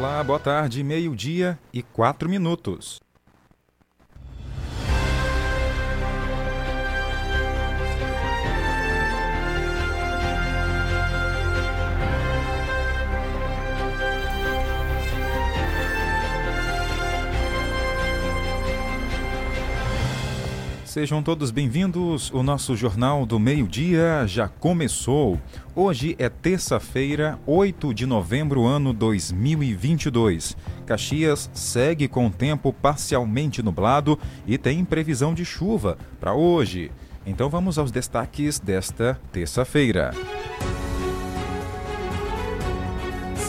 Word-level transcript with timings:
Olá, 0.00 0.24
boa 0.24 0.38
tarde, 0.38 0.82
meio-dia 0.82 1.58
e 1.74 1.82
quatro 1.82 2.26
minutos. 2.26 3.02
Sejam 20.90 21.22
todos 21.22 21.52
bem-vindos. 21.52 22.32
O 22.32 22.42
nosso 22.42 22.74
Jornal 22.74 23.24
do 23.24 23.38
Meio-Dia 23.38 24.26
já 24.26 24.48
começou. 24.48 25.38
Hoje 25.72 26.16
é 26.18 26.28
terça-feira, 26.28 27.38
8 27.46 27.94
de 27.94 28.06
novembro, 28.06 28.64
ano 28.66 28.92
2022. 28.92 30.56
Caxias 30.84 31.48
segue 31.54 32.08
com 32.08 32.28
tempo 32.28 32.72
parcialmente 32.72 33.62
nublado 33.62 34.18
e 34.44 34.58
tem 34.58 34.84
previsão 34.84 35.32
de 35.32 35.44
chuva 35.44 35.96
para 36.18 36.34
hoje. 36.34 36.90
Então 37.24 37.48
vamos 37.48 37.78
aos 37.78 37.92
destaques 37.92 38.58
desta 38.58 39.16
terça-feira. 39.30 40.10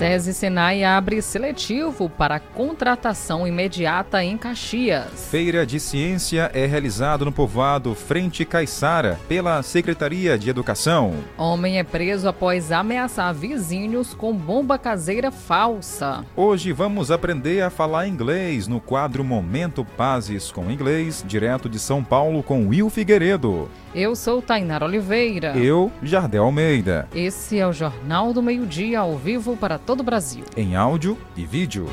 SESI 0.02 0.34
Senai 0.34 0.84
abre 0.84 1.22
seletivo 1.22 2.10
para 2.10 2.40
contratação 2.40 3.48
imediata 3.48 4.24
em 4.24 4.36
Caxias. 4.36 5.30
Feira 5.30 5.64
de 5.64 5.80
Ciência 5.80 6.50
é 6.56 6.66
realizado 6.66 7.24
no 7.24 7.32
povoado 7.32 7.94
Frente 7.94 8.44
Caiçara 8.44 9.20
pela 9.30 9.62
Secretaria 9.62 10.40
de 10.40 10.50
Educação. 10.50 11.14
Homem 11.38 11.78
é 11.78 11.84
preso 11.84 12.28
após 12.28 12.72
ameaçar 12.72 13.32
vizinhos 13.32 14.16
com 14.16 14.34
bomba 14.34 14.76
caseira 14.80 15.30
falsa. 15.30 16.26
Hoje 16.36 16.72
vamos 16.72 17.12
aprender 17.12 17.62
a 17.62 17.70
falar 17.70 18.08
inglês 18.08 18.68
no 18.68 18.80
quadro 18.82 19.24
Momento 19.24 19.86
Pazes 19.86 20.52
com 20.52 20.72
Inglês, 20.72 21.24
direto 21.28 21.70
de 21.70 21.78
São 21.78 22.04
Paulo 22.04 22.42
com 22.42 22.70
Will 22.70 22.90
Figueiredo. 22.90 23.70
Eu 23.94 24.16
sou 24.16 24.42
Tainara 24.42 24.86
Oliveira. 24.86 25.58
Eu, 25.58 25.92
Jardel 26.02 26.46
Almeida. 26.46 27.10
Esse 27.14 27.60
é 27.60 27.68
o 27.68 27.74
Jornal 27.74 28.32
do 28.32 28.42
Meio-Dia 28.42 29.02
ao 29.02 29.18
vivo 29.18 29.58
para 29.58 29.78
todo 29.78 30.00
o 30.00 30.04
Brasil. 30.04 30.46
Em 30.56 30.78
áudio 30.78 31.18
e 31.36 31.46
vídeo. 31.46 31.88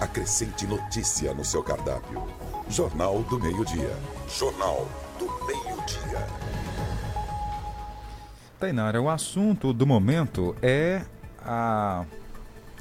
Acrescente 0.00 0.66
notícia 0.66 1.32
no 1.32 1.44
seu 1.44 1.62
cardápio. 1.62 2.24
Jornal 2.68 3.22
do 3.22 3.38
Meio-Dia. 3.38 3.96
Jornal 4.28 4.88
do 5.16 5.26
Meio-Dia. 5.46 6.26
Tainara, 8.58 9.00
o 9.00 9.08
assunto 9.08 9.72
do 9.72 9.86
momento 9.86 10.56
é 10.60 11.02
a 11.40 12.04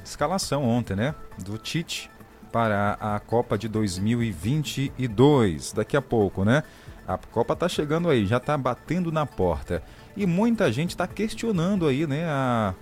escalação 0.03 0.63
ontem, 0.63 0.95
né? 0.95 1.13
Do 1.37 1.59
Tite 1.59 2.09
para 2.51 2.97
a 2.99 3.19
Copa 3.19 3.55
de 3.55 3.67
2022. 3.67 5.73
Daqui 5.73 5.95
a 5.95 6.01
pouco, 6.01 6.43
né? 6.43 6.63
A 7.07 7.17
Copa 7.17 7.55
tá 7.55 7.69
chegando 7.69 8.09
aí, 8.09 8.25
já 8.25 8.39
tá 8.39 8.57
batendo 8.57 9.11
na 9.11 9.25
porta. 9.25 9.81
E 10.15 10.25
muita 10.25 10.71
gente 10.71 10.89
está 10.89 11.07
questionando 11.07 11.87
aí, 11.87 12.05
né, 12.05 12.25
a, 12.25 12.73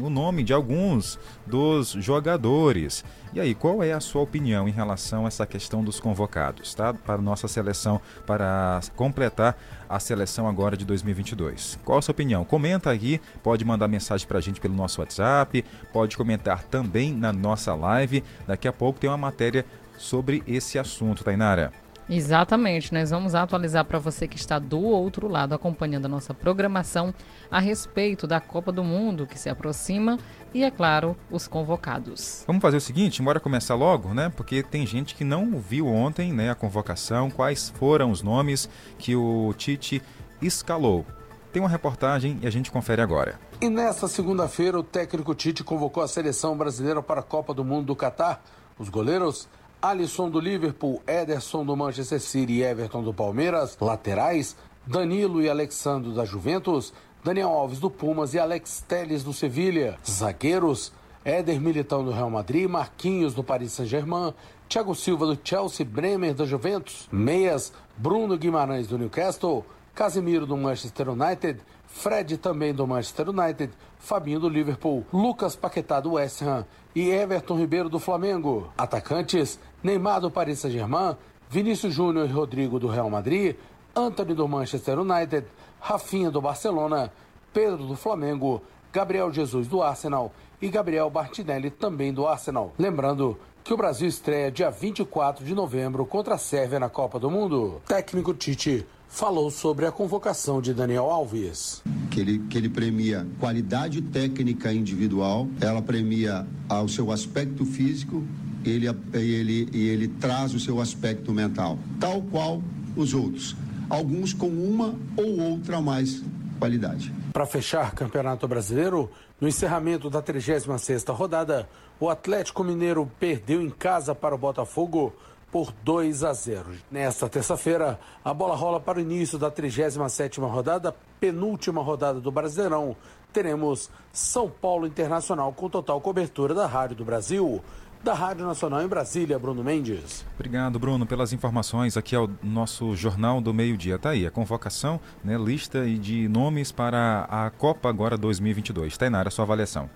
o 0.00 0.08
nome 0.08 0.42
de 0.42 0.52
alguns 0.52 1.18
dos 1.46 1.90
jogadores. 1.90 3.04
E 3.34 3.40
aí, 3.40 3.54
qual 3.54 3.82
é 3.82 3.92
a 3.92 4.00
sua 4.00 4.22
opinião 4.22 4.66
em 4.66 4.72
relação 4.72 5.24
a 5.24 5.28
essa 5.28 5.46
questão 5.46 5.84
dos 5.84 6.00
convocados, 6.00 6.74
tá? 6.74 6.94
Para 6.94 7.20
nossa 7.20 7.46
seleção, 7.46 8.00
para 8.26 8.80
completar 8.96 9.56
a 9.86 10.00
seleção 10.00 10.48
agora 10.48 10.76
de 10.76 10.86
2022. 10.86 11.78
Qual 11.84 11.98
a 11.98 12.02
sua 12.02 12.12
opinião? 12.12 12.44
Comenta 12.44 12.90
aqui, 12.90 13.20
pode 13.42 13.64
mandar 13.66 13.86
mensagem 13.86 14.26
para 14.26 14.38
a 14.38 14.40
gente 14.40 14.60
pelo 14.60 14.74
nosso 14.74 15.00
WhatsApp, 15.00 15.62
pode 15.92 16.16
comentar 16.16 16.62
também 16.64 17.12
na 17.12 17.32
nossa 17.32 17.74
live. 17.74 18.24
Daqui 18.46 18.66
a 18.66 18.72
pouco 18.72 18.98
tem 18.98 19.10
uma 19.10 19.18
matéria 19.18 19.66
sobre 19.98 20.42
esse 20.46 20.78
assunto, 20.78 21.22
Tainara. 21.22 21.72
Exatamente, 22.10 22.94
nós 22.94 23.10
vamos 23.10 23.34
atualizar 23.34 23.84
para 23.84 23.98
você 23.98 24.26
que 24.26 24.36
está 24.36 24.58
do 24.58 24.80
outro 24.80 25.28
lado 25.28 25.54
acompanhando 25.54 26.06
a 26.06 26.08
nossa 26.08 26.32
programação 26.32 27.12
a 27.50 27.60
respeito 27.60 28.26
da 28.26 28.40
Copa 28.40 28.72
do 28.72 28.82
Mundo 28.82 29.26
que 29.26 29.38
se 29.38 29.50
aproxima 29.50 30.18
e, 30.54 30.64
é 30.64 30.70
claro, 30.70 31.14
os 31.30 31.46
convocados. 31.46 32.44
Vamos 32.46 32.62
fazer 32.62 32.78
o 32.78 32.80
seguinte, 32.80 33.20
bora 33.20 33.38
começar 33.38 33.74
logo, 33.74 34.14
né? 34.14 34.32
Porque 34.34 34.62
tem 34.62 34.86
gente 34.86 35.14
que 35.14 35.22
não 35.22 35.58
viu 35.58 35.86
ontem 35.86 36.32
né, 36.32 36.50
a 36.50 36.54
convocação, 36.54 37.30
quais 37.30 37.68
foram 37.68 38.10
os 38.10 38.22
nomes 38.22 38.70
que 38.98 39.14
o 39.14 39.52
Tite 39.58 40.02
escalou. 40.40 41.04
Tem 41.52 41.60
uma 41.60 41.68
reportagem 41.68 42.38
e 42.42 42.46
a 42.46 42.50
gente 42.50 42.70
confere 42.70 43.02
agora. 43.02 43.38
E 43.60 43.68
nesta 43.68 44.08
segunda-feira, 44.08 44.78
o 44.78 44.82
técnico 44.82 45.34
Tite 45.34 45.62
convocou 45.62 46.02
a 46.02 46.08
seleção 46.08 46.56
brasileira 46.56 47.02
para 47.02 47.20
a 47.20 47.24
Copa 47.24 47.52
do 47.52 47.64
Mundo 47.64 47.86
do 47.86 47.96
Catar. 47.96 48.42
Os 48.78 48.88
goleiros 48.88 49.48
Alisson 49.80 50.28
do 50.28 50.40
Liverpool, 50.40 51.00
Ederson 51.06 51.64
do 51.64 51.76
Manchester 51.76 52.20
City 52.20 52.54
e 52.54 52.62
Everton 52.64 53.00
do 53.00 53.14
Palmeiras, 53.14 53.78
laterais, 53.80 54.56
Danilo 54.84 55.40
e 55.40 55.48
Alexandre 55.48 56.12
da 56.12 56.24
Juventus, 56.24 56.92
Daniel 57.22 57.50
Alves 57.50 57.78
do 57.78 57.88
Pumas 57.88 58.34
e 58.34 58.40
Alex 58.40 58.84
Teles 58.88 59.22
do 59.22 59.32
Sevilha, 59.32 59.96
zagueiros, 60.04 60.92
Éder 61.24 61.60
Militão 61.60 62.04
do 62.04 62.10
Real 62.10 62.28
Madrid, 62.28 62.68
Marquinhos 62.68 63.34
do 63.34 63.44
Paris 63.44 63.72
Saint-Germain, 63.72 64.34
Thiago 64.68 64.96
Silva 64.96 65.26
do 65.26 65.38
Chelsea, 65.44 65.86
Bremer 65.86 66.34
da 66.34 66.44
Juventus, 66.44 67.08
meias, 67.12 67.72
Bruno 67.96 68.36
Guimarães 68.36 68.88
do 68.88 68.98
Newcastle, 68.98 69.64
Casemiro 69.94 70.44
do 70.44 70.56
Manchester 70.56 71.10
United, 71.10 71.60
Fred 71.88 72.36
também 72.36 72.72
do 72.72 72.86
Manchester 72.86 73.30
United, 73.30 73.72
Fabinho 73.98 74.38
do 74.38 74.48
Liverpool, 74.48 75.04
Lucas 75.12 75.56
Paquetá 75.56 75.98
do 76.00 76.12
West 76.12 76.42
Ham 76.42 76.64
e 76.94 77.10
Everton 77.10 77.56
Ribeiro 77.56 77.88
do 77.88 77.98
Flamengo. 77.98 78.70
Atacantes, 78.76 79.58
Neymar 79.82 80.20
do 80.20 80.30
Paris 80.30 80.60
Saint-Germain, 80.60 81.16
Vinícius 81.48 81.94
Júnior 81.94 82.28
e 82.28 82.32
Rodrigo 82.32 82.78
do 82.78 82.86
Real 82.86 83.10
Madrid, 83.10 83.56
Anthony 83.96 84.34
do 84.34 84.46
Manchester 84.46 85.00
United, 85.00 85.46
Rafinha 85.80 86.30
do 86.30 86.40
Barcelona, 86.40 87.10
Pedro 87.52 87.86
do 87.86 87.96
Flamengo, 87.96 88.62
Gabriel 88.92 89.32
Jesus 89.32 89.66
do 89.66 89.82
Arsenal 89.82 90.32
e 90.60 90.68
Gabriel 90.68 91.10
Martinelli 91.10 91.70
também 91.70 92.12
do 92.12 92.26
Arsenal. 92.26 92.72
Lembrando 92.78 93.38
que 93.64 93.72
o 93.72 93.76
Brasil 93.76 94.08
estreia 94.08 94.50
dia 94.50 94.70
24 94.70 95.44
de 95.44 95.54
novembro 95.54 96.06
contra 96.06 96.34
a 96.34 96.38
Sérvia 96.38 96.78
na 96.78 96.88
Copa 96.88 97.18
do 97.18 97.30
Mundo. 97.30 97.82
Técnico 97.86 98.32
Tite 98.34 98.86
falou 99.08 99.50
sobre 99.50 99.86
a 99.86 99.92
convocação 99.92 100.60
de 100.60 100.72
Daniel 100.74 101.10
Alves. 101.10 101.82
Que 102.10 102.20
ele, 102.20 102.38
que 102.50 102.58
ele 102.58 102.68
premia 102.68 103.26
qualidade 103.40 104.00
técnica 104.02 104.72
individual, 104.72 105.48
ela 105.60 105.82
premia 105.82 106.46
ao 106.68 106.88
seu 106.88 107.10
aspecto 107.10 107.64
físico 107.64 108.22
ele, 108.64 108.86
ele, 109.12 109.68
e 109.72 109.88
ele 109.88 110.08
traz 110.08 110.54
o 110.54 110.60
seu 110.60 110.80
aspecto 110.80 111.32
mental, 111.32 111.78
tal 111.98 112.22
qual 112.22 112.62
os 112.96 113.14
outros. 113.14 113.56
Alguns 113.88 114.32
com 114.32 114.48
uma 114.48 114.94
ou 115.16 115.40
outra 115.40 115.80
mais 115.80 116.22
qualidade. 116.58 117.12
Para 117.32 117.46
fechar 117.46 117.92
Campeonato 117.92 118.46
Brasileiro, 118.46 119.10
no 119.40 119.48
encerramento 119.48 120.10
da 120.10 120.22
36ª 120.22 121.14
rodada, 121.14 121.68
o 122.00 122.08
Atlético 122.08 122.64
Mineiro 122.64 123.10
perdeu 123.18 123.62
em 123.62 123.70
casa 123.70 124.14
para 124.14 124.34
o 124.34 124.38
Botafogo 124.38 125.14
por 125.50 125.72
2 125.84 126.24
a 126.24 126.32
0. 126.32 126.66
Nesta 126.90 127.28
terça-feira, 127.28 127.98
a 128.24 128.34
bola 128.34 128.54
rola 128.54 128.78
para 128.78 128.98
o 128.98 129.00
início 129.00 129.38
da 129.38 129.50
37ª 129.50 130.48
rodada, 130.48 130.94
penúltima 131.18 131.82
rodada 131.82 132.20
do 132.20 132.30
Brasileirão. 132.30 132.96
Teremos 133.32 133.90
São 134.12 134.48
Paulo 134.48 134.86
Internacional 134.86 135.52
com 135.52 135.68
total 135.68 136.00
cobertura 136.00 136.54
da 136.54 136.66
Rádio 136.66 136.96
do 136.96 137.04
Brasil. 137.04 137.62
Da 138.02 138.14
Rádio 138.14 138.46
Nacional 138.46 138.80
em 138.80 138.86
Brasília, 138.86 139.38
Bruno 139.40 139.64
Mendes. 139.64 140.24
Obrigado, 140.36 140.78
Bruno, 140.78 141.04
pelas 141.04 141.32
informações 141.32 141.96
aqui 141.96 142.14
ao 142.14 142.30
nosso 142.40 142.94
Jornal 142.94 143.40
do 143.40 143.52
Meio-Dia. 143.52 143.98
Tá 143.98 144.10
aí 144.10 144.24
a 144.24 144.30
convocação, 144.30 145.00
né, 145.24 145.36
lista 145.36 145.84
de 145.84 146.28
nomes 146.28 146.70
para 146.70 147.26
a 147.28 147.50
Copa 147.50 147.88
agora 147.88 148.16
2022. 148.16 148.96
Tainara, 148.96 149.30
sua 149.30 149.44
avaliação. 149.44 149.90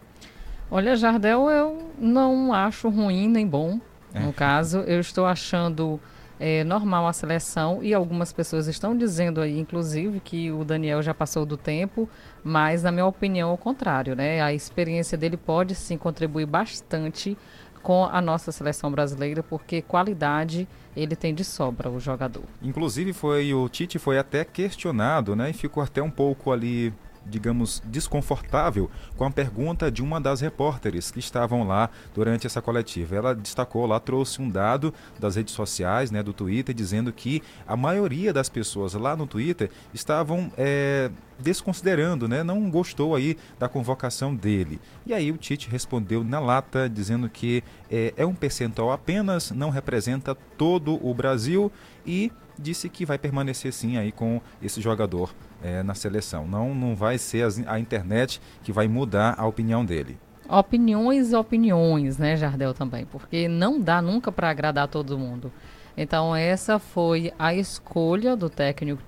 Olha, 0.69 0.97
Jardel, 0.97 1.49
eu 1.49 1.91
não 1.97 2.53
acho 2.53 2.89
ruim 2.89 3.29
nem 3.29 3.47
bom. 3.47 3.79
É. 4.15 4.21
No 4.21 4.33
caso, 4.33 4.79
eu 4.81 5.01
estou 5.01 5.27
achando 5.27 6.01
é, 6.39 6.65
normal 6.65 7.07
a 7.07 7.13
seleção 7.13 7.83
e 7.83 7.95
algumas 7.95 8.33
pessoas 8.33 8.67
estão 8.67 8.97
dizendo 8.97 9.41
aí, 9.41 9.59
inclusive, 9.59 10.21
que 10.21 10.51
o 10.51 10.65
Daniel 10.65 11.03
já 11.03 11.15
passou 11.15 11.47
do 11.47 11.57
tempo, 11.57 12.09
mas 12.43 12.83
na 12.83 12.91
minha 12.91 13.07
opinião, 13.07 13.51
ao 13.51 13.59
contrário, 13.59 14.17
né? 14.17 14.41
A 14.41 14.53
experiência 14.53 15.17
dele 15.17 15.37
pode 15.37 15.75
sim 15.75 15.97
contribuir 15.97 16.47
bastante 16.47 17.37
com 17.83 18.05
a 18.05 18.21
nossa 18.21 18.53
seleção 18.53 18.91
brasileira, 18.91 19.43
porque 19.43 19.83
qualidade 19.83 20.69
ele 20.97 21.17
tem 21.17 21.35
de 21.35 21.45
sobra, 21.45 21.91
o 21.91 21.99
jogador. 21.99 22.45
Inclusive 22.63 23.13
foi 23.13 23.53
o 23.53 23.69
Tite 23.69 23.99
foi 23.99 24.19
até 24.19 24.45
questionado, 24.45 25.35
né, 25.35 25.51
e 25.51 25.53
ficou 25.53 25.83
até 25.83 26.03
um 26.03 26.11
pouco 26.11 26.53
ali 26.53 26.93
digamos, 27.27 27.83
desconfortável 27.87 28.91
com 29.17 29.25
a 29.25 29.31
pergunta 29.31 29.91
de 29.91 30.03
uma 30.03 30.21
das 30.21 30.41
repórteres 30.41 31.11
que 31.11 31.19
estavam 31.19 31.67
lá 31.67 31.91
durante 32.15 32.47
essa 32.47 32.61
coletiva. 32.61 33.17
Ela 33.17 33.35
destacou 33.35 33.87
lá, 33.87 34.01
trouxe 34.01 34.41
um 34.41 34.49
dado 34.49 34.93
das 35.19 35.37
redes 35.37 35.55
sociais, 35.55 36.11
né, 36.11 36.23
do 36.23 36.33
Twitter, 36.33 36.75
dizendo 36.75 37.13
que 37.13 37.43
a 37.67 37.77
maioria 37.77 38.33
das 38.33 38.49
pessoas 38.49 38.95
lá 38.95 39.17
no 39.17 39.27
Twitter 39.27 39.71
estavam 39.93 40.51
é, 40.57 41.11
desconsiderando, 41.39 42.29
né, 42.29 42.43
não 42.43 42.71
gostou 42.71 43.15
aí 43.15 43.37
da 43.59 43.69
convocação 43.69 44.35
dele. 44.35 44.81
E 45.07 45.13
aí 45.13 45.31
o 45.31 45.37
Tite 45.37 45.69
respondeu 45.69 46.23
na 46.25 46.41
lata, 46.41 46.89
dizendo 46.89 47.29
que 47.29 47.63
é, 47.91 48.15
é 48.17 48.27
um 48.27 48.35
percentual 48.35 48.93
apenas, 48.93 49.51
não 49.51 49.71
representa 49.71 50.35
todo 50.57 51.05
o 51.07 51.13
Brasil 51.15 51.71
e 52.07 52.31
disse 52.59 52.89
que 52.89 53.05
vai 53.05 53.19
permanecer 53.19 53.73
sim 53.73 53.97
aí 53.97 54.13
com 54.13 54.41
esse 54.63 54.81
jogador 54.81 55.35
é, 55.63 55.83
na 55.83 55.95
seleção. 55.95 56.47
Não, 56.47 56.75
não 56.75 56.95
vai 56.95 57.19
ser 57.19 57.47
a 57.67 57.79
internet 57.79 58.41
que 58.63 58.73
vai 58.73 58.89
mudar 58.89 59.35
a 59.39 59.47
opinião 59.47 59.85
dele. 59.85 60.19
Opiniões 60.49 61.33
opiniões, 61.33 62.19
né, 62.19 62.37
Jardel, 62.37 62.75
também, 62.75 63.07
porque 63.07 63.49
não 63.49 63.81
dá 63.81 64.03
nunca 64.03 64.31
para 64.31 64.51
agradar 64.51 64.89
todo 64.89 65.19
mundo. 65.19 65.53
Então, 65.97 66.35
essa 66.35 66.79
foi 66.79 67.33
a 67.39 67.55
escolha 67.55 68.35
do 68.37 68.51
técnico, 68.51 69.03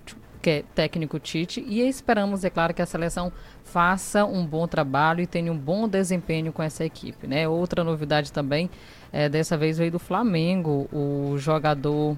é 0.47 0.63
técnico 0.75 1.19
Tite 1.19 1.65
e 1.67 1.81
esperamos, 1.81 2.45
é 2.45 2.51
claro, 2.51 2.75
que 2.75 2.83
a 2.83 2.87
seleção 2.87 3.33
faça 3.63 4.25
um 4.25 4.47
bom 4.47 4.67
trabalho 4.67 5.23
e 5.23 5.27
tenha 5.27 5.51
um 5.51 5.57
bom 5.57 5.89
desempenho 5.89 6.53
com 6.53 6.63
essa 6.63 6.85
equipe. 6.85 7.27
Né? 7.27 7.49
Outra 7.49 7.83
novidade 7.83 8.31
também, 8.31 8.71
é, 9.13 9.29
dessa 9.29 9.57
vez 9.57 9.79
veio 9.79 9.91
do 9.91 9.99
Flamengo, 9.99 10.89
o 10.93 11.37
jogador 11.39 12.17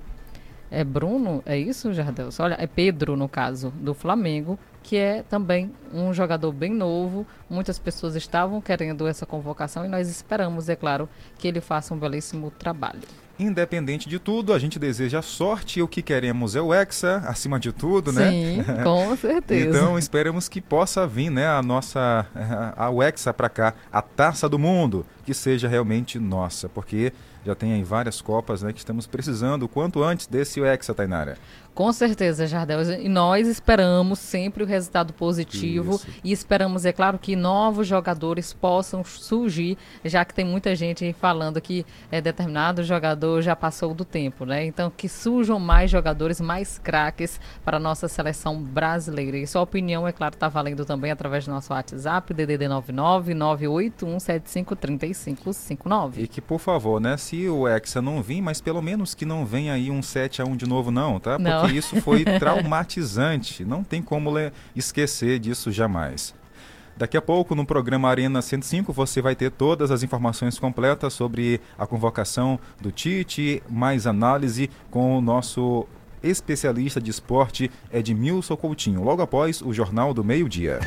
é 0.71 0.85
Bruno, 0.85 1.43
é 1.47 1.59
isso, 1.59 1.93
Jardel? 1.93 2.29
Olha, 2.39 2.57
é 2.59 2.67
Pedro, 2.67 3.17
no 3.17 3.29
caso, 3.29 3.71
do 3.81 3.95
Flamengo, 3.95 4.59
que 4.83 4.97
é 4.97 5.23
também 5.23 5.73
um 5.93 6.13
jogador 6.13 6.53
bem 6.53 6.73
novo. 6.73 7.27
Muitas 7.49 7.79
pessoas 7.79 8.15
estavam 8.15 8.61
querendo 8.61 9.07
essa 9.07 9.27
convocação 9.27 9.85
e 9.85 9.89
nós 9.89 10.09
esperamos, 10.09 10.69
é 10.69 10.77
claro, 10.77 11.09
que 11.39 11.49
ele 11.49 11.61
faça 11.61 11.95
um 11.95 11.99
belíssimo 11.99 12.51
trabalho. 12.51 13.01
Independente 13.39 14.09
de 14.09 14.19
tudo, 14.19 14.55
a 14.55 14.59
gente 14.59 14.79
deseja 14.79 15.21
sorte 15.21 15.79
e 15.79 15.83
o 15.83 15.89
que 15.89 16.01
queremos 16.01 16.57
é 16.57 16.61
o 16.61 16.73
Hexa, 16.73 17.19
acima 17.27 17.61
de 17.61 17.71
tudo, 17.71 18.11
né? 18.11 18.31
Sim, 18.31 18.65
com 18.83 19.15
certeza. 19.19 19.77
então 19.77 19.99
esperamos 19.99 20.49
que 20.49 20.59
possa 20.59 21.07
vir 21.07 21.29
né, 21.29 21.47
a 21.47 21.63
nossa 21.63 22.27
a, 22.35 22.87
a 22.87 23.07
Hexa 23.07 23.35
para 23.35 23.51
cá, 23.51 23.75
a 23.93 24.01
taça 24.01 24.49
do 24.49 24.59
mundo, 24.59 25.05
que 25.23 25.35
seja 25.35 25.69
realmente 25.69 26.19
nossa, 26.19 26.67
porque 26.67 27.13
já 27.47 27.55
tem 27.55 27.73
aí 27.73 27.85
várias 27.85 28.21
Copas 28.21 28.63
né, 28.63 28.73
que 28.73 28.79
estamos 28.81 29.07
precisando 29.07 29.63
o 29.63 29.69
quanto 29.69 30.03
antes 30.03 30.27
desse 30.27 30.61
Hexa, 30.61 30.93
Tainara. 30.93 31.39
Com 31.77 31.93
certeza, 31.93 32.45
Jardel. 32.47 32.81
E 33.03 33.09
nós 33.09 33.47
esperamos 33.47 34.19
sempre 34.19 34.63
o 34.63 34.67
resultado 34.67 35.13
positivo 35.13 35.97
Isso. 35.97 36.09
e 36.25 36.33
esperamos, 36.33 36.87
é 36.87 36.93
claro, 36.93 37.19
que 37.19 37.37
novos 37.37 37.87
jogadores 37.87 38.55
possam 38.55 39.05
surgir, 39.05 39.77
já 40.03 40.25
que 40.25 40.33
tem 40.33 40.43
muita 40.43 40.75
gente 40.75 41.15
falando 41.21 41.61
que 41.61 41.85
é, 42.11 42.19
determinado 42.19 42.83
jogador 42.83 43.43
já 43.43 43.55
passou 43.55 43.93
do 43.93 44.07
tempo, 44.07 44.47
né? 44.47 44.65
Então, 44.65 44.91
que 44.91 45.07
surjam 45.07 45.61
mais 45.61 45.91
jogadores, 45.91 46.41
mais 46.41 46.79
craques 46.79 47.39
para 47.63 47.77
a 47.77 47.81
nossa 47.81 48.09
seleção 48.09 48.59
brasileira. 48.59 49.37
E 49.37 49.47
sua 49.47 49.61
opinião, 49.61 50.09
é 50.09 50.13
claro, 50.13 50.35
está 50.35 50.49
valendo 50.49 50.87
também 50.87 51.11
através 51.11 51.45
do 51.45 51.51
nosso 51.51 51.75
WhatsApp, 51.75 52.33
DDD 52.33 52.69
99 52.69 53.35
981753559. 53.35 56.13
E 56.17 56.27
que, 56.27 56.41
por 56.41 56.59
favor, 56.59 56.99
né, 56.99 57.19
se 57.19 57.47
o 57.51 57.69
Hexa 57.69 58.01
não 58.01 58.23
vir, 58.23 58.41
mas 58.41 58.63
pelo 58.63 58.81
menos 58.81 59.15
que 59.15 59.27
não 59.27 59.45
venha 59.45 59.75
aí 59.75 59.91
um 59.91 60.01
7 60.01 60.41
a 60.41 60.47
1 60.47 60.57
de 60.57 60.67
novo, 60.67 60.91
não, 60.91 61.21
tá? 61.21 61.33
Porque 61.33 61.51
não. 61.51 61.66
Isso 61.71 62.01
foi 62.01 62.25
traumatizante. 62.25 63.65
Não 63.65 63.83
tem 63.83 64.03
como 64.03 64.33
esquecer 64.75 65.39
disso 65.39 65.71
jamais. 65.71 66.35
Daqui 66.97 67.17
a 67.17 67.21
pouco, 67.21 67.55
no 67.55 67.67
programa 67.67 68.09
Arena 68.09 68.41
105, 68.41 68.91
você 68.91 69.21
vai 69.21 69.37
ter 69.37 69.51
todas 69.51 69.91
as 69.91 70.03
informações 70.03 70.59
completas 70.59 71.13
sobre 71.13 71.61
a 71.79 71.87
convocação 71.87 72.59
do 72.81 72.91
Tite, 72.91 73.63
mais 73.69 74.07
análise 74.07 74.71
com 74.91 75.19
o 75.19 75.21
nosso 75.21 75.87
especialista 76.23 76.99
de 76.99 77.11
esporte 77.11 77.71
Edmilson 77.93 78.57
Coutinho, 78.57 79.05
logo 79.05 79.21
após 79.21 79.61
o 79.61 79.75
Jornal 79.75 80.15
do 80.15 80.25
Meio-Dia. 80.25 80.81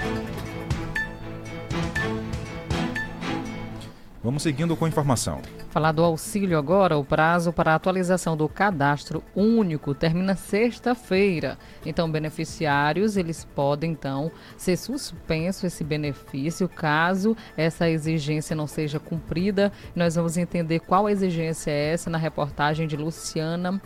Vamos 4.22 4.44
seguindo 4.44 4.76
com 4.76 4.84
a 4.84 4.88
informação. 4.90 5.42
Falar 5.70 5.94
do 5.94 6.04
auxílio 6.04 6.58
agora, 6.58 6.98
o 6.98 7.06
prazo 7.06 7.54
para 7.54 7.72
a 7.72 7.76
atualização 7.76 8.36
do 8.36 8.50
cadastro 8.50 9.24
único 9.34 9.96
termina 9.96 10.36
sexta-feira. 10.36 11.58
Então, 11.86 12.12
beneficiários, 12.12 13.16
eles 13.16 13.46
podem 13.46 13.92
então 13.92 14.30
ser 14.58 14.76
suspenso 14.76 15.66
esse 15.66 15.84
benefício 15.84 16.68
caso 16.68 17.36
essa 17.56 17.90
exigência 17.90 18.56
não 18.56 18.68
seja 18.68 19.00
cumprida. 19.00 19.72
Nós 19.96 20.16
vamos 20.16 20.36
entender 20.36 20.80
qual 20.80 21.08
exigência 21.08 21.72
é 21.72 21.94
essa 21.94 22.10
na 22.10 22.18
reportagem 22.18 22.88
de 22.88 22.98
Luciana 22.98 23.82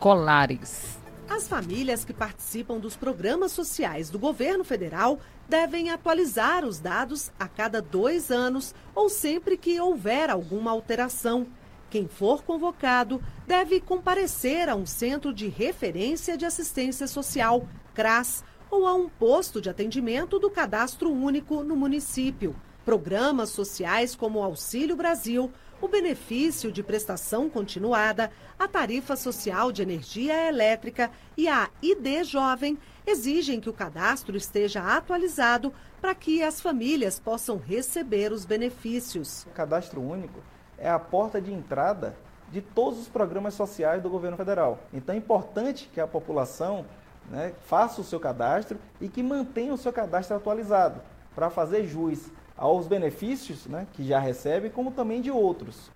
Colares. 0.00 0.95
As 1.28 1.48
famílias 1.48 2.04
que 2.04 2.12
participam 2.12 2.78
dos 2.78 2.94
programas 2.94 3.50
sociais 3.50 4.08
do 4.08 4.18
governo 4.18 4.62
federal 4.62 5.18
devem 5.48 5.90
atualizar 5.90 6.64
os 6.64 6.78
dados 6.78 7.32
a 7.38 7.48
cada 7.48 7.82
dois 7.82 8.30
anos 8.30 8.74
ou 8.94 9.08
sempre 9.08 9.56
que 9.56 9.80
houver 9.80 10.30
alguma 10.30 10.70
alteração. 10.70 11.46
Quem 11.90 12.06
for 12.06 12.44
convocado 12.44 13.20
deve 13.46 13.80
comparecer 13.80 14.68
a 14.68 14.76
um 14.76 14.86
centro 14.86 15.34
de 15.34 15.48
referência 15.48 16.36
de 16.36 16.44
assistência 16.44 17.08
social, 17.08 17.68
CRAS, 17.92 18.44
ou 18.70 18.86
a 18.86 18.94
um 18.94 19.08
posto 19.08 19.60
de 19.60 19.68
atendimento 19.68 20.38
do 20.38 20.50
cadastro 20.50 21.12
único 21.12 21.62
no 21.64 21.74
município. 21.74 22.54
Programas 22.84 23.50
sociais 23.50 24.14
como 24.14 24.42
Auxílio 24.42 24.94
Brasil 24.94 25.50
o 25.80 25.88
benefício 25.88 26.72
de 26.72 26.82
prestação 26.82 27.50
continuada, 27.50 28.30
a 28.58 28.66
tarifa 28.66 29.14
social 29.16 29.70
de 29.70 29.82
energia 29.82 30.48
elétrica 30.48 31.10
e 31.36 31.48
a 31.48 31.68
ID 31.82 32.24
Jovem 32.24 32.78
exigem 33.06 33.60
que 33.60 33.68
o 33.68 33.74
cadastro 33.74 34.36
esteja 34.36 34.80
atualizado 34.82 35.72
para 36.00 36.14
que 36.14 36.42
as 36.42 36.60
famílias 36.60 37.20
possam 37.20 37.58
receber 37.58 38.32
os 38.32 38.44
benefícios. 38.44 39.44
O 39.46 39.50
cadastro 39.50 40.00
único 40.00 40.40
é 40.78 40.88
a 40.88 40.98
porta 40.98 41.40
de 41.40 41.52
entrada 41.52 42.16
de 42.50 42.60
todos 42.62 43.00
os 43.00 43.08
programas 43.08 43.54
sociais 43.54 44.02
do 44.02 44.08
governo 44.08 44.36
federal. 44.36 44.78
Então 44.92 45.14
é 45.14 45.18
importante 45.18 45.90
que 45.92 46.00
a 46.00 46.06
população 46.06 46.86
né, 47.28 47.52
faça 47.66 48.00
o 48.00 48.04
seu 48.04 48.20
cadastro 48.20 48.78
e 49.00 49.08
que 49.08 49.22
mantenha 49.22 49.74
o 49.74 49.78
seu 49.78 49.92
cadastro 49.92 50.36
atualizado 50.36 51.00
para 51.34 51.50
fazer 51.50 51.86
jus 51.86 52.30
aos 52.56 52.86
benefícios 52.86 53.66
né, 53.66 53.86
que 53.92 54.06
já 54.06 54.18
recebe, 54.18 54.70
como 54.70 54.90
também 54.90 55.20
de 55.20 55.30
outros. 55.30 55.90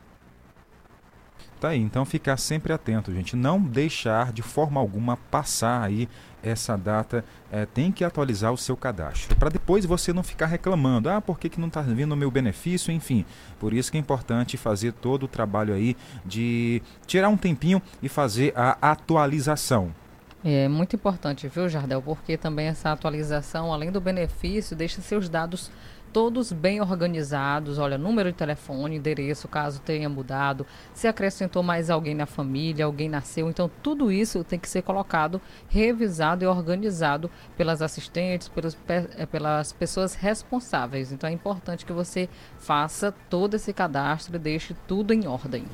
Tá 1.60 1.68
aí, 1.68 1.78
então 1.78 2.06
ficar 2.06 2.38
sempre 2.38 2.72
atento, 2.72 3.12
gente. 3.12 3.36
Não 3.36 3.60
deixar 3.60 4.32
de 4.32 4.40
forma 4.40 4.80
alguma 4.80 5.18
passar 5.18 5.82
aí 5.82 6.08
essa 6.42 6.74
data. 6.74 7.22
É, 7.52 7.66
tem 7.66 7.92
que 7.92 8.02
atualizar 8.02 8.50
o 8.50 8.56
seu 8.56 8.74
cadastro. 8.76 9.36
Para 9.36 9.50
depois 9.50 9.84
você 9.84 10.10
não 10.10 10.22
ficar 10.22 10.46
reclamando. 10.46 11.10
Ah, 11.10 11.20
por 11.20 11.38
que, 11.38 11.50
que 11.50 11.60
não 11.60 11.68
está 11.68 11.82
vindo 11.82 12.12
o 12.12 12.16
meu 12.16 12.30
benefício? 12.30 12.90
Enfim, 12.90 13.26
por 13.58 13.74
isso 13.74 13.90
que 13.90 13.98
é 13.98 14.00
importante 14.00 14.56
fazer 14.56 14.92
todo 14.94 15.24
o 15.24 15.28
trabalho 15.28 15.74
aí 15.74 15.94
de 16.24 16.82
tirar 17.06 17.28
um 17.28 17.36
tempinho 17.36 17.82
e 18.02 18.08
fazer 18.08 18.54
a 18.56 18.78
atualização. 18.90 19.94
É 20.42 20.66
muito 20.66 20.96
importante, 20.96 21.46
viu, 21.48 21.68
Jardel? 21.68 22.00
Porque 22.00 22.38
também 22.38 22.68
essa 22.68 22.90
atualização, 22.90 23.70
além 23.70 23.92
do 23.92 24.00
benefício, 24.00 24.74
deixa 24.74 25.02
seus 25.02 25.28
dados 25.28 25.70
todos 26.12 26.52
bem 26.52 26.80
organizados. 26.80 27.78
Olha, 27.78 27.98
número 27.98 28.30
de 28.30 28.38
telefone, 28.38 28.96
endereço, 28.96 29.48
caso 29.48 29.80
tenha 29.80 30.08
mudado, 30.08 30.66
se 30.94 31.08
acrescentou 31.08 31.62
mais 31.62 31.90
alguém 31.90 32.14
na 32.14 32.26
família, 32.26 32.84
alguém 32.84 33.08
nasceu. 33.08 33.48
Então, 33.48 33.70
tudo 33.82 34.10
isso 34.10 34.44
tem 34.44 34.58
que 34.58 34.68
ser 34.68 34.82
colocado, 34.82 35.40
revisado 35.68 36.44
e 36.44 36.46
organizado 36.46 37.30
pelas 37.56 37.82
assistentes, 37.82 38.48
pelos, 38.48 38.76
eh, 38.88 39.26
pelas 39.26 39.72
pessoas 39.72 40.14
responsáveis. 40.14 41.12
Então, 41.12 41.28
é 41.28 41.32
importante 41.32 41.86
que 41.86 41.92
você 41.92 42.28
faça 42.58 43.12
todo 43.28 43.54
esse 43.54 43.72
cadastro 43.72 44.36
e 44.36 44.38
deixe 44.38 44.74
tudo 44.86 45.12
em 45.12 45.26
ordem. 45.26 45.64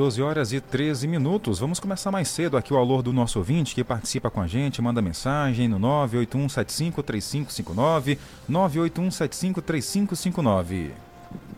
12 0.00 0.22
horas 0.22 0.52
e 0.54 0.62
13 0.62 1.06
minutos. 1.06 1.58
Vamos 1.58 1.78
começar 1.78 2.10
mais 2.10 2.26
cedo 2.28 2.56
aqui 2.56 2.72
o 2.72 2.78
alô 2.78 3.02
do 3.02 3.12
nosso 3.12 3.38
ouvinte 3.38 3.74
que 3.74 3.84
participa 3.84 4.30
com 4.30 4.40
a 4.40 4.46
gente, 4.46 4.80
manda 4.80 5.02
mensagem 5.02 5.68
no 5.68 5.78
981753559, 5.78 8.16
981753559. 8.50 10.92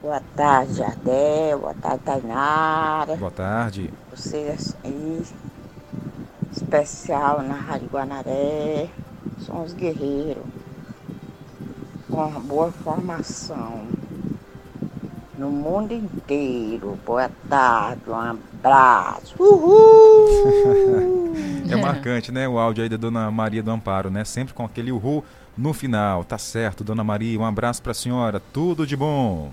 Boa 0.02 0.20
tarde, 0.34 0.74
Jardel. 0.74 1.60
Boa 1.60 1.74
tarde, 1.74 2.02
Tainara. 2.02 3.14
Boa 3.14 3.30
tarde. 3.30 3.94
Vocês 4.10 4.74
aí, 4.82 5.22
especial 6.50 7.42
na 7.42 7.54
Rádio 7.54 7.88
Guanaré, 7.92 8.88
são 9.46 9.62
os 9.62 9.72
guerreiros, 9.72 10.42
com 12.10 12.16
uma 12.16 12.40
boa 12.40 12.72
formação 12.72 13.86
no 15.42 15.50
mundo 15.50 15.92
inteiro. 15.92 16.96
Boa 17.04 17.28
tarde, 17.48 18.02
um 18.06 18.14
abraço. 18.14 19.34
Uhul! 19.42 21.34
é 21.68 21.74
marcante, 21.74 22.30
né? 22.30 22.46
O 22.46 22.60
áudio 22.60 22.84
aí 22.84 22.88
da 22.88 22.96
Dona 22.96 23.28
Maria 23.28 23.60
do 23.60 23.72
Amparo, 23.72 24.08
né? 24.08 24.24
Sempre 24.24 24.54
com 24.54 24.64
aquele 24.64 24.92
uhul 24.92 25.24
no 25.58 25.74
final. 25.74 26.22
Tá 26.22 26.38
certo, 26.38 26.84
Dona 26.84 27.02
Maria. 27.02 27.40
Um 27.40 27.44
abraço 27.44 27.82
para 27.82 27.90
a 27.90 27.94
senhora. 27.94 28.40
Tudo 28.52 28.86
de 28.86 28.96
bom. 28.96 29.50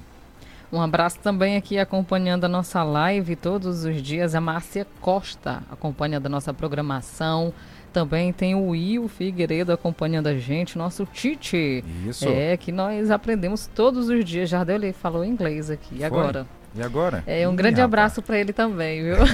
Um 0.71 0.79
abraço 0.79 1.17
também 1.23 1.57
aqui 1.57 1.79
acompanhando 1.79 2.45
a 2.45 2.47
nossa 2.47 2.83
live 2.83 3.35
todos 3.35 3.83
os 3.83 3.99
dias, 4.03 4.35
a 4.35 4.41
Márcia 4.41 4.85
Costa 5.01 5.63
acompanhando 5.71 6.27
a 6.27 6.29
nossa 6.29 6.53
programação. 6.53 7.51
Também 7.91 8.31
tem 8.31 8.55
o 8.55 8.69
Will 8.69 9.07
Figueiredo 9.07 9.71
acompanhando 9.71 10.27
a 10.27 10.37
gente, 10.37 10.77
nosso 10.77 11.05
Tite. 11.05 11.83
Isso. 12.07 12.27
É, 12.27 12.55
que 12.55 12.71
nós 12.71 13.09
aprendemos 13.09 13.67
todos 13.67 14.09
os 14.09 14.23
dias. 14.23 14.49
Jardel, 14.49 14.75
ele 14.75 14.93
falou 14.93 15.25
inglês 15.25 15.69
aqui. 15.69 15.97
E 15.97 16.03
agora? 16.03 16.45
E 16.75 16.81
agora? 16.81 17.23
É, 17.25 17.47
um 17.47 17.53
Ih, 17.53 17.55
grande 17.55 17.81
rapaz. 17.81 17.85
abraço 17.85 18.21
para 18.21 18.37
ele 18.37 18.53
também, 18.53 19.03
viu? 19.03 19.17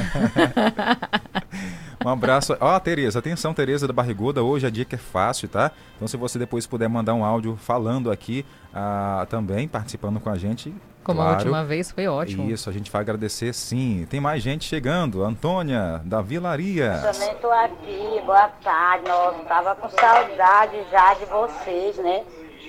Um 2.06 2.10
abraço. 2.10 2.56
Ó, 2.60 2.80
Tereza, 2.80 3.18
atenção, 3.18 3.52
Tereza 3.52 3.88
da 3.88 3.94
Barriguda. 3.94 4.44
Hoje 4.44 4.68
a 4.68 4.70
dica 4.70 4.96
é 4.96 5.00
fácil, 5.00 5.50
tá? 5.50 5.72
Então, 5.96 6.08
se 6.08 6.16
você 6.16 6.38
depois 6.38 6.68
puder 6.68 6.88
mandar 6.88 7.16
um 7.16 7.26
áudio 7.26 7.58
falando 7.58 8.12
aqui 8.12 8.46
ah, 8.72 9.26
também, 9.28 9.68
participando 9.68 10.20
com 10.20 10.30
a 10.30 10.38
gente. 10.38 10.72
Como 11.04 11.20
claro. 11.20 11.34
a 11.34 11.38
última 11.38 11.64
vez, 11.64 11.90
foi 11.90 12.08
ótimo. 12.08 12.48
Isso, 12.48 12.70
a 12.70 12.74
gente 12.74 12.92
vai 12.92 13.02
agradecer 13.02 13.54
sim. 13.54 14.06
Tem 14.08 14.20
mais 14.20 14.44
gente 14.44 14.66
chegando. 14.66 15.24
Antônia, 15.24 16.00
da 16.06 16.22
Vilaria. 16.22 17.00
Também 17.12 17.36
tô 17.38 17.50
aqui, 17.50 18.22
boa 18.24 18.50
tarde. 18.64 19.08
Nossa, 19.08 19.40
tava 19.46 19.76
com 19.76 19.90
saudade 19.90 20.78
já 20.92 21.16
de 21.16 21.26
vocês, 21.26 21.98
né? 21.98 22.24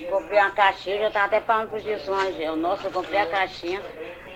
Comprei 0.09 0.39
uma 0.39 0.51
caixinha, 0.51 0.99
já 0.99 1.11
tava 1.11 1.25
até 1.25 1.41
falando 1.41 1.69
pro 1.69 1.79
Gilson 1.79 2.13
Angel. 2.13 2.55
Nossa, 2.55 2.87
eu 2.87 2.91
comprei 2.91 3.19
a 3.19 3.25
caixinha. 3.27 3.81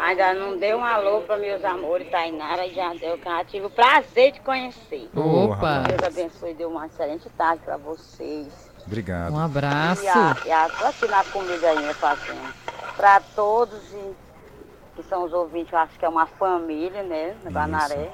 Ainda 0.01 0.33
não 0.33 0.57
deu 0.57 0.79
um 0.79 0.83
alô 0.83 1.21
para 1.21 1.37
meus 1.37 1.63
amores, 1.63 2.09
Tainara 2.09 2.65
e 2.65 2.73
Jardel, 2.73 3.19
que 3.19 3.27
eu 3.27 3.45
tive 3.45 3.65
o 3.67 3.69
prazer 3.69 4.31
de 4.31 4.39
conhecer. 4.39 5.07
Opa! 5.15 5.83
Deus 5.87 6.03
abençoe 6.03 6.51
e 6.51 6.53
dê 6.55 6.65
uma 6.65 6.87
excelente 6.87 7.29
tarde 7.29 7.61
para 7.63 7.77
vocês. 7.77 8.47
Obrigado. 8.87 9.31
Um 9.31 9.37
abraço. 9.37 10.03
E 10.03 10.07
a, 10.07 10.37
e 10.43 10.51
a, 10.51 10.69
tô 10.69 10.85
aqui 10.87 11.07
na 11.07 11.23
comida 11.25 11.69
ainda 11.69 11.93
fazendo. 11.93 12.51
Para 12.97 13.19
todos 13.35 13.79
e, 13.93 14.15
que 14.95 15.03
são 15.03 15.23
os 15.23 15.33
ouvintes, 15.33 15.71
eu 15.71 15.77
acho 15.77 15.99
que 15.99 16.03
é 16.03 16.09
uma 16.09 16.25
família, 16.25 17.03
né? 17.03 17.35
No 17.43 17.51
Guanaré. 17.51 18.09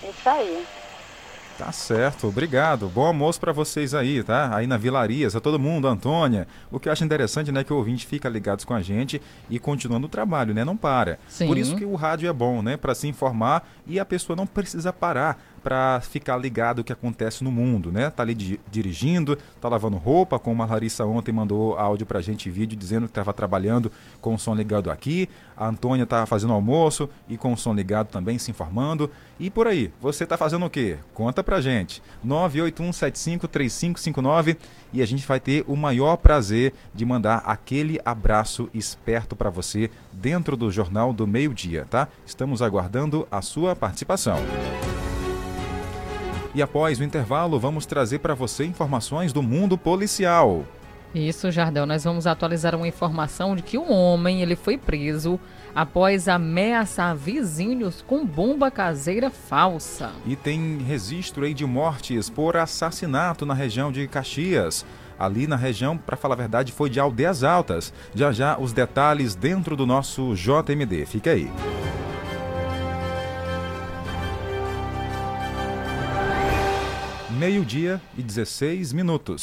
Isso 0.00 0.28
aí. 0.30 0.64
Tá 1.56 1.70
certo, 1.70 2.26
obrigado. 2.26 2.88
Bom 2.88 3.06
almoço 3.06 3.38
para 3.38 3.52
vocês 3.52 3.94
aí, 3.94 4.24
tá? 4.24 4.54
Aí 4.56 4.66
na 4.66 4.76
Vilarias, 4.76 5.36
a 5.36 5.40
todo 5.40 5.56
mundo, 5.56 5.86
Antônia. 5.86 6.48
O 6.68 6.80
que 6.80 6.88
eu 6.88 6.92
acho 6.92 7.04
interessante, 7.04 7.52
né, 7.52 7.62
que 7.62 7.72
o 7.72 7.76
ouvinte 7.76 8.06
fica 8.06 8.28
ligados 8.28 8.64
com 8.64 8.74
a 8.74 8.82
gente 8.82 9.22
e 9.48 9.60
continuando 9.60 10.06
o 10.06 10.10
trabalho, 10.10 10.52
né? 10.52 10.64
Não 10.64 10.76
para. 10.76 11.16
Sim. 11.28 11.46
Por 11.46 11.56
isso 11.56 11.76
que 11.76 11.84
o 11.84 11.94
rádio 11.94 12.28
é 12.28 12.32
bom, 12.32 12.60
né? 12.60 12.76
Para 12.76 12.92
se 12.92 13.06
informar 13.06 13.68
e 13.86 14.00
a 14.00 14.04
pessoa 14.04 14.34
não 14.34 14.48
precisa 14.48 14.92
parar 14.92 15.40
para 15.64 16.00
ficar 16.02 16.36
ligado 16.36 16.80
o 16.80 16.84
que 16.84 16.92
acontece 16.92 17.42
no 17.42 17.50
mundo, 17.50 17.90
né? 17.90 18.10
Tá 18.10 18.22
ali 18.22 18.34
di 18.34 18.60
dirigindo, 18.70 19.38
tá 19.60 19.68
lavando 19.68 19.96
roupa, 19.96 20.38
como 20.38 20.62
a 20.62 20.66
Larissa 20.66 21.06
ontem 21.06 21.32
mandou 21.32 21.78
áudio 21.78 22.04
pra 22.04 22.20
gente, 22.20 22.50
vídeo 22.50 22.76
dizendo 22.76 23.06
que 23.06 23.12
estava 23.12 23.32
trabalhando 23.32 23.90
com 24.20 24.34
o 24.34 24.38
som 24.38 24.54
ligado 24.54 24.90
aqui. 24.90 25.26
A 25.56 25.68
Antônia 25.68 26.04
tá 26.04 26.26
fazendo 26.26 26.52
almoço 26.52 27.08
e 27.28 27.38
com 27.38 27.52
o 27.52 27.56
som 27.56 27.72
ligado 27.72 28.08
também, 28.08 28.36
se 28.38 28.50
informando. 28.50 29.08
E 29.40 29.48
por 29.50 29.66
aí, 29.66 29.90
você 30.00 30.26
tá 30.26 30.36
fazendo 30.36 30.66
o 30.66 30.70
quê? 30.70 30.98
Conta 31.14 31.42
pra 31.42 31.62
gente. 31.62 32.02
981753559 32.26 34.58
e 34.92 35.00
a 35.00 35.06
gente 35.06 35.26
vai 35.26 35.40
ter 35.40 35.64
o 35.66 35.74
maior 35.76 36.16
prazer 36.16 36.74
de 36.94 37.06
mandar 37.06 37.38
aquele 37.38 37.98
abraço 38.04 38.68
esperto 38.74 39.34
para 39.34 39.50
você 39.50 39.90
dentro 40.12 40.56
do 40.56 40.70
Jornal 40.70 41.12
do 41.12 41.26
Meio-Dia, 41.26 41.86
tá? 41.88 42.06
Estamos 42.26 42.60
aguardando 42.60 43.26
a 43.30 43.40
sua 43.40 43.74
participação. 43.74 44.36
E 46.54 46.62
após 46.62 47.00
o 47.00 47.04
intervalo, 47.04 47.58
vamos 47.58 47.84
trazer 47.84 48.20
para 48.20 48.34
você 48.34 48.64
informações 48.64 49.32
do 49.32 49.42
mundo 49.42 49.76
policial. 49.76 50.64
Isso, 51.14 51.50
Jardel. 51.50 51.86
Nós 51.86 52.04
vamos 52.04 52.26
atualizar 52.26 52.74
uma 52.74 52.88
informação 52.88 53.54
de 53.54 53.62
que 53.62 53.78
um 53.78 53.92
homem 53.92 54.42
ele 54.42 54.56
foi 54.56 54.76
preso 54.76 55.38
após 55.74 56.28
ameaçar 56.28 57.16
vizinhos 57.16 58.02
com 58.06 58.24
bomba 58.24 58.70
caseira 58.70 59.30
falsa. 59.30 60.12
E 60.26 60.34
tem 60.34 60.78
registro 60.78 61.44
aí 61.44 61.54
de 61.54 61.64
mortes 61.64 62.28
por 62.28 62.56
assassinato 62.56 63.46
na 63.46 63.54
região 63.54 63.92
de 63.92 64.06
Caxias. 64.08 64.84
Ali 65.16 65.46
na 65.46 65.56
região, 65.56 65.96
para 65.96 66.16
falar 66.16 66.34
a 66.34 66.38
verdade, 66.38 66.72
foi 66.72 66.90
de 66.90 66.98
Aldeias 66.98 67.44
Altas. 67.44 67.92
Já 68.14 68.32
já 68.32 68.58
os 68.58 68.72
detalhes 68.72 69.36
dentro 69.36 69.76
do 69.76 69.86
nosso 69.86 70.34
JMD. 70.34 71.06
Fica 71.06 71.30
aí. 71.30 71.50
Meio-dia 77.44 78.00
e 78.16 78.22
16 78.22 78.94
minutos. 78.94 79.42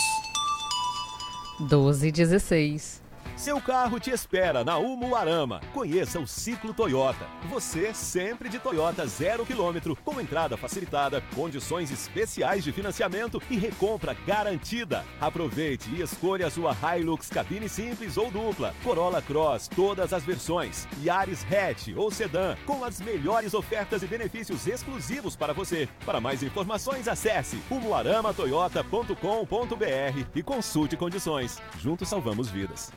12 1.59 2.07
e 2.07 2.11
16. 2.11 3.00
Seu 3.41 3.59
carro 3.59 3.99
te 3.99 4.11
espera 4.11 4.63
na 4.63 4.77
Umuarama. 4.77 5.61
Conheça 5.73 6.19
o 6.19 6.27
Ciclo 6.27 6.75
Toyota. 6.75 7.25
Você 7.49 7.91
sempre 7.91 8.47
de 8.47 8.59
Toyota 8.59 9.07
zero 9.07 9.43
quilômetro, 9.43 9.95
com 9.95 10.21
entrada 10.21 10.55
facilitada, 10.55 11.23
condições 11.33 11.89
especiais 11.89 12.63
de 12.63 12.71
financiamento 12.71 13.41
e 13.49 13.57
recompra 13.57 14.15
garantida. 14.27 15.03
Aproveite 15.19 15.89
e 15.89 16.03
escolha 16.03 16.45
a 16.45 16.51
sua 16.51 16.77
Hilux 16.95 17.31
cabine 17.31 17.67
simples 17.67 18.15
ou 18.15 18.29
dupla, 18.29 18.75
Corolla 18.83 19.23
Cross, 19.23 19.69
todas 19.69 20.13
as 20.13 20.23
versões, 20.23 20.87
Yaris 21.03 21.43
Hatch 21.43 21.95
ou 21.97 22.11
Sedan, 22.11 22.55
com 22.63 22.85
as 22.85 23.01
melhores 23.01 23.55
ofertas 23.55 24.03
e 24.03 24.05
benefícios 24.05 24.67
exclusivos 24.67 25.35
para 25.35 25.51
você. 25.51 25.89
Para 26.05 26.21
mais 26.21 26.43
informações, 26.43 27.07
acesse 27.07 27.59
umuaramatoyota.com.br 27.71 30.27
e 30.35 30.43
consulte 30.43 30.95
condições. 30.95 31.59
Juntos 31.79 32.07
salvamos 32.07 32.47
vidas. 32.47 32.91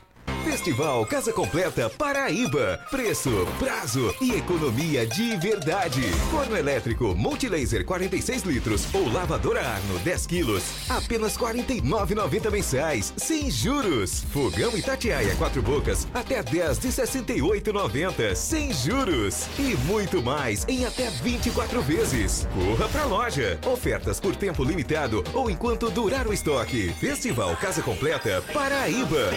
Festival 0.45 1.05
Casa 1.05 1.33
Completa 1.33 1.89
Paraíba. 1.89 2.79
Preço, 2.89 3.29
prazo 3.59 4.13
e 4.21 4.31
economia 4.31 5.05
de 5.05 5.35
verdade. 5.37 6.01
Forno 6.31 6.55
elétrico 6.55 7.13
Multilaser 7.15 7.83
46 7.83 8.43
litros 8.43 8.87
ou 8.93 9.11
lavadora 9.11 9.61
Arno 9.61 9.99
10 9.99 10.25
quilos. 10.27 10.63
Apenas 10.89 11.35
R$ 11.35 11.45
49,90 11.45 12.51
mensais, 12.51 13.13
sem 13.17 13.51
juros. 13.51 14.23
Fogão 14.31 14.77
Itatiaia 14.77 15.35
quatro 15.35 15.61
bocas 15.61 16.07
até 16.13 16.41
10 16.41 16.79
de 16.79 16.87
68,90 16.87 18.35
sem 18.35 18.71
juros. 18.73 19.47
E 19.59 19.75
muito 19.85 20.21
mais 20.21 20.65
em 20.67 20.85
até 20.85 21.09
24 21.09 21.81
vezes. 21.81 22.47
Corra 22.53 22.87
pra 22.89 23.05
loja. 23.05 23.59
Ofertas 23.65 24.19
por 24.19 24.35
tempo 24.35 24.63
limitado 24.63 25.23
ou 25.33 25.49
enquanto 25.49 25.89
durar 25.89 26.27
o 26.27 26.33
estoque. 26.33 26.89
Festival 26.99 27.55
Casa 27.57 27.81
Completa 27.81 28.43
Paraíba. 28.53 29.31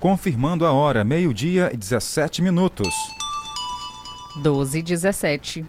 Confirmando 0.00 0.64
a 0.64 0.72
hora, 0.72 1.04
meio-dia 1.04 1.70
e 1.74 1.76
17 1.76 2.40
minutos. 2.40 2.88
12 4.42 4.78
e 4.78 4.82
17. 4.82 5.66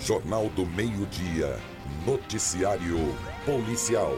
Jornal 0.00 0.48
do 0.56 0.66
Meio-Dia. 0.66 1.56
Noticiário 2.04 3.14
Policial. 3.46 4.12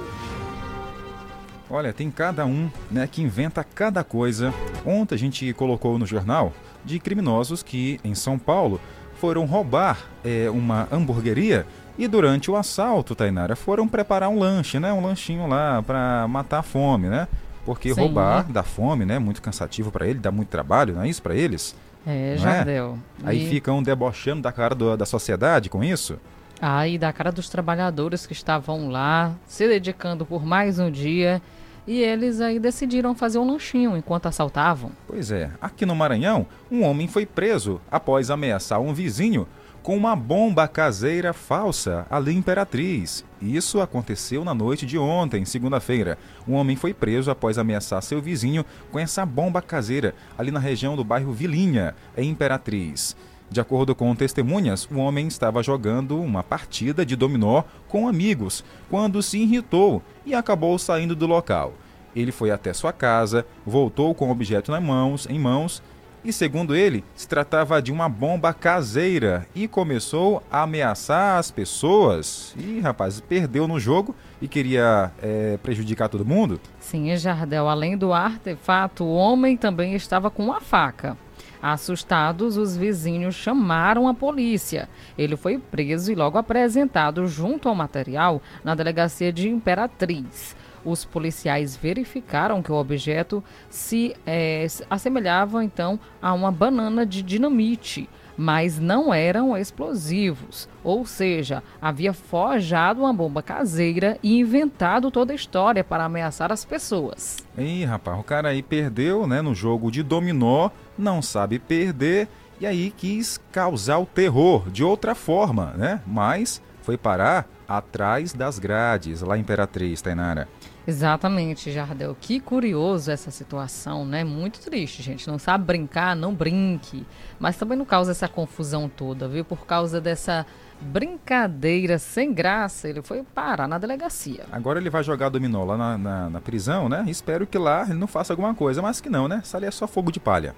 Olha, 1.69 1.93
tem 1.93 2.11
cada 2.11 2.47
um 2.47 2.71
né, 2.91 3.07
que 3.07 3.21
inventa 3.21 3.63
cada 3.63 4.03
coisa. 4.03 4.55
Ontem 4.87 5.15
a 5.15 5.19
gente 5.19 5.53
colocou 5.53 5.99
no 5.99 6.07
jornal 6.07 6.55
de 6.83 6.99
criminosos 6.99 7.63
que, 7.63 8.01
em 8.03 8.15
São 8.15 8.39
Paulo, 8.39 8.81
foram 9.21 9.45
roubar 9.45 9.99
é, 10.25 10.49
uma 10.49 10.89
hamburgueria 10.91 11.67
e 11.99 12.09
durante 12.09 12.51
o 12.51 12.57
assalto, 12.57 13.15
Tainara, 13.15 13.55
foram 13.55 13.87
preparar 13.87 14.31
um 14.31 14.39
lanche, 14.39 14.79
né? 14.79 14.93
Um 14.95 15.03
lanchinho 15.03 15.47
lá 15.47 15.83
para 15.83 16.27
matar 16.27 16.61
a 16.61 16.63
fome, 16.63 17.09
né? 17.09 17.29
Porque 17.67 17.93
Sim. 17.93 18.01
roubar 18.01 18.47
dá 18.51 18.63
fome, 18.63 19.05
né? 19.05 19.19
Muito 19.19 19.43
cansativo 19.43 19.91
para 19.91 20.07
ele, 20.07 20.19
dá 20.21 20.31
muito 20.31 20.49
trabalho, 20.49 20.95
não 20.95 21.03
é 21.03 21.09
isso 21.09 21.21
para 21.21 21.35
eles? 21.35 21.75
É, 22.07 22.37
Não 22.39 22.49
é? 22.49 22.55
Jardel. 22.55 22.99
Aí 23.25 23.45
E- 23.45 23.51
ficam 23.51 23.83
debochando 23.83 24.41
da 24.43 24.53
cara 24.53 24.75
do- 24.75 24.97
da 24.97 25.05
sociedade 25.05 25.69
com 25.69 25.83
isso? 25.85 26.17
Aí 26.63 26.97
da 26.97 27.13
cara 27.13 27.31
dos 27.33 27.49
trabalhadores 27.51 28.25
que 28.27 28.33
estavam 28.33 28.89
lá, 28.89 29.35
se 29.47 29.67
dedicando 29.69 30.25
por 30.25 30.47
mais 30.47 30.79
um 30.79 30.91
dia, 30.91 31.43
e 31.87 32.01
eles 32.01 32.41
aí 32.41 32.59
decidiram 32.59 33.15
fazer 33.15 33.39
um 33.39 33.47
lanchinho 33.51 33.97
enquanto 33.97 34.27
assaltavam. 34.27 34.91
Pois 35.07 35.31
é, 35.33 35.51
aqui 35.61 35.85
no 35.85 35.95
Maranhão, 35.95 36.47
um 36.71 36.83
homem 36.85 37.07
foi 37.09 37.27
preso 37.27 37.81
após 37.91 38.31
ameaçar 38.31 38.81
um 38.81 38.95
vizinho 38.95 39.47
com 39.87 39.97
uma 39.97 40.17
bomba 40.17 40.67
caseira 40.67 41.33
falsa 41.33 42.09
ali 42.11 42.35
em 42.35 42.39
Imperatriz. 42.39 43.25
Isso 43.41 43.81
aconteceu 43.81 44.45
na 44.45 44.53
noite 44.53 44.85
de 44.85 44.99
ontem, 44.99 45.45
segunda-feira. 45.45 46.19
Um 46.45 46.55
homem 46.55 46.75
foi 46.75 46.93
preso 46.93 47.31
após 47.31 47.57
ameaçar 47.57 48.03
seu 48.03 48.21
vizinho 48.21 48.65
com 48.91 48.99
essa 48.99 49.25
bomba 49.25 49.63
caseira 49.63 50.13
ali 50.37 50.51
na 50.51 50.59
região 50.59 50.97
do 50.97 51.05
bairro 51.05 51.33
Vilinha, 51.33 51.95
em 52.17 52.31
Imperatriz. 52.31 53.17
De 53.49 53.61
acordo 53.61 53.95
com 53.95 54.13
testemunhas, 54.17 54.89
o 54.91 54.97
homem 54.97 55.29
estava 55.29 55.63
jogando 55.63 56.21
uma 56.21 56.43
partida 56.43 57.07
de 57.07 57.15
dominó 57.15 57.63
com 57.87 58.09
amigos 58.09 58.65
quando 58.91 59.23
se 59.23 59.39
irritou 59.39 60.03
e 60.25 60.35
acabou 60.35 60.77
saindo 60.81 61.15
do 61.15 61.29
local. 61.29 61.75
Ele 62.17 62.33
foi 62.33 62.51
até 62.51 62.73
sua 62.73 62.93
casa, 62.93 63.47
voltou 63.65 64.17
com 64.17 64.27
o 64.27 64.33
objeto 64.33 64.73
nas 64.73 64.83
mãos, 64.83 65.29
em 65.31 65.39
mãos 65.39 65.81
e, 66.27 66.33
segundo 66.33 66.75
ele, 66.75 67.05
se 67.15 67.29
tratava 67.29 67.81
de 67.81 67.93
uma 67.93 68.09
bomba 68.09 68.53
caseira 68.53 69.47
e 69.55 69.69
começou 69.69 70.43
a 70.51 70.63
ameaçar 70.63 71.39
as 71.39 71.53
pessoas. 71.53 72.53
E, 72.59 72.81
rapaz, 72.81 73.21
perdeu 73.21 73.69
no 73.69 73.79
jogo 73.79 74.13
e 74.43 74.49
queria 74.49 75.13
é, 75.23 75.57
prejudicar 75.63 76.09
todo 76.09 76.25
mundo? 76.25 76.61
Sim, 76.81 77.17
Jardel, 77.17 77.69
além 77.69 77.97
do 77.97 78.13
artefato, 78.13 79.05
o 79.05 79.15
homem 79.15 79.57
também 79.57 79.95
estava 79.95 80.29
com 80.29 80.43
uma 80.43 80.61
faca. 80.61 81.17
Assustados, 81.63 82.57
os 82.57 82.77
vizinhos 82.77 83.37
chamaram 83.37 84.09
a 84.09 84.15
polícia. 84.15 84.89
Ele 85.17 85.37
foi 85.37 85.59
preso 85.59 86.11
e 86.11 86.15
logo 86.17 86.37
apresentado 86.37 87.27
junto 87.29 87.69
ao 87.69 87.75
material 87.75 88.43
na 88.65 88.75
delegacia 88.75 89.33
de 89.33 89.49
Imperatriz. 89.49 90.57
Os 90.87 91.05
policiais 91.05 91.77
verificaram 91.77 92.63
que 92.63 92.71
o 92.71 92.77
objeto 92.77 93.43
se 93.69 94.15
eh, 94.25 94.69
assemelhava 94.89 95.65
então 95.65 95.99
a 96.23 96.33
uma 96.33 96.53
banana 96.53 97.05
de 97.05 97.23
dinamite, 97.23 98.09
mas 98.37 98.79
não 98.79 99.13
eram 99.13 99.57
explosivos. 99.57 100.69
Ou 100.85 101.05
seja, 101.05 101.61
havia 101.83 102.13
forjado 102.13 103.01
uma 103.01 103.13
bomba 103.13 103.43
caseira 103.43 104.17
e 104.23 104.39
inventado 104.39 105.11
toda 105.11 105.33
a 105.33 105.37
história 105.37 105.83
para 105.83 106.05
ameaçar 106.05 106.53
as 106.53 106.65
pessoas. 106.65 107.39
Ih, 107.59 107.85
rapaz, 107.85 108.21
o 108.21 108.23
cara 108.23 108.51
aí 108.51 108.63
perdeu, 108.63 109.27
né, 109.27 109.43
no 109.43 109.57
jogo 109.57 109.91
de 109.91 110.05
dominó, 110.05 110.71
não 110.97 111.21
sabe 111.21 111.59
perder 111.59 112.29
e 112.61 112.67
aí 112.67 112.93
quis 112.97 113.41
causar 113.51 113.99
o 113.99 114.07
terror 114.07 114.71
de 114.71 114.85
outra 114.85 115.17
forma, 115.17 115.73
né? 115.77 116.01
Mas 116.07 116.63
foi 116.83 116.97
parar 116.97 117.49
atrás 117.69 118.33
das 118.33 118.61
grades, 118.61 119.21
lá 119.21 119.37
em 119.37 119.41
Imperatriz, 119.41 120.01
Tainara. 120.01 120.47
Exatamente, 120.87 121.73
Jardel. 121.73 122.17
Que 122.21 122.39
curioso 122.39 123.11
essa 123.11 123.31
situação, 123.31 124.05
né? 124.07 124.23
Muito 124.23 124.61
triste, 124.61 125.03
gente. 125.03 125.27
Não 125.27 125.39
sabe 125.39 125.65
brincar, 125.65 126.15
não 126.15 126.33
brinque. 126.33 127.05
Mas 127.41 127.57
também 127.57 127.77
não 127.77 127.85
causa 127.85 128.13
essa 128.13 128.29
confusão 128.29 128.89
toda, 128.89 129.27
viu? 129.27 129.45
Por 129.45 129.67
causa 129.67 130.01
dessa 130.01 130.47
brincadeira 130.81 131.99
sem 131.99 132.33
graça, 132.33 132.89
ele 132.89 133.03
foi 133.03 133.23
parar 133.23 133.67
na 133.67 133.79
delegacia. 133.79 134.45
Agora 134.53 134.79
ele 134.79 134.91
vai 134.91 135.03
jogar 135.03 135.29
dominó 135.29 135.65
lá 135.65 135.77
na, 135.77 135.99
na, 135.99 136.31
na 136.31 136.41
prisão, 136.41 136.89
né? 136.89 137.05
Espero 137.09 137.47
que 137.47 137.59
lá 137.59 137.85
ele 137.85 137.99
não 137.99 138.07
faça 138.07 138.33
alguma 138.33 138.55
coisa, 138.55 138.81
mas 138.81 139.01
que 139.01 139.09
não, 139.09 139.27
né? 139.27 139.41
Isso 139.43 139.57
ali 139.57 139.67
é 139.67 139.71
só 139.71 139.89
fogo 139.89 140.13
de 140.13 140.21
palha. 140.21 140.55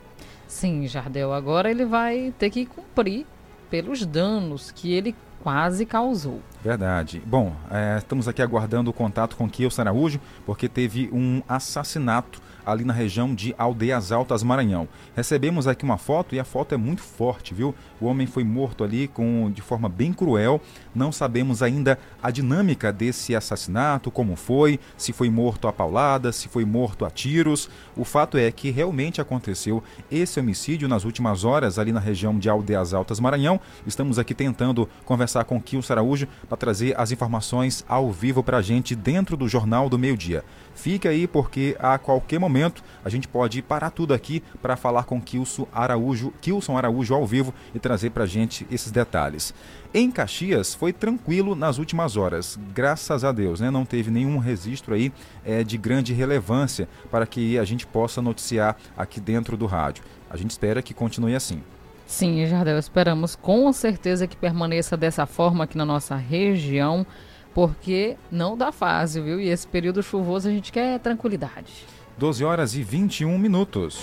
Sim, 0.46 0.86
Jardel. 0.86 1.32
Agora 1.32 1.70
ele 1.70 1.84
vai 1.84 2.34
ter 2.38 2.50
que 2.50 2.66
cumprir 2.66 3.26
pelos 3.70 4.04
danos 4.04 4.70
que 4.70 4.92
ele 4.92 5.14
quase 5.42 5.86
causou. 5.86 6.40
Verdade. 6.62 7.22
Bom, 7.24 7.54
é, 7.70 7.98
estamos 7.98 8.28
aqui 8.28 8.42
aguardando 8.42 8.90
o 8.90 8.92
contato 8.92 9.36
com 9.36 9.48
Kielson 9.48 9.82
Araújo, 9.82 10.20
porque 10.44 10.68
teve 10.68 11.08
um 11.12 11.42
assassinato 11.48 12.40
ali 12.66 12.84
na 12.84 12.92
região 12.92 13.34
de 13.34 13.54
Aldeias 13.56 14.12
Altas, 14.12 14.42
Maranhão. 14.42 14.86
Recebemos 15.16 15.66
aqui 15.66 15.84
uma 15.84 15.96
foto 15.96 16.34
e 16.34 16.40
a 16.40 16.44
foto 16.44 16.74
é 16.74 16.78
muito 16.78 17.00
forte, 17.00 17.54
viu? 17.54 17.74
O 17.98 18.04
homem 18.04 18.26
foi 18.26 18.44
morto 18.44 18.84
ali 18.84 19.08
com 19.08 19.50
de 19.50 19.62
forma 19.62 19.88
bem 19.88 20.12
cruel. 20.12 20.60
Não 20.98 21.12
sabemos 21.12 21.62
ainda 21.62 21.96
a 22.20 22.28
dinâmica 22.28 22.92
desse 22.92 23.36
assassinato, 23.36 24.10
como 24.10 24.34
foi, 24.34 24.80
se 24.96 25.12
foi 25.12 25.30
morto 25.30 25.68
a 25.68 25.72
paulada, 25.72 26.32
se 26.32 26.48
foi 26.48 26.64
morto 26.64 27.04
a 27.04 27.10
tiros. 27.10 27.70
O 27.96 28.04
fato 28.04 28.36
é 28.36 28.50
que 28.50 28.72
realmente 28.72 29.20
aconteceu 29.20 29.80
esse 30.10 30.40
homicídio 30.40 30.88
nas 30.88 31.04
últimas 31.04 31.44
horas 31.44 31.78
ali 31.78 31.92
na 31.92 32.00
região 32.00 32.36
de 32.36 32.50
Aldeias 32.50 32.92
Altas, 32.92 33.20
Maranhão. 33.20 33.60
Estamos 33.86 34.18
aqui 34.18 34.34
tentando 34.34 34.88
conversar 35.04 35.44
com 35.44 35.62
Kielson 35.62 35.92
Araújo 35.92 36.26
para 36.48 36.58
trazer 36.58 36.98
as 36.98 37.12
informações 37.12 37.84
ao 37.88 38.10
vivo 38.10 38.42
para 38.42 38.56
a 38.56 38.62
gente 38.62 38.96
dentro 38.96 39.36
do 39.36 39.48
Jornal 39.48 39.88
do 39.88 39.96
Meio 39.96 40.16
Dia. 40.16 40.44
Fique 40.74 41.06
aí 41.06 41.26
porque 41.26 41.76
a 41.78 41.96
qualquer 41.98 42.40
momento 42.40 42.82
a 43.04 43.08
gente 43.08 43.28
pode 43.28 43.62
parar 43.62 43.90
tudo 43.90 44.14
aqui 44.14 44.42
para 44.60 44.76
falar 44.76 45.04
com 45.04 45.20
Kilson 45.20 45.66
Araújo, 45.72 46.32
Kilson 46.40 46.76
Araújo 46.76 47.14
ao 47.14 47.26
vivo 47.26 47.54
e 47.72 47.78
trazer 47.78 48.10
para 48.10 48.24
a 48.24 48.26
gente 48.26 48.66
esses 48.70 48.90
detalhes. 48.90 49.54
Em 49.92 50.10
Caxias 50.10 50.74
foi 50.88 50.92
tranquilo 50.92 51.54
nas 51.54 51.76
últimas 51.76 52.16
horas, 52.16 52.58
graças 52.72 53.22
a 53.22 53.30
Deus, 53.30 53.60
né? 53.60 53.70
Não 53.70 53.84
teve 53.84 54.10
nenhum 54.10 54.38
registro 54.38 54.94
aí 54.94 55.12
é, 55.44 55.62
de 55.62 55.76
grande 55.76 56.14
relevância 56.14 56.88
para 57.10 57.26
que 57.26 57.58
a 57.58 57.64
gente 57.64 57.86
possa 57.86 58.22
noticiar 58.22 58.74
aqui 58.96 59.20
dentro 59.20 59.54
do 59.54 59.66
rádio. 59.66 60.02
A 60.30 60.36
gente 60.36 60.50
espera 60.50 60.80
que 60.80 60.94
continue 60.94 61.34
assim. 61.34 61.62
Sim, 62.06 62.46
Jardel, 62.46 62.78
esperamos 62.78 63.36
com 63.36 63.70
certeza 63.70 64.26
que 64.26 64.34
permaneça 64.34 64.96
dessa 64.96 65.26
forma 65.26 65.64
aqui 65.64 65.76
na 65.76 65.84
nossa 65.84 66.16
região 66.16 67.06
porque 67.52 68.16
não 68.30 68.56
dá 68.56 68.72
fácil, 68.72 69.24
viu? 69.24 69.38
E 69.38 69.48
esse 69.48 69.66
período 69.66 70.02
chuvoso 70.02 70.48
a 70.48 70.50
gente 70.50 70.72
quer 70.72 70.98
tranquilidade. 71.00 71.84
12 72.16 72.44
horas 72.44 72.74
e 72.74 72.82
21 72.82 73.36
minutos. 73.36 74.00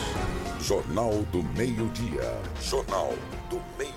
Jornal 0.62 1.24
do 1.32 1.42
Meio-Dia. 1.58 2.40
Jornal 2.62 3.12
do 3.50 3.60
Meio-Dia. 3.76 3.95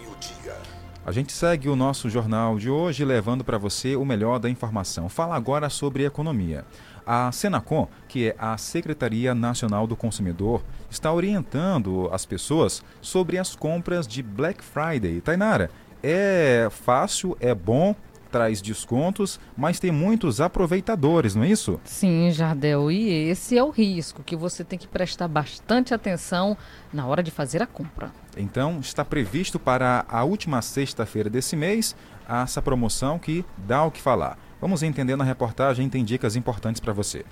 A 1.09 1.11
gente 1.11 1.33
segue 1.33 1.71
o 1.71 1.75
nosso 1.75 2.11
jornal 2.11 2.59
de 2.59 2.69
hoje 2.69 3.03
levando 3.03 3.43
para 3.43 3.57
você 3.57 3.97
o 3.97 4.05
melhor 4.05 4.39
da 4.39 4.51
informação. 4.51 5.09
Fala 5.09 5.35
agora 5.37 5.71
sobre 5.71 6.05
economia. 6.05 6.67
A 7.07 7.33
Senacom, 7.33 7.89
que 8.07 8.29
é 8.29 8.37
a 8.39 8.59
Secretaria 8.59 9.35
Nacional 9.35 9.87
do 9.87 9.97
Consumidor, 9.97 10.63
está 10.91 11.11
orientando 11.11 12.11
as 12.13 12.27
pessoas 12.27 12.85
sobre 13.01 13.39
as 13.39 13.57
compras 13.57 14.07
de 14.07 14.23
Black 14.23 14.63
Friday. 14.63 15.23
Tainara, 15.23 15.71
é 16.03 16.69
fácil, 16.71 17.35
é 17.41 17.55
bom, 17.55 17.97
traz 18.31 18.61
descontos, 18.61 19.41
mas 19.57 19.81
tem 19.81 19.91
muitos 19.91 20.43
aproveitadores, 20.43 21.35
não 21.35 21.43
é 21.43 21.49
isso? 21.49 21.81
Sim, 21.85 22.31
Jardel, 22.33 22.91
e 22.91 23.31
esse 23.31 23.57
é 23.57 23.65
o 23.65 23.71
risco 23.71 24.23
que 24.23 24.37
você 24.37 24.63
tem 24.63 24.79
que 24.79 24.87
prestar 24.87 25.27
bastante 25.27 25.95
atenção 25.95 26.55
na 26.93 27.07
hora 27.07 27.23
de 27.23 27.31
fazer 27.31 27.63
a 27.63 27.67
compra. 27.67 28.13
Então, 28.39 28.79
está 28.81 29.05
previsto 29.05 29.59
para 29.59 30.07
a 30.09 30.23
última 30.23 30.63
sexta-feira 30.63 31.29
desse 31.29 31.57
mês 31.57 31.97
essa 32.29 32.63
promoção 32.63 33.19
que 33.19 33.45
dá 33.57 33.85
o 33.85 33.91
que 33.91 34.01
falar. 34.01 34.39
Vamos 34.61 34.83
entender 34.83 35.17
na 35.17 35.25
reportagem, 35.25 35.89
tem 35.89 36.05
dicas 36.05 36.37
importantes 36.37 36.81
para 36.81 36.93
você. 36.93 37.25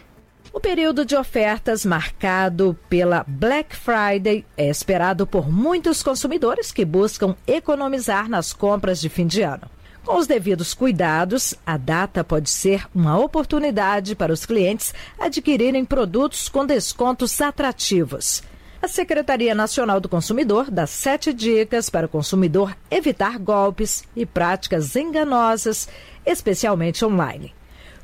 O 0.53 0.61
período 0.61 1.05
de 1.05 1.14
ofertas 1.14 1.85
marcado 1.85 2.77
pela 2.88 3.25
Black 3.29 3.77
Friday 3.77 4.45
é 4.57 4.69
esperado 4.69 5.27
por 5.27 5.51
muitos 5.51 6.03
consumidores 6.03 6.73
que 6.73 6.85
buscam 6.85 7.37
economizar 7.47 8.29
nas 8.29 8.53
compras 8.53 9.01
de 9.01 9.09
fim 9.09 9.27
de 9.27 9.42
ano. 9.42 9.69
Com 10.05 10.16
os 10.16 10.27
devidos 10.27 10.73
cuidados, 10.73 11.55
a 11.66 11.77
data 11.77 12.23
pode 12.23 12.49
ser 12.49 12.87
uma 12.95 13.19
oportunidade 13.19 14.14
para 14.14 14.33
os 14.33 14.47
clientes 14.47 14.95
adquirirem 15.19 15.85
produtos 15.85 16.49
com 16.49 16.64
descontos 16.64 17.40
atrativos. 17.40 18.42
A 18.81 18.89
Secretaria 18.89 19.55
Nacional 19.55 20.01
do 20.01 20.09
Consumidor 20.09 20.71
dá 20.71 20.87
sete 20.87 21.33
dicas 21.33 21.89
para 21.89 22.07
o 22.07 22.09
consumidor 22.09 22.77
evitar 22.91 23.39
golpes 23.39 24.05
e 24.15 24.27
práticas 24.27 24.95
enganosas, 24.95 25.89
especialmente 26.25 27.05
online. 27.05 27.55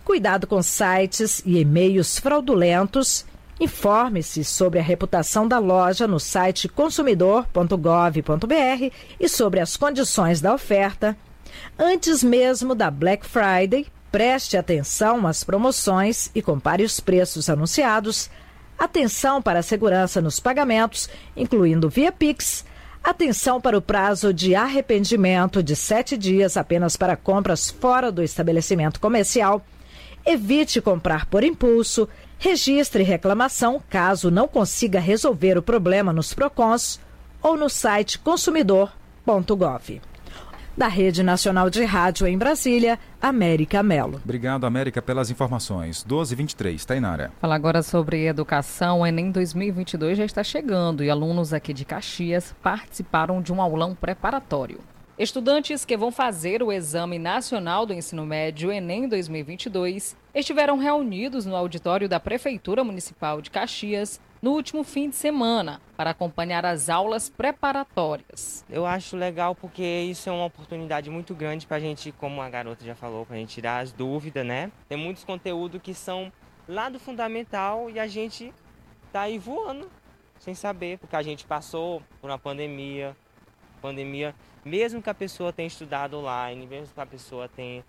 Cuidado 0.05 0.47
com 0.47 0.63
sites 0.63 1.43
e 1.45 1.59
e-mails 1.59 2.19
fraudulentos. 2.19 3.25
Informe-se 3.61 4.45
sobre 4.45 4.81
a 4.81 4.83
reputação 4.83 5.47
da 5.47 5.59
loja 5.59 6.09
no 6.09 6.19
site 6.19 6.69
consumidor.gov.br 6.69 8.95
e 9.21 9.29
sobre 9.29 9.61
as 9.61 9.77
condições 9.77 10.41
da 10.41 10.55
oferta. 10.55 11.17
Antes 11.79 12.25
mesmo 12.25 12.75
da 12.75 12.91
Black 12.91 13.25
Friday, 13.25 13.87
preste 14.11 14.57
atenção 14.57 15.27
às 15.27 15.45
promoções 15.45 16.31
e 16.35 16.43
compare 16.43 16.83
os 16.83 16.99
preços 16.99 17.49
anunciados. 17.49 18.29
Atenção 18.83 19.41
para 19.41 19.61
a 19.61 19.63
segurança 19.63 20.21
nos 20.21 20.41
pagamentos, 20.41 21.09
incluindo 21.37 21.89
via 21.89 22.11
Pix. 22.11 22.65
Atenção 23.01 23.61
para 23.61 23.79
o 23.79 23.81
prazo 23.81 24.35
de 24.35 24.57
arrependimento 24.57 25.63
de 25.63 25.77
sete 25.77 26.19
dias 26.19 26.57
apenas 26.57 26.97
para 26.97 27.17
compras 27.17 27.71
fora 27.71 28.11
do 28.11 28.25
estabelecimento 28.25 28.99
comercial. 28.99 29.65
Evite 30.27 30.81
comprar 30.81 31.27
por 31.27 31.45
impulso. 31.45 32.09
Registre 32.41 33.05
reclamação 33.05 33.81
caso 33.89 34.33
não 34.33 34.49
consiga 34.49 34.99
resolver 34.99 35.57
o 35.57 35.63
problema 35.63 36.13
nos 36.13 36.35
PROCONs 36.35 36.99
ou 37.41 37.57
no 37.57 37.71
site 37.71 38.19
consumidor.gov. 38.19 40.01
Da 40.75 40.89
Rede 40.89 41.23
Nacional 41.23 41.69
de 41.69 41.85
Rádio 41.85 42.27
em 42.27 42.39
Brasília, 42.39 42.99
América 43.21 43.83
Melo. 43.83 44.19
Obrigado, 44.25 44.65
América, 44.65 45.03
pelas 45.03 45.31
informações. 45.31 46.03
12 46.03 46.33
e 46.33 46.37
23, 46.37 46.85
Tainara. 46.87 47.31
Falar 47.43 47.57
agora 47.57 47.83
sobre 47.83 48.27
educação. 48.27 49.01
O 49.01 49.07
Enem 49.07 49.31
2022 49.31 50.17
já 50.17 50.25
está 50.25 50.43
chegando 50.43 51.05
e 51.05 51.11
alunos 51.11 51.53
aqui 51.53 51.75
de 51.75 51.85
Caxias 51.85 52.55
participaram 52.63 53.43
de 53.43 53.53
um 53.53 53.61
aulão 53.61 53.95
preparatório. 53.95 54.79
Estudantes 55.19 55.85
que 55.85 55.95
vão 55.95 56.11
fazer 56.11 56.63
o 56.63 56.73
Exame 56.73 57.19
Nacional 57.19 57.85
do 57.85 57.93
Ensino 57.93 58.25
Médio 58.25 58.73
Enem 58.73 59.07
2022 59.07 60.17
estiveram 60.35 60.79
reunidos 60.79 61.45
no 61.45 61.55
auditório 61.55 62.09
da 62.09 62.19
Prefeitura 62.19 62.83
Municipal 62.83 63.43
de 63.43 63.51
Caxias 63.51 64.19
no 64.43 64.51
último 64.51 64.83
fim 64.83 65.09
de 65.09 65.15
semana 65.15 65.81
para 65.97 66.11
acompanhar 66.11 66.67
as 66.67 66.89
aulas 66.89 67.31
preparatórias. 67.31 68.65
Eu 68.69 68.85
acho 68.85 69.17
legal 69.17 69.55
porque 69.55 69.83
isso 69.83 70.29
é 70.29 70.33
uma 70.33 70.47
oportunidade 70.47 71.09
muito 71.09 71.33
grande 71.33 71.65
para 71.65 71.77
a 71.77 71.81
gente, 71.81 72.11
como 72.11 72.43
a 72.43 72.51
garota 72.51 72.85
já 72.85 72.97
falou, 72.97 73.25
para 73.25 73.37
a 73.37 73.39
gente 73.39 73.55
tirar 73.55 73.79
as 73.79 73.93
dúvidas, 73.93 74.45
né? 74.45 74.73
Tem 74.89 74.99
muitos 74.99 75.23
conteúdos 75.23 75.81
que 75.81 75.95
são 75.95 76.33
lá 76.67 76.89
do 76.89 76.99
fundamental 76.99 77.89
e 77.89 78.01
a 78.01 78.09
gente 78.09 78.53
tá 79.13 79.23
aí 79.23 79.39
voando 79.39 79.89
sem 80.41 80.55
saber, 80.57 80.99
porque 80.99 81.15
a 81.15 81.23
gente 81.23 81.47
passou 81.47 82.03
por 82.21 82.29
uma 82.29 82.39
pandemia, 82.39 83.17
pandemia, 83.81 84.35
mesmo 84.65 85.01
que 85.01 85.09
a 85.09 85.15
pessoa 85.15 85.53
tenha 85.53 85.69
estudado 85.69 86.19
online, 86.19 86.67
mesmo 86.67 86.93
que 86.93 87.01
a 87.01 87.07
pessoa 87.07 87.49
tenha 87.49 87.85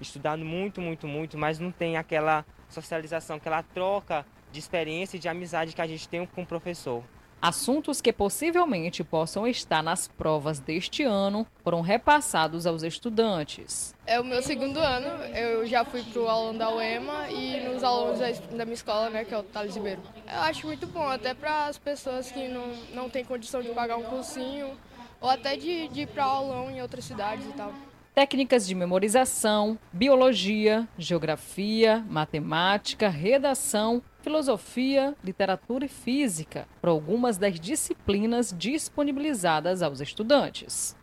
estudado 0.00 0.42
muito, 0.42 0.80
muito, 0.80 1.06
muito, 1.06 1.36
mas 1.36 1.58
não 1.58 1.70
tem 1.70 1.98
aquela 1.98 2.46
socialização, 2.70 3.36
aquela 3.36 3.62
troca 3.62 4.24
de 4.58 4.60
experiência 4.60 5.16
e 5.16 5.20
de 5.20 5.28
amizade 5.28 5.74
que 5.74 5.80
a 5.80 5.86
gente 5.86 6.08
tem 6.08 6.26
com 6.26 6.42
o 6.42 6.46
professor. 6.46 7.02
Assuntos 7.40 8.00
que 8.00 8.12
possivelmente 8.12 9.04
possam 9.04 9.46
estar 9.46 9.80
nas 9.80 10.08
provas 10.08 10.58
deste 10.58 11.04
ano 11.04 11.46
foram 11.62 11.80
repassados 11.80 12.66
aos 12.66 12.82
estudantes. 12.82 13.94
É 14.04 14.18
o 14.18 14.24
meu 14.24 14.42
segundo 14.42 14.80
ano, 14.80 15.06
eu 15.26 15.64
já 15.64 15.84
fui 15.84 16.02
para 16.02 16.20
o 16.20 16.28
aulão 16.28 16.56
da 16.56 16.68
UEMA 16.74 17.30
e 17.30 17.60
nos 17.60 17.84
alunos 17.84 18.18
da, 18.18 18.64
minha 18.64 18.74
escola, 18.74 19.08
né, 19.08 19.24
que 19.24 19.32
é 19.32 19.38
o 19.38 19.44
Thales 19.44 19.76
Ribeiro. 19.76 20.02
Eu 20.26 20.40
acho 20.40 20.66
muito 20.66 20.84
bom, 20.88 21.06
até 21.06 21.32
para 21.32 21.66
as 21.66 21.78
pessoas 21.78 22.32
que 22.32 22.48
não, 22.48 22.72
não 22.92 23.08
têm 23.08 23.24
condição 23.24 23.62
de 23.62 23.68
pagar 23.68 23.98
um 23.98 24.02
cursinho 24.02 24.72
ou 25.20 25.30
até 25.30 25.56
de, 25.56 25.86
de 25.88 26.00
ir 26.02 26.06
para 26.08 26.24
aulão 26.24 26.68
em 26.68 26.82
outras 26.82 27.04
cidades 27.04 27.46
e 27.46 27.52
tal. 27.52 27.72
Técnicas 28.18 28.66
de 28.66 28.74
memorização, 28.74 29.78
biologia, 29.92 30.88
geografia, 30.98 32.04
matemática, 32.10 33.08
redação, 33.08 34.02
filosofia, 34.22 35.16
literatura 35.22 35.84
e 35.84 35.88
física, 35.88 36.66
para 36.80 36.90
algumas 36.90 37.38
das 37.38 37.58
disciplinas 37.58 38.54
disponibilizadas 38.56 39.82
aos 39.82 40.00
estudantes. 40.00 40.96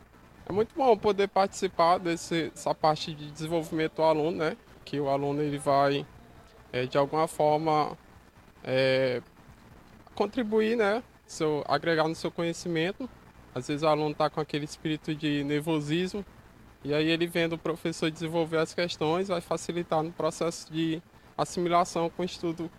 É 0.47 0.51
muito 0.51 0.75
bom 0.75 0.95
poder 0.97 1.28
participar 1.28 1.97
dessa 1.97 2.75
parte 2.75 3.13
de 3.13 3.32
desenvolvimento 3.32 3.95
do 3.95 4.04
aluno, 4.04 4.38
né? 4.38 4.58
Que 4.84 4.99
o 4.99 5.10
aluno 5.10 5.41
ele 5.41 5.58
vai, 5.58 6.06
é, 6.71 6.86
de 6.86 6.97
alguma 6.97 7.28
forma, 7.28 7.97
é, 8.63 9.21
contribuir, 10.13 10.75
né? 10.78 11.01
Seu, 11.25 11.63
agregar 11.67 12.08
no 12.08 12.13
seu 12.13 12.30
conhecimento. 12.30 13.10
Às 13.56 13.67
vezes 13.67 13.82
o 13.82 13.88
aluno 13.88 14.12
está 14.12 14.30
com 14.30 14.39
aquele 14.39 14.65
espírito 14.65 15.15
de 15.15 15.43
nervosismo 15.43 16.23
e 16.86 16.93
aí 16.93 17.10
ele 17.10 17.25
vendo 17.25 17.54
o 17.54 17.58
professor 17.58 18.12
desenvolver 18.12 18.58
as 18.58 18.71
questões 18.71 19.30
vai 19.30 19.41
facilitar 19.41 20.04
no 20.04 20.12
processo 20.12 20.71
de 20.71 21.01
assimilação 21.36 22.12
com 22.12 22.21
o 22.21 22.25
estudo 22.25 22.69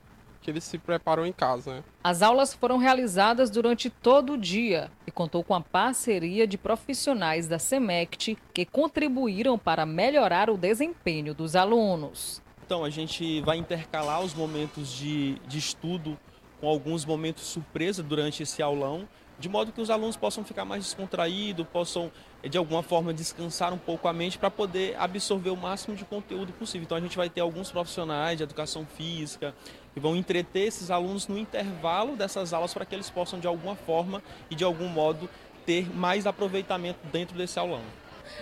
que 0.46 0.50
ele 0.52 0.60
se 0.60 0.78
preparou 0.78 1.26
em 1.26 1.32
casa. 1.32 1.74
Né? 1.74 1.84
As 2.04 2.22
aulas 2.22 2.54
foram 2.54 2.78
realizadas 2.78 3.50
durante 3.50 3.90
todo 3.90 4.34
o 4.34 4.38
dia 4.38 4.92
e 5.04 5.10
contou 5.10 5.42
com 5.42 5.54
a 5.54 5.60
parceria 5.60 6.46
de 6.46 6.56
profissionais 6.56 7.48
da 7.48 7.58
SEMECT 7.58 8.38
que 8.54 8.64
contribuíram 8.64 9.58
para 9.58 9.84
melhorar 9.84 10.48
o 10.48 10.56
desempenho 10.56 11.34
dos 11.34 11.56
alunos. 11.56 12.40
Então, 12.64 12.84
a 12.84 12.90
gente 12.90 13.40
vai 13.40 13.56
intercalar 13.56 14.20
os 14.22 14.34
momentos 14.34 14.92
de, 14.92 15.34
de 15.48 15.58
estudo 15.58 16.16
com 16.60 16.68
alguns 16.68 17.04
momentos 17.04 17.42
surpresa 17.42 18.02
durante 18.02 18.44
esse 18.44 18.62
aulão, 18.62 19.06
de 19.38 19.48
modo 19.48 19.72
que 19.72 19.80
os 19.80 19.90
alunos 19.90 20.16
possam 20.16 20.44
ficar 20.44 20.64
mais 20.64 20.84
descontraídos, 20.84 21.66
possam 21.70 22.10
de 22.42 22.56
alguma 22.56 22.82
forma 22.82 23.12
descansar 23.12 23.74
um 23.74 23.78
pouco 23.78 24.08
a 24.08 24.12
mente 24.12 24.38
para 24.38 24.50
poder 24.50 24.96
absorver 24.96 25.50
o 25.50 25.56
máximo 25.56 25.94
de 25.94 26.04
conteúdo 26.04 26.52
possível. 26.52 26.84
Então 26.84 26.96
a 26.96 27.00
gente 27.00 27.16
vai 27.16 27.28
ter 27.28 27.40
alguns 27.40 27.70
profissionais 27.70 28.38
de 28.38 28.44
educação 28.44 28.86
física 28.86 29.54
que 29.96 30.00
vão 30.00 30.14
entreter 30.14 30.64
esses 30.64 30.90
alunos 30.90 31.26
no 31.26 31.38
intervalo 31.38 32.16
dessas 32.16 32.52
aulas 32.52 32.74
para 32.74 32.84
que 32.84 32.94
eles 32.94 33.08
possam 33.08 33.40
de 33.40 33.46
alguma 33.46 33.74
forma 33.74 34.22
e 34.50 34.54
de 34.54 34.62
algum 34.62 34.88
modo 34.88 35.26
ter 35.64 35.90
mais 35.96 36.26
aproveitamento 36.26 36.98
dentro 37.10 37.34
desse 37.34 37.58
aulão. 37.58 37.80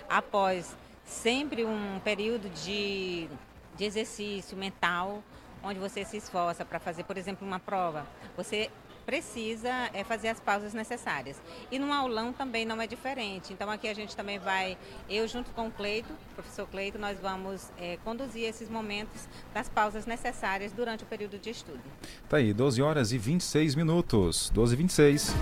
Após 0.09 0.77
sempre 1.05 1.65
um 1.65 2.01
período 2.03 2.49
de, 2.49 3.29
de 3.77 3.85
exercício 3.85 4.57
mental, 4.57 5.23
onde 5.63 5.79
você 5.79 6.05
se 6.05 6.17
esforça 6.17 6.65
para 6.65 6.81
fazer, 6.81 7.05
por 7.05 7.17
exemplo, 7.17 7.47
uma 7.47 7.61
prova, 7.61 8.05
você 8.37 8.69
precisa 9.05 9.71
é, 9.93 10.03
fazer 10.05 10.29
as 10.29 10.41
pausas 10.41 10.75
necessárias. 10.75 11.41
E 11.71 11.79
no 11.79 11.93
aulão 11.93 12.33
também 12.33 12.65
não 12.65 12.81
é 12.81 12.87
diferente. 12.87 13.53
Então 13.53 13.71
aqui 13.71 13.89
a 13.89 13.95
gente 13.95 14.17
também 14.17 14.39
vai, 14.39 14.77
eu 15.09 15.27
junto 15.29 15.51
com 15.53 15.69
o 15.69 15.71
Cleito, 15.71 16.13
professor 16.35 16.67
Cleito, 16.67 16.99
nós 16.99 17.19
vamos 17.21 17.71
é, 17.79 17.99
conduzir 18.05 18.45
esses 18.45 18.69
momentos 18.69 19.29
das 19.53 19.69
pausas 19.69 20.07
necessárias 20.07 20.73
durante 20.73 21.05
o 21.05 21.07
período 21.07 21.39
de 21.39 21.51
estudo. 21.51 21.81
Tá 22.29 22.39
aí, 22.39 22.53
12 22.53 22.83
horas 22.83 23.13
e 23.13 23.19
26 23.19 23.75
minutos. 23.75 24.51
12 24.51 24.75
e 24.75 24.77
26. 24.77 25.35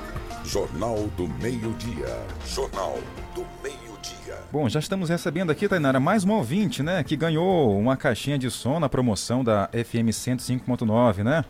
Jornal 0.44 1.06
do 1.16 1.28
Meio-Dia. 1.28 2.26
Jornal 2.46 2.98
do 3.34 3.46
Meio-Dia. 3.62 4.38
Bom, 4.50 4.68
já 4.68 4.80
estamos 4.80 5.08
recebendo 5.08 5.50
aqui, 5.50 5.68
Tainara, 5.68 6.00
mais 6.00 6.24
um 6.24 6.32
ouvinte, 6.32 6.82
né? 6.82 7.02
Que 7.04 7.16
ganhou 7.16 7.78
uma 7.78 7.96
caixinha 7.96 8.38
de 8.38 8.50
som 8.50 8.78
na 8.78 8.88
promoção 8.88 9.42
da 9.42 9.68
FM 9.68 10.10
105.9, 10.10 11.22
né? 11.22 11.44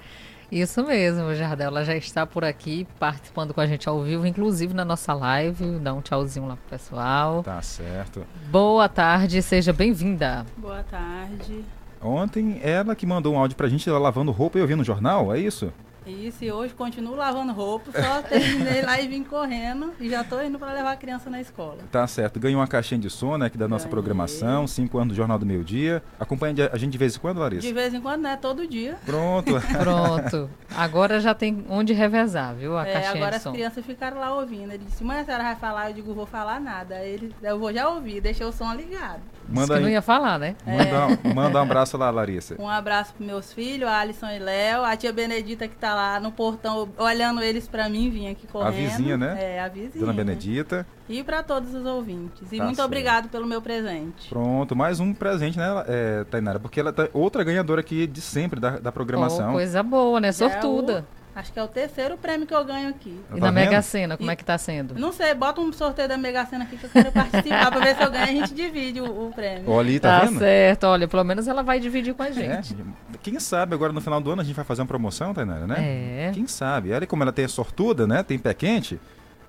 Isso 0.53 0.85
mesmo, 0.85 1.35
Jardel. 1.35 1.69
Ela 1.69 1.83
já 1.83 1.97
está 1.97 2.27
por 2.27 2.45
aqui 2.45 2.87
participando 3.01 3.55
com 3.55 3.61
a 3.63 3.67
gente 3.67 3.89
ao 3.89 4.03
vivo, 4.03 4.27
inclusive 4.27 4.75
na 4.75 4.85
nossa 4.85 5.15
live. 5.15 5.79
Dá 5.79 5.95
um 5.95 6.03
tchauzinho 6.03 6.47
lá 6.47 6.57
pro 6.57 6.79
pessoal. 6.79 7.43
Tá 7.43 7.63
certo. 7.63 8.27
Boa 8.51 8.87
tarde, 8.87 9.41
seja 9.41 9.73
bem-vinda. 9.73 10.45
Boa 10.59 10.83
tarde. 10.83 11.65
Ontem 12.03 12.61
ela 12.63 12.95
que 12.95 13.07
mandou 13.07 13.33
um 13.33 13.39
áudio 13.39 13.57
pra 13.57 13.67
gente, 13.67 13.89
ela 13.89 13.99
lavando 13.99 14.31
roupa 14.31 14.59
e 14.59 14.61
eu 14.61 14.67
vi 14.67 14.75
no 14.75 14.85
jornal, 14.85 15.35
é 15.35 15.39
isso? 15.39 15.73
Isso, 16.07 16.45
e 16.45 16.51
hoje 16.53 16.75
continuo 16.75 17.15
lavando 17.15 17.53
roupa, 17.53 17.91
só 17.93 18.23
terminei 18.27 18.83
lá 18.83 19.01
e 19.01 19.07
vim 19.09 19.23
correndo 19.23 19.93
e 20.01 20.09
já 20.11 20.23
estou 20.23 20.43
indo 20.45 20.59
para 20.59 20.73
levar 20.73 20.93
a 20.93 20.97
criança 20.97 21.31
na 21.31 21.41
escola. 21.41 21.79
Tá 21.91 22.07
certo. 22.07 22.41
Ganhou 22.41 22.61
uma 22.61 22.67
caixinha 22.67 22.99
de 23.01 23.09
som, 23.11 23.37
né, 23.39 23.47
aqui 23.47 23.57
da 23.59 23.69
nossa 23.69 23.85
Ganhei. 23.85 23.91
programação, 23.93 24.67
cinco 24.67 24.99
anos 24.99 25.09
do 25.13 25.17
Jornal 25.17 25.39
do 25.39 25.47
Meio 25.47 25.63
Dia. 25.65 26.03
Acompanha 26.19 26.71
a 26.73 26.77
gente 26.79 26.91
de 26.93 26.99
vez 26.99 27.17
em 27.17 27.19
quando, 27.21 27.39
Larissa? 27.39 27.67
De 27.67 27.73
vez 27.73 27.95
em 27.95 28.01
quando, 28.01 28.23
né? 28.23 28.37
Todo 28.41 28.67
dia. 28.67 28.97
Pronto. 29.07 29.53
Pronto. 29.79 30.51
Agora 30.77 31.21
já 31.21 31.35
tem 31.35 31.65
onde 31.69 31.93
revezar, 31.93 32.55
viu? 32.55 32.77
A 32.77 32.87
É, 32.87 32.93
caixinha 32.93 33.15
agora 33.15 33.31
de 33.31 33.37
as 33.37 33.43
som. 33.43 33.53
crianças 33.53 33.85
ficaram 33.85 34.19
lá 34.19 34.35
ouvindo. 34.35 34.73
Ele 34.73 34.85
disse, 34.85 35.05
mãe, 35.05 35.21
a 35.21 35.25
senhora 35.25 35.45
vai 35.45 35.57
falar? 35.57 35.91
Eu 35.91 35.95
digo, 35.95 36.15
vou 36.15 36.27
falar 36.27 36.61
nada. 36.61 36.97
Aí 36.97 37.11
ele, 37.13 37.35
eu 37.43 37.59
vou 37.59 37.73
já 37.73 37.89
ouvir, 37.89 38.21
deixei 38.21 38.45
o 38.47 38.53
som 38.53 38.73
ligado. 38.75 39.21
Manda 39.49 39.75
que 39.75 39.81
não 39.81 39.89
aí. 39.89 39.93
ia 39.95 40.03
falar, 40.03 40.39
né? 40.39 40.57
Manda, 40.67 41.35
manda 41.35 41.59
um 41.59 41.63
abraço 41.63 41.97
lá, 41.97 42.11
Larissa. 42.11 42.55
Um 42.59 42.69
abraço 42.69 43.13
para 43.15 43.27
meus 43.27 43.53
filhos, 43.53 43.89
a 43.89 43.99
Alisson 44.01 44.31
e 44.31 44.39
Léo, 44.39 44.85
a 44.85 44.97
tia 44.97 45.13
Benedita 45.13 45.67
que 45.69 45.75
tá 45.93 45.95
lá 45.95 46.21
no 46.21 46.33
portão 46.33 46.89
olhando 46.99 47.41
eles 47.43 47.69
para 47.69 47.89
mim, 47.89 48.11
vim 48.11 48.29
aqui 48.31 48.47
correndo. 48.47 48.69
A 48.69 48.71
vizinha, 48.71 49.17
né? 49.17 49.37
É, 49.39 49.61
a 49.61 49.69
vizinha. 49.69 50.01
Dona 50.01 50.13
Benedita. 50.13 50.87
E 51.09 51.23
para 51.23 51.43
todos 51.43 51.75
os 51.75 51.85
ouvintes. 51.85 52.51
E 52.53 52.57
Tá 52.57 52.65
muito 52.65 52.77
certo. 52.77 52.87
obrigado 52.87 53.29
pelo 53.29 53.47
meu 53.47 53.61
presente. 53.61 54.29
Pronto, 54.29 54.75
mais 54.75 54.99
um 55.01 55.13
presente, 55.13 55.59
né, 55.59 55.85
é, 55.87 56.25
Tainara? 56.25 56.59
Porque 56.59 56.81
ela 56.81 56.93
tá 56.93 57.09
outra 57.13 57.45
ganhadora 57.45 57.81
aqui 57.81 58.07
de 58.07 58.21
sempre 58.21 58.59
da, 58.61 58.79
da 58.79 58.91
programação. 58.93 59.51
Oh, 59.51 59.53
coisa 59.55 59.83
boa, 59.83 60.21
né? 60.21 60.29
É 60.29 60.33
Sortuda. 60.33 61.05
o- 61.19 61.22
acho 61.35 61.53
que 61.53 61.59
é 61.59 61.63
o 61.63 61.69
terceiro 61.69 62.17
prêmio 62.19 62.47
que 62.47 62.55
eu 62.55 62.65
ganho 62.65 62.89
aqui. 62.91 63.19
E 63.31 63.35
Tá 63.35 63.47
na 63.47 63.47
vendo? 63.51 63.55
Mega 63.55 63.83
Sena, 63.83 64.17
como 64.17 64.31
E- 64.31 64.33
é 64.33 64.37
que 64.37 64.45
tá 64.45 64.57
sendo? 64.59 64.95
Não 64.99 65.13
sei, 65.13 65.35
bota 65.35 65.61
um 65.61 65.73
sorteio 65.73 66.09
da 66.09 66.17
Mega 66.19 66.45
Sena 66.47 66.65
aqui 66.65 66.77
que 66.77 66.85
eu 66.85 66.91
quero 66.91 67.11
participar 67.13 67.71
pra 67.71 67.81
ver 67.81 67.97
se 67.97 68.03
eu 68.03 68.11
ganho. 68.11 68.25
A 68.25 68.27
gente 68.27 68.55
divide 68.55 69.01
o, 69.01 69.29
o 69.29 69.33
prêmio. 69.33 69.71
Olha 69.71 69.91
aí, 69.91 70.01
tá, 70.01 70.21
Tá 70.21 70.27
vendo? 70.27 70.39
certo, 70.39 70.85
olha, 70.85 71.09
pelo 71.09 71.25
menos 71.25 71.49
ela 71.49 71.63
vai 71.63 71.81
dividir 71.81 72.15
com 72.15 72.23
a 72.23 72.29
É, 72.29 72.33
gente. 72.33 72.77
quem 73.23 73.39
sabe 73.41 73.75
agora 73.75 73.93
no 73.93 74.01
final 74.01 74.21
do 74.21 74.31
ano 74.31 74.43
a 74.43 74.45
gente 74.45 74.55
vai 74.55 74.65
fazer 74.65 74.83
uma 74.83 74.89
promoção, 74.89 75.33
Tainara, 75.35 75.67
né? 75.67 75.77
É. 75.79 76.31
Quem 76.35 76.47
sabe? 76.47 76.93
Olha 76.93 77.07
como 77.07 77.23
ela 77.23 77.33
tem 77.33 77.47
sortuda, 77.49 78.07
né? 78.07 78.23
Tem 78.23 78.39
pé 78.39 78.53
quente. 78.55 79.01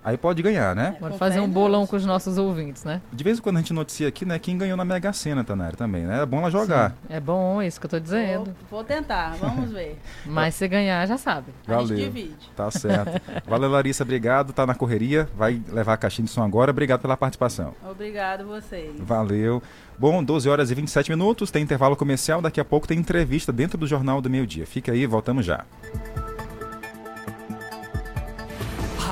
Aí 0.04 0.18
pode 0.18 0.42
ganhar, 0.42 0.76
né? 0.76 0.98
Bora 1.00 1.14
fazer 1.14 1.40
um 1.40 1.48
bolão 1.48 1.88
com 1.88 1.96
os 1.96 2.06
nossos 2.06 2.38
ouvintes, 2.38 2.84
né? 2.84 3.02
De 3.12 3.24
vez 3.24 3.40
em 3.40 3.42
quando 3.42 3.56
a 3.58 3.60
gente 3.60 3.74
noticia 3.74 4.08
aqui, 4.08 4.26
né? 4.26 4.38
Quem 4.38 4.58
ganhou 4.58 4.76
na 4.76 4.84
Mega 4.84 5.14
Sena, 5.14 5.44
Tainara, 5.44 5.78
também, 5.78 6.04
né? 6.04 6.22
É 6.22 6.26
bom 6.26 6.40
ela 6.40 6.52
jogar. 6.52 6.90
Sim, 6.90 6.96
é 7.10 7.20
bom 7.20 7.62
isso 7.62 7.80
que 7.80 7.86
eu 7.86 7.90
tô 7.90 8.00
dizendo. 8.00 8.46
Vou, 8.70 8.80
vou 8.80 8.84
tentar, 8.84 9.36
vamos 9.40 9.72
ver. 9.72 9.98
Mas 10.26 10.56
se 10.56 10.68
ganhar, 10.68 11.08
já 11.08 11.18
sabe. 11.18 11.54
Valeu. 11.66 11.96
divide. 11.96 12.36
Tá 12.56 12.70
certo. 12.70 13.22
Valeu, 13.48 13.70
Larissa. 13.70 14.04
Obrigado. 14.04 14.52
Tá 14.52 14.66
na 14.66 14.76
correria. 14.76 15.30
Vai 15.38 15.62
levar 15.72 15.94
a 15.94 15.98
caixinha 15.98 16.26
de 16.26 16.32
som 16.32 16.44
agora. 16.44 16.72
Obrigado 16.72 17.02
pela 17.02 17.16
participação. 17.16 17.74
Obrigado 17.90 18.46
vocês. 18.46 18.92
Valeu. 19.00 19.64
Bom, 19.98 20.24
12 20.24 20.50
horas 20.50 20.70
e 20.70 20.76
27 20.76 21.12
minutos. 21.12 21.50
Tem 21.50 21.64
intervalo 21.64 21.96
comercial. 21.96 22.42
Daqui 22.42 22.60
a 22.60 22.66
pouco 22.66 22.88
tem 22.88 23.00
entrevista 23.00 23.54
dentro 23.54 23.78
do 23.78 23.88
Jornal 23.88 24.20
do 24.22 24.30
Meio 24.30 24.46
Dia. 24.46 24.66
Fica 24.66 24.92
aí, 24.92 25.06
voltamos 25.06 25.46
já. 25.46 25.64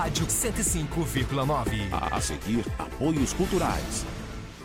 Rádio 0.01 0.25
105,9. 0.25 1.87
A 2.11 2.19
seguir, 2.19 2.65
apoios 2.79 3.33
culturais. 3.33 4.03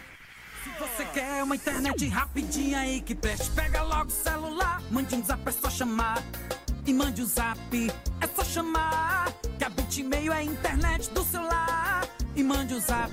Se 0.63 0.69
você 0.79 1.05
quer 1.13 1.43
uma 1.43 1.55
internet 1.55 2.07
rapidinha 2.07 2.79
aí 2.79 3.01
que 3.01 3.13
preste, 3.13 3.51
pega 3.51 3.83
logo 3.83 4.07
o 4.07 4.11
celular, 4.11 4.81
mande 4.89 5.15
um 5.15 5.23
zap, 5.23 5.47
é 5.47 5.51
só 5.51 5.69
chamar. 5.69 6.23
E 6.85 6.93
mande 6.93 7.21
o 7.21 7.25
zap, 7.25 7.59
é 8.19 8.27
só 8.35 8.43
chamar. 8.43 9.31
Que 9.57 9.63
a 9.63 9.69
Bitmail 9.69 10.33
é 10.33 10.37
a 10.37 10.43
internet 10.43 11.09
do 11.11 11.23
celular. 11.23 12.07
E 12.35 12.43
mande 12.43 12.73
o 12.73 12.79
zap, 12.79 13.11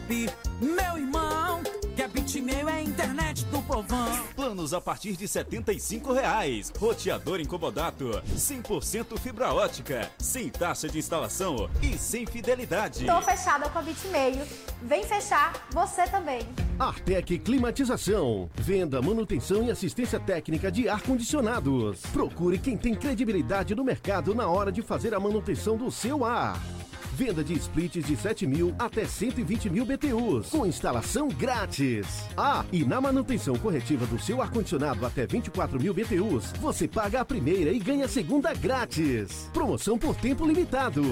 meu 0.60 0.98
irmão. 0.98 1.62
Que 2.00 2.04
a 2.04 2.08
Bitmail 2.08 2.66
é 2.66 2.72
a 2.72 2.82
internet 2.82 3.44
do 3.44 3.60
povão. 3.60 4.24
Planos 4.34 4.72
a 4.72 4.80
partir 4.80 5.18
de 5.18 5.28
75 5.28 6.14
reais. 6.14 6.72
Roteador 6.78 7.40
incomodato. 7.40 8.22
100% 8.34 9.18
fibra 9.18 9.52
ótica. 9.52 10.10
Sem 10.16 10.48
taxa 10.48 10.88
de 10.88 10.98
instalação 10.98 11.68
e 11.82 11.98
sem 11.98 12.24
fidelidade. 12.24 13.04
Tô 13.04 13.20
fechada 13.20 13.68
com 13.68 13.80
a 13.80 13.82
Bitmail. 13.82 14.46
Vem 14.80 15.04
fechar 15.04 15.68
você 15.74 16.04
também. 16.04 16.40
Artec 16.78 17.38
Climatização. 17.40 18.48
Venda, 18.54 19.02
manutenção 19.02 19.62
e 19.64 19.70
assistência 19.70 20.18
técnica 20.18 20.72
de 20.72 20.88
ar-condicionados. 20.88 22.00
Procure 22.14 22.58
quem 22.58 22.78
tem 22.78 22.94
credibilidade 22.94 23.74
no 23.74 23.84
mercado 23.84 24.34
na 24.34 24.48
hora 24.48 24.72
de 24.72 24.80
fazer 24.80 25.14
a 25.14 25.20
manutenção 25.20 25.76
do 25.76 25.90
seu 25.90 26.24
ar. 26.24 26.58
Venda 27.20 27.44
de 27.44 27.52
splits 27.52 28.02
de 28.02 28.16
7 28.16 28.46
mil 28.46 28.74
até 28.78 29.04
120 29.04 29.68
mil 29.68 29.84
BTUs, 29.84 30.48
com 30.48 30.64
instalação 30.64 31.28
grátis. 31.28 32.06
Ah, 32.34 32.64
e 32.72 32.82
na 32.82 32.98
manutenção 32.98 33.58
corretiva 33.58 34.06
do 34.06 34.18
seu 34.18 34.40
ar-condicionado 34.40 35.04
até 35.04 35.26
24 35.26 35.78
mil 35.78 35.92
BTUs, 35.92 36.50
você 36.52 36.88
paga 36.88 37.20
a 37.20 37.24
primeira 37.26 37.72
e 37.72 37.78
ganha 37.78 38.06
a 38.06 38.08
segunda 38.08 38.54
grátis. 38.54 39.50
Promoção 39.52 39.98
por 39.98 40.16
tempo 40.16 40.46
limitado. 40.46 41.02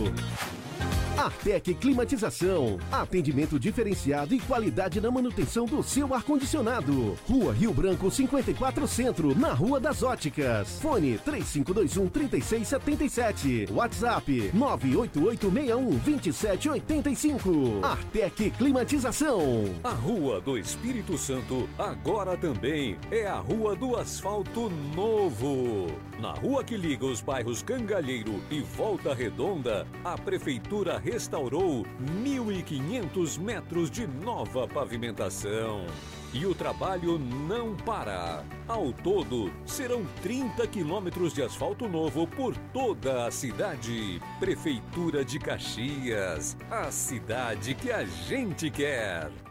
Artec 1.18 1.74
Climatização. 1.74 2.78
Atendimento 2.92 3.58
diferenciado 3.58 4.34
e 4.34 4.38
qualidade 4.38 5.00
na 5.00 5.10
manutenção 5.10 5.66
do 5.66 5.82
seu 5.82 6.14
ar-condicionado. 6.14 7.18
Rua 7.28 7.52
Rio 7.52 7.74
Branco 7.74 8.08
54 8.08 8.86
Centro, 8.86 9.36
na 9.36 9.52
Rua 9.52 9.80
das 9.80 10.02
Óticas. 10.04 10.78
Fone 10.80 11.18
3521 11.18 12.08
3677. 12.08 13.68
WhatsApp 13.72 14.50
98861 14.54 15.97
2785. 15.98 17.80
Artec 17.82 18.50
Climatização. 18.52 19.40
A 19.82 19.90
Rua 19.90 20.40
do 20.40 20.56
Espírito 20.56 21.18
Santo 21.18 21.68
agora 21.78 22.36
também 22.36 22.96
é 23.10 23.26
a 23.26 23.36
Rua 23.38 23.74
do 23.74 23.96
Asfalto 23.96 24.70
Novo. 24.94 25.86
Na 26.20 26.32
rua 26.32 26.64
que 26.64 26.76
liga 26.76 27.06
os 27.06 27.20
bairros 27.20 27.62
Cangalheiro 27.62 28.42
e 28.50 28.60
Volta 28.60 29.14
Redonda, 29.14 29.86
a 30.04 30.16
Prefeitura 30.16 30.98
restaurou 30.98 31.86
1.500 32.24 33.38
metros 33.38 33.90
de 33.90 34.06
nova 34.06 34.66
pavimentação. 34.66 35.86
E 36.32 36.44
o 36.44 36.54
trabalho 36.54 37.18
não 37.18 37.74
para. 37.74 38.44
Ao 38.66 38.92
todo, 38.92 39.50
serão 39.64 40.04
30 40.22 40.66
quilômetros 40.66 41.32
de 41.32 41.42
asfalto 41.42 41.88
novo 41.88 42.26
por 42.26 42.54
toda 42.72 43.26
a 43.26 43.30
cidade. 43.30 44.20
Prefeitura 44.38 45.24
de 45.24 45.38
Caxias, 45.38 46.56
a 46.70 46.90
cidade 46.90 47.74
que 47.74 47.90
a 47.90 48.04
gente 48.04 48.70
quer. 48.70 49.47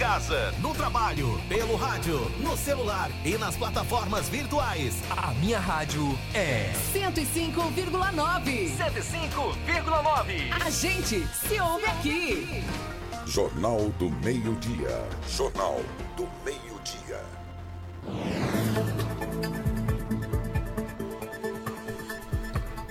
Casa, 0.00 0.50
no 0.62 0.74
trabalho, 0.74 1.38
pelo 1.46 1.76
rádio, 1.76 2.18
no 2.38 2.56
celular 2.56 3.10
e 3.22 3.36
nas 3.36 3.54
plataformas 3.54 4.30
virtuais. 4.30 5.02
A 5.14 5.34
minha 5.34 5.60
rádio 5.60 6.18
é 6.32 6.72
105,9. 6.94 8.78
105,9. 8.78 10.52
A 10.58 10.70
gente 10.70 11.22
se 11.46 11.60
ouve 11.60 11.84
aqui. 11.84 12.64
Jornal 13.26 13.90
do 13.98 14.10
Meio-Dia. 14.24 15.06
Jornal 15.28 15.82
do 16.16 16.26
Meio-Dia. 16.46 17.20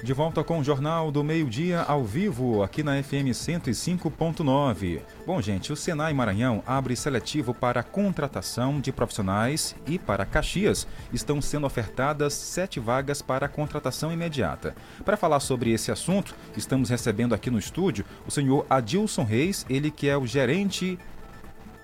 De 0.10 0.14
volta 0.14 0.44
com 0.44 0.58
o 0.58 0.64
Jornal 0.64 1.12
do 1.12 1.24
Meio-Dia 1.24 1.84
ao 1.84 2.04
vivo, 2.04 2.64
aqui 2.64 2.82
na 2.82 2.94
FM 3.04 3.30
105.9. 3.30 5.02
Bom, 5.24 5.40
gente, 5.40 5.72
o 5.72 5.76
Senai 5.76 6.16
Maranhão 6.16 6.64
abre 6.66 6.96
seletivo 6.96 7.54
para 7.54 7.84
contratação 7.84 8.82
de 8.82 8.92
profissionais 8.92 9.76
e 9.86 10.00
para 10.00 10.26
Caxias 10.26 10.88
estão 11.14 11.40
sendo 11.40 11.68
ofertadas 11.68 12.34
sete 12.34 12.80
vagas 12.80 13.22
para 13.22 13.48
contratação 13.48 14.12
imediata. 14.12 14.74
Para 15.06 15.16
falar 15.16 15.42
sobre 15.42 15.72
esse 15.74 15.92
assunto, 15.92 16.36
estamos 16.58 16.90
recebendo 16.90 17.36
aqui 17.36 17.52
no 17.52 17.60
estúdio 17.60 18.04
o 18.26 18.32
senhor 18.32 18.66
Adilson 18.68 19.24
Reis, 19.24 19.64
ele 19.70 19.92
que 19.92 20.10
é 20.10 20.18
o 20.18 20.26
gerente 20.26 20.98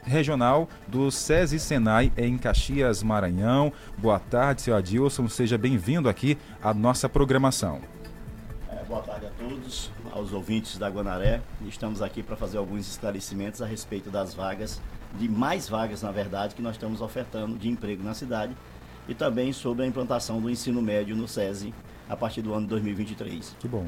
regional 0.03 0.67
do 0.87 1.11
SESI 1.11 1.59
Senai 1.59 2.11
em 2.17 2.39
Caxias, 2.39 3.03
Maranhão. 3.03 3.71
Boa 3.99 4.17
tarde, 4.17 4.63
senhor 4.63 4.77
Adilson, 4.77 5.27
seja 5.27 5.59
bem-vindo 5.59 6.09
aqui 6.09 6.39
à 6.63 6.73
nossa 6.73 7.07
programação. 7.07 7.93
É, 8.85 8.87
boa 8.87 9.01
tarde 9.01 9.25
a 9.25 9.29
todos, 9.29 9.89
aos 10.11 10.31
ouvintes 10.31 10.77
da 10.77 10.87
Guanaré. 10.87 11.41
Estamos 11.67 12.01
aqui 12.01 12.21
para 12.21 12.35
fazer 12.35 12.57
alguns 12.57 12.87
esclarecimentos 12.87 13.61
a 13.61 13.65
respeito 13.65 14.09
das 14.09 14.33
vagas, 14.33 14.79
de 15.15 15.27
mais 15.27 15.67
vagas, 15.67 16.01
na 16.03 16.11
verdade, 16.11 16.55
que 16.55 16.61
nós 16.61 16.75
estamos 16.75 17.01
ofertando 17.01 17.57
de 17.57 17.67
emprego 17.67 18.03
na 18.03 18.13
cidade 18.13 18.55
e 19.07 19.15
também 19.15 19.51
sobre 19.51 19.83
a 19.83 19.87
implantação 19.87 20.39
do 20.39 20.49
ensino 20.49 20.81
médio 20.81 21.15
no 21.15 21.27
SESI 21.27 21.73
a 22.07 22.15
partir 22.15 22.41
do 22.41 22.53
ano 22.53 22.63
de 22.63 22.69
2023. 22.69 23.55
Que 23.59 23.67
bom. 23.67 23.87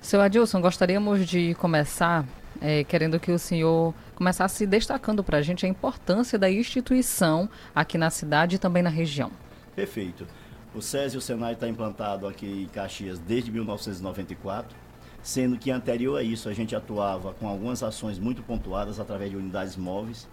Seu 0.00 0.20
Adilson, 0.20 0.60
gostaríamos 0.60 1.26
de 1.26 1.54
começar 1.54 2.24
eh, 2.62 2.84
querendo 2.84 3.20
que 3.20 3.30
o 3.30 3.38
senhor 3.38 3.94
começasse 4.14 4.66
destacando 4.66 5.22
para 5.22 5.38
a 5.38 5.42
gente 5.42 5.66
a 5.66 5.68
importância 5.68 6.38
da 6.38 6.50
instituição 6.50 7.48
aqui 7.74 7.98
na 7.98 8.10
cidade 8.10 8.56
e 8.56 8.58
também 8.58 8.82
na 8.82 8.90
região. 8.90 9.30
Perfeito. 9.76 10.26
O 10.72 10.80
SESI 10.80 11.16
e 11.16 11.18
o 11.18 11.20
SENAI 11.20 11.54
está 11.54 11.68
implantado 11.68 12.28
aqui 12.28 12.46
em 12.46 12.68
Caxias 12.68 13.18
desde 13.18 13.50
1994, 13.50 14.76
sendo 15.20 15.58
que 15.58 15.68
anterior 15.68 16.16
a 16.16 16.22
isso 16.22 16.48
a 16.48 16.52
gente 16.52 16.76
atuava 16.76 17.34
com 17.34 17.48
algumas 17.48 17.82
ações 17.82 18.20
muito 18.20 18.40
pontuadas 18.40 19.00
através 19.00 19.32
de 19.32 19.36
unidades 19.36 19.76
móveis. 19.76 20.28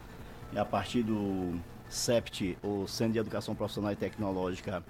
E 0.53 0.59
a 0.59 0.63
partir 0.63 1.01
do 1.01 1.59
CEPT, 1.89 2.55
o 2.63 2.87
Centro 2.87 3.13
de 3.13 3.19
Educação 3.19 3.55
Profissional 3.55 3.91
e 3.91 3.95
Tecnológica 3.95 4.83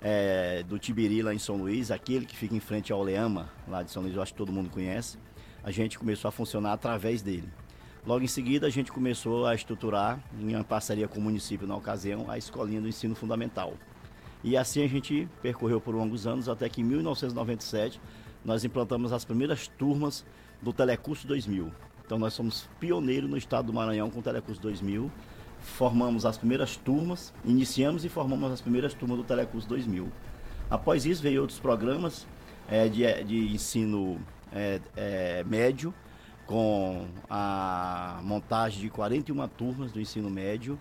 é, 0.00 0.62
do 0.62 0.78
Tibiri, 0.78 1.20
lá 1.20 1.34
em 1.34 1.38
São 1.38 1.56
Luís, 1.56 1.90
aquele 1.90 2.24
que 2.24 2.36
fica 2.36 2.54
em 2.54 2.60
frente 2.60 2.92
ao 2.92 3.00
Oleama, 3.00 3.50
lá 3.66 3.82
de 3.82 3.90
São 3.90 4.04
Luís, 4.04 4.14
eu 4.14 4.22
acho 4.22 4.32
que 4.32 4.38
todo 4.38 4.52
mundo 4.52 4.70
conhece, 4.70 5.18
a 5.64 5.72
gente 5.72 5.98
começou 5.98 6.28
a 6.28 6.32
funcionar 6.32 6.72
através 6.72 7.22
dele. 7.22 7.48
Logo 8.06 8.24
em 8.24 8.28
seguida, 8.28 8.68
a 8.68 8.70
gente 8.70 8.92
começou 8.92 9.46
a 9.46 9.54
estruturar, 9.56 10.20
em 10.40 10.62
parceria 10.62 11.08
com 11.08 11.18
o 11.18 11.22
município 11.22 11.66
na 11.66 11.74
ocasião, 11.74 12.30
a 12.30 12.38
escolinha 12.38 12.80
do 12.80 12.86
ensino 12.86 13.16
fundamental. 13.16 13.74
E 14.44 14.56
assim 14.56 14.84
a 14.84 14.88
gente 14.88 15.28
percorreu 15.42 15.80
por 15.80 15.94
longos 15.94 16.26
anos, 16.26 16.48
até 16.48 16.68
que 16.68 16.80
em 16.80 16.84
1997 16.84 18.00
nós 18.44 18.64
implantamos 18.64 19.12
as 19.12 19.24
primeiras 19.24 19.66
turmas 19.66 20.24
do 20.62 20.72
Telecurso 20.72 21.26
2000. 21.26 21.70
Então 22.04 22.18
nós 22.18 22.34
somos 22.34 22.68
pioneiros 22.78 23.28
no 23.28 23.36
estado 23.36 23.66
do 23.66 23.72
Maranhão 23.72 24.08
com 24.10 24.20
o 24.20 24.22
Telecurso 24.22 24.62
2000. 24.62 25.10
Formamos 25.60 26.24
as 26.24 26.38
primeiras 26.38 26.76
turmas, 26.76 27.34
iniciamos 27.44 28.04
e 28.04 28.08
formamos 28.08 28.52
as 28.52 28.60
primeiras 28.60 28.94
turmas 28.94 29.18
do 29.18 29.24
Telecurso 29.24 29.68
2000. 29.68 30.08
Após 30.70 31.04
isso 31.04 31.22
veio 31.22 31.40
outros 31.40 31.58
programas 31.58 32.26
eh, 32.68 32.88
de, 32.88 33.24
de 33.24 33.54
ensino 33.54 34.20
eh, 34.52 34.80
eh, 34.96 35.44
médio, 35.44 35.92
com 36.46 37.06
a 37.28 38.20
montagem 38.22 38.80
de 38.80 38.88
41 38.88 39.48
turmas 39.48 39.90
do 39.90 40.00
ensino 40.00 40.30
médio. 40.30 40.78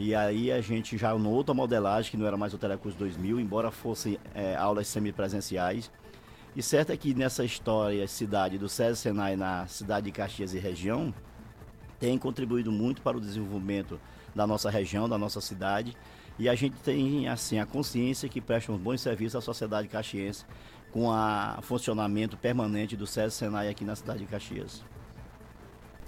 E 0.00 0.14
aí 0.14 0.52
a 0.52 0.60
gente 0.60 0.96
já 0.96 1.12
numa 1.12 1.28
outra 1.28 1.52
modelagem, 1.52 2.12
que 2.12 2.16
não 2.16 2.24
era 2.24 2.36
mais 2.36 2.54
o 2.54 2.58
Telecurso 2.58 2.96
2000, 2.96 3.40
embora 3.40 3.68
fossem 3.72 4.16
é, 4.32 4.54
aulas 4.54 4.86
semipresenciais. 4.86 5.90
E 6.54 6.62
certo 6.62 6.92
é 6.92 6.96
que 6.96 7.12
nessa 7.14 7.44
história, 7.44 8.06
cidade 8.06 8.58
do 8.58 8.68
César 8.68 8.94
Senai 8.94 9.34
na 9.34 9.66
cidade 9.66 10.06
de 10.06 10.12
Caxias 10.12 10.54
e 10.54 10.58
região, 10.60 11.12
tem 11.98 12.16
contribuído 12.16 12.70
muito 12.70 13.02
para 13.02 13.16
o 13.16 13.20
desenvolvimento 13.20 14.00
da 14.32 14.46
nossa 14.46 14.70
região, 14.70 15.08
da 15.08 15.18
nossa 15.18 15.40
cidade. 15.40 15.96
E 16.38 16.48
a 16.48 16.54
gente 16.54 16.76
tem 16.76 17.28
assim 17.28 17.58
a 17.58 17.66
consciência 17.66 18.28
que 18.28 18.40
presta 18.40 18.70
um 18.70 18.78
bons 18.78 19.00
serviços 19.00 19.34
à 19.34 19.40
sociedade 19.40 19.88
caxiense 19.88 20.44
com 20.92 21.08
o 21.08 21.62
funcionamento 21.62 22.36
permanente 22.36 22.96
do 22.96 23.04
César 23.04 23.30
Senai 23.30 23.68
aqui 23.68 23.84
na 23.84 23.96
cidade 23.96 24.20
de 24.20 24.26
Caxias. 24.26 24.84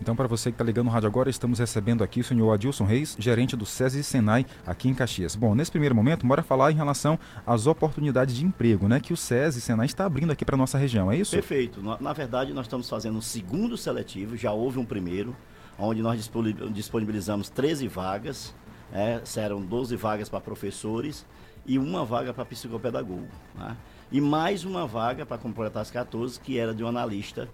Então, 0.00 0.16
para 0.16 0.26
você 0.26 0.50
que 0.50 0.54
está 0.54 0.64
ligando 0.64 0.86
no 0.86 0.90
rádio 0.92 1.08
agora, 1.08 1.28
estamos 1.28 1.58
recebendo 1.58 2.02
aqui 2.02 2.20
o 2.20 2.24
senhor 2.24 2.50
Adilson 2.52 2.84
Reis, 2.84 3.14
gerente 3.18 3.54
do 3.54 3.66
SESI 3.66 4.02
Senai 4.02 4.46
aqui 4.66 4.88
em 4.88 4.94
Caxias. 4.94 5.36
Bom, 5.36 5.54
nesse 5.54 5.70
primeiro 5.70 5.94
momento, 5.94 6.26
bora 6.26 6.42
falar 6.42 6.72
em 6.72 6.74
relação 6.74 7.18
às 7.46 7.66
oportunidades 7.66 8.34
de 8.34 8.44
emprego, 8.46 8.88
né? 8.88 8.98
Que 8.98 9.12
o 9.12 9.16
SESI 9.16 9.60
Senai 9.60 9.84
está 9.86 10.06
abrindo 10.06 10.32
aqui 10.32 10.42
para 10.42 10.56
nossa 10.56 10.78
região, 10.78 11.12
é 11.12 11.16
isso? 11.18 11.32
Perfeito. 11.32 11.82
Na, 12.00 12.12
verdade, 12.14 12.54
nós 12.54 12.64
estamos 12.64 12.88
fazendo 12.88 13.18
um 13.18 13.20
segundo 13.20 13.76
seletivo, 13.76 14.38
já 14.38 14.52
houve 14.52 14.78
um 14.78 14.86
primeiro, 14.86 15.36
onde 15.78 16.00
nós 16.00 16.16
disponi- 16.16 16.54
disponibilizamos 16.72 17.50
13 17.50 17.86
vagas, 17.86 18.54
é, 18.92 19.20
serão 19.24 19.60
12 19.60 19.96
vagas 19.96 20.30
para 20.30 20.40
professores 20.40 21.26
e 21.66 21.78
uma 21.78 22.06
vaga 22.06 22.32
para 22.32 22.46
psicopedagogo. 22.46 23.28
né? 23.54 23.76
E 24.10 24.18
mais 24.20 24.64
uma 24.64 24.86
vaga 24.86 25.26
para 25.26 25.36
completar 25.36 25.82
as 25.82 25.90
14, 25.90 26.40
que 26.40 26.58
era 26.58 26.74
de 26.74 26.82
um 26.82 26.88
analista 26.88 27.48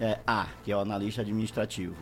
é, 0.00 0.18
A, 0.26 0.46
que 0.62 0.72
é 0.72 0.76
o 0.76 0.80
analista 0.80 1.22
administrativo. 1.22 1.96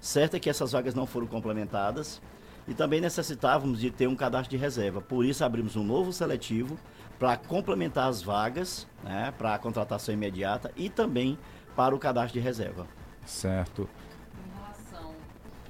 Certo 0.00 0.36
é 0.36 0.40
que 0.40 0.50
essas 0.50 0.72
vagas 0.72 0.94
não 0.94 1.06
foram 1.06 1.26
complementadas 1.26 2.20
e 2.66 2.74
também 2.74 3.00
necessitávamos 3.00 3.80
de 3.80 3.90
ter 3.90 4.06
um 4.06 4.16
cadastro 4.16 4.50
de 4.50 4.56
reserva. 4.56 5.00
Por 5.00 5.24
isso 5.24 5.44
abrimos 5.44 5.76
um 5.76 5.84
novo 5.84 6.12
seletivo 6.12 6.76
para 7.18 7.36
complementar 7.36 8.08
as 8.08 8.22
vagas, 8.22 8.86
né, 9.04 9.32
para 9.38 9.54
a 9.54 9.58
contratação 9.58 10.12
imediata 10.12 10.72
e 10.76 10.90
também 10.90 11.38
para 11.76 11.94
o 11.94 11.98
cadastro 11.98 12.34
de 12.34 12.40
reserva. 12.40 12.86
Certo. 13.24 13.88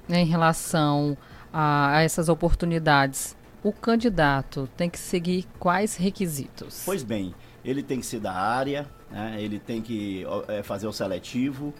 Em 0.09 0.25
relação 0.25 1.17
a, 1.51 1.97
a 1.97 2.01
essas 2.01 2.27
oportunidades, 2.27 3.37
o 3.63 3.71
candidato 3.71 4.67
tem 4.75 4.89
que 4.89 4.99
seguir 4.99 5.47
quais 5.59 5.95
requisitos? 5.95 6.81
Pois 6.83 7.03
bem, 7.03 7.33
ele 7.63 7.81
tem 7.81 7.99
que 7.99 8.05
ser 8.05 8.19
da 8.19 8.33
área, 8.33 8.85
né, 9.13 9.37
ele 9.39 9.59
tem 9.59 9.81
que 9.81 10.25
é, 10.47 10.63
fazer 10.63 10.87
o 10.87 10.91
seletivo, 10.91 11.73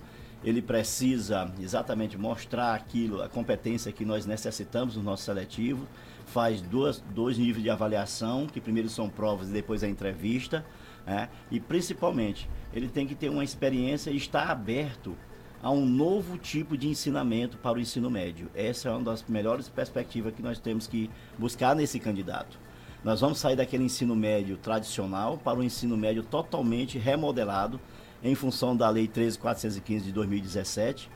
ele 0.44 0.62
precisa 0.62 1.52
exatamente 1.60 2.18
mostrar 2.18 2.76
aquilo, 2.76 3.22
a 3.22 3.28
competência 3.28 3.92
que 3.92 4.06
nós 4.06 4.26
necessitamos 4.26 4.96
no 4.96 5.04
nosso 5.04 5.24
seletivo, 5.24 5.88
faz 6.28 6.62
duas, 6.62 7.04
dois 7.14 7.38
níveis 7.38 7.64
de 7.64 7.70
avaliação, 7.70 8.46
que 8.46 8.62
primeiro 8.62 8.88
são 8.88 9.10
provas 9.10 9.50
e 9.50 9.52
depois 9.52 9.84
a 9.84 9.88
entrevista, 9.90 10.64
né, 11.06 11.28
e 11.50 11.60
principalmente 11.60 12.48
ele 12.74 12.88
tem 12.88 13.08
que 13.08 13.16
ter 13.16 13.30
uma 13.30 13.44
experiência 13.44 14.12
e 14.12 14.18
estar 14.18 14.50
aberto 14.50 15.18
a 15.62 15.72
um 15.72 15.86
novo 15.86 16.38
tipo 16.38 16.78
de 16.78 16.90
ensinamento 16.90 17.58
para 17.58 17.78
o 17.78 17.82
ensino 17.82 18.10
médio. 18.10 18.50
Essa 18.54 18.90
é 18.90 18.92
uma 18.92 19.02
das 19.02 19.24
melhores 19.24 19.70
perspectivas 19.70 20.34
que 20.34 20.42
nós 20.42 20.60
temos 20.60 20.88
que 20.88 21.10
buscar 21.38 21.74
nesse 21.74 22.00
candidato. 22.00 22.60
Nós 23.04 23.20
vamos 23.20 23.40
sair 23.40 23.58
daquele 23.58 23.84
ensino 23.84 24.16
médio 24.16 24.56
tradicional 24.56 25.38
para 25.38 25.60
um 25.60 25.64
ensino 25.64 25.98
médio 25.98 26.24
totalmente 26.24 26.98
remodelado 26.98 27.78
em 28.24 28.34
função 28.34 28.78
da 28.78 28.90
Lei 28.90 29.10
13.415 29.10 30.04
de 30.04 30.12
2017, 30.14 31.10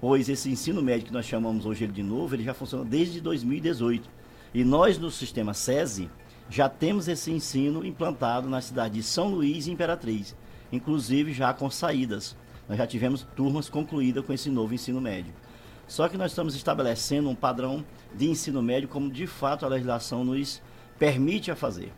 pois 0.00 0.30
esse 0.30 0.50
ensino 0.50 0.80
médio 0.80 1.06
que 1.08 1.12
nós 1.12 1.26
chamamos 1.26 1.66
hoje 1.66 1.86
de 1.86 2.02
novo, 2.02 2.34
ele 2.34 2.44
já 2.44 2.54
funciona 2.54 2.82
desde 2.82 3.20
2018. 3.20 4.08
E 4.54 4.64
nós 4.64 4.98
no 4.98 5.10
sistema 5.10 5.52
SESI 5.52 6.10
já 6.48 6.66
temos 6.66 7.08
esse 7.08 7.30
ensino 7.30 7.84
implantado 7.84 8.48
na 8.48 8.62
cidade 8.62 8.94
de 8.94 9.02
São 9.02 9.28
Luís 9.28 9.66
e 9.66 9.70
Imperatriz, 9.70 10.34
inclusive 10.72 11.34
já 11.34 11.52
com 11.52 11.68
saídas. 11.68 12.34
Nós 12.66 12.78
já 12.78 12.86
tivemos 12.86 13.26
turmas 13.36 13.68
concluídas 13.68 14.24
com 14.24 14.32
esse 14.32 14.48
novo 14.48 14.72
ensino 14.72 14.98
médio. 14.98 15.34
Só 15.86 16.08
que 16.08 16.16
nós 16.16 16.30
estamos 16.30 16.54
estabelecendo 16.56 17.28
um 17.28 17.34
padrão 17.34 17.84
de 18.14 18.30
ensino 18.30 18.62
médio 18.62 18.88
como 18.88 19.10
de 19.10 19.26
fato 19.26 19.66
a 19.66 19.68
legislação 19.68 20.24
nos 20.24 20.62
permite 21.04 21.50
a 21.50 21.56
fazer. 21.56 21.92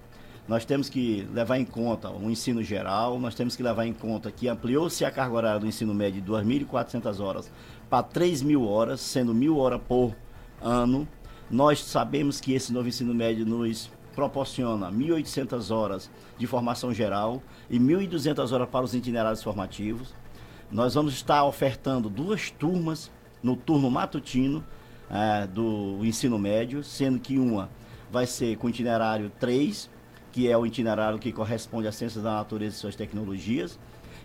Nós 0.48 0.64
temos 0.64 0.88
que 0.88 1.24
levar 1.32 1.58
em 1.58 1.64
conta 1.64 2.10
o 2.10 2.28
ensino 2.28 2.60
geral, 2.60 3.20
nós 3.20 3.36
temos 3.36 3.54
que 3.54 3.62
levar 3.62 3.86
em 3.86 3.92
conta 3.92 4.32
que 4.32 4.48
ampliou-se 4.48 5.04
a 5.04 5.12
carga 5.12 5.36
horária 5.36 5.60
do 5.60 5.66
ensino 5.68 5.94
médio 5.94 6.20
de 6.20 6.28
2.400 6.28 7.20
horas 7.20 7.52
para 7.88 8.02
3.000 8.02 8.66
horas, 8.66 9.00
sendo 9.00 9.32
1.000 9.32 9.56
horas 9.56 9.80
por 9.86 10.12
ano. 10.60 11.06
Nós 11.48 11.84
sabemos 11.84 12.40
que 12.40 12.52
esse 12.52 12.72
novo 12.72 12.88
ensino 12.88 13.14
médio 13.14 13.46
nos 13.46 13.88
proporciona 14.12 14.90
1.800 14.90 15.72
horas 15.72 16.10
de 16.36 16.46
formação 16.48 16.92
geral 16.92 17.40
e 17.70 17.78
1.200 17.78 18.50
horas 18.50 18.68
para 18.68 18.84
os 18.84 18.92
itinerários 18.92 19.42
formativos. 19.42 20.12
Nós 20.68 20.94
vamos 20.94 21.14
estar 21.14 21.44
ofertando 21.44 22.10
duas 22.10 22.50
turmas 22.50 23.08
no 23.40 23.54
turno 23.54 23.88
matutino 23.88 24.64
eh, 25.08 25.46
do 25.46 26.00
ensino 26.02 26.40
médio, 26.40 26.82
sendo 26.82 27.20
que 27.20 27.38
uma 27.38 27.70
vai 28.10 28.26
ser 28.26 28.56
com 28.56 28.68
itinerário 28.68 29.30
3, 29.38 29.90
que 30.32 30.48
é 30.48 30.56
o 30.56 30.66
itinerário 30.66 31.18
que 31.18 31.32
corresponde 31.32 31.88
às 31.88 31.94
ciências 31.94 32.22
da 32.22 32.34
natureza 32.34 32.76
e 32.76 32.78
suas 32.78 32.96
tecnologias, 32.96 33.78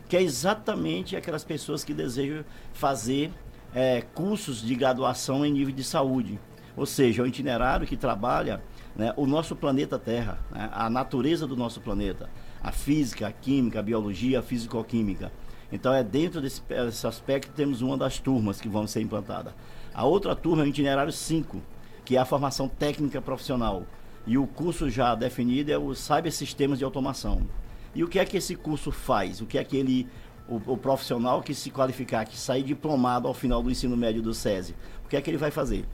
que 0.10 0.18
é 0.18 0.22
exatamente 0.22 1.16
aquelas 1.16 1.44
pessoas 1.44 1.84
que 1.84 1.94
desejam 1.94 2.44
fazer 2.74 3.32
eh, 3.74 4.04
cursos 4.14 4.62
de 4.62 4.76
graduação 4.76 5.46
em 5.46 5.52
nível 5.52 5.74
de 5.74 5.84
saúde. 5.84 6.40
Ou 6.76 6.86
seja, 6.86 7.22
é 7.22 7.26
um 7.26 7.28
itinerário 7.28 7.88
que 7.88 7.98
trabalha 7.98 8.62
né, 8.96 9.14
o 9.16 9.26
nosso 9.26 9.56
planeta 9.56 9.98
Terra, 9.98 10.40
né, 10.52 10.70
a 10.74 10.90
natureza 10.90 11.48
do 11.48 11.56
nosso 11.56 11.82
planeta, 11.82 12.30
a 12.62 12.72
física, 12.72 13.28
a 13.28 13.32
química, 13.32 13.80
a 13.80 13.84
biologia, 13.84 14.40
a 14.40 14.42
fisicoquímica. 14.42 15.32
Então 15.72 15.94
é 15.94 16.04
dentro 16.04 16.42
desse, 16.42 16.62
desse 16.62 17.08
aspecto 17.08 17.50
que 17.50 17.56
temos 17.56 17.82
uma 17.82 17.98
das 17.98 18.20
turmas 18.20 18.60
que 18.60 18.68
vão 18.68 18.86
ser 18.86 19.02
implantada. 19.02 19.56
A 19.94 20.06
outra 20.06 20.36
turma 20.36 20.64
é 20.64 20.66
o 20.66 20.70
itinerário 20.70 21.12
5, 21.12 21.62
que 22.06 22.18
é 22.18 22.20
a 22.20 22.26
formação 22.26 22.68
técnica 22.68 23.22
profissional. 23.22 23.86
E 24.26 24.38
o 24.38 24.46
curso 24.46 24.90
já 24.90 25.16
definido 25.16 25.72
é 25.72 25.78
o 25.78 25.94
Cyber 25.96 26.32
Sistemas 26.32 26.78
de 26.78 26.84
Automação. 26.84 27.48
E 27.94 28.04
o 28.04 28.08
que 28.08 28.20
é 28.20 28.26
que 28.26 28.38
esse 28.38 28.56
curso 28.56 28.92
faz? 28.92 29.42
O 29.42 29.46
que 29.46 29.58
é 29.58 29.64
que 29.64 29.76
ele, 29.76 30.08
o, 30.48 30.56
o 30.74 30.78
profissional 30.78 31.42
que 31.42 31.54
se 31.54 31.70
qualificar, 31.70 32.26
que 32.26 32.38
sair 32.38 32.64
diplomado 32.64 33.28
ao 33.28 33.34
final 33.34 33.62
do 33.62 33.70
ensino 33.70 33.98
médio 33.98 34.22
do 34.22 34.34
SESI, 34.34 34.76
o 35.06 35.10
que 35.10 35.18
é 35.18 35.22
que 35.22 35.30
ele 35.30 35.38
vai 35.38 35.52
fazer? 35.52 35.86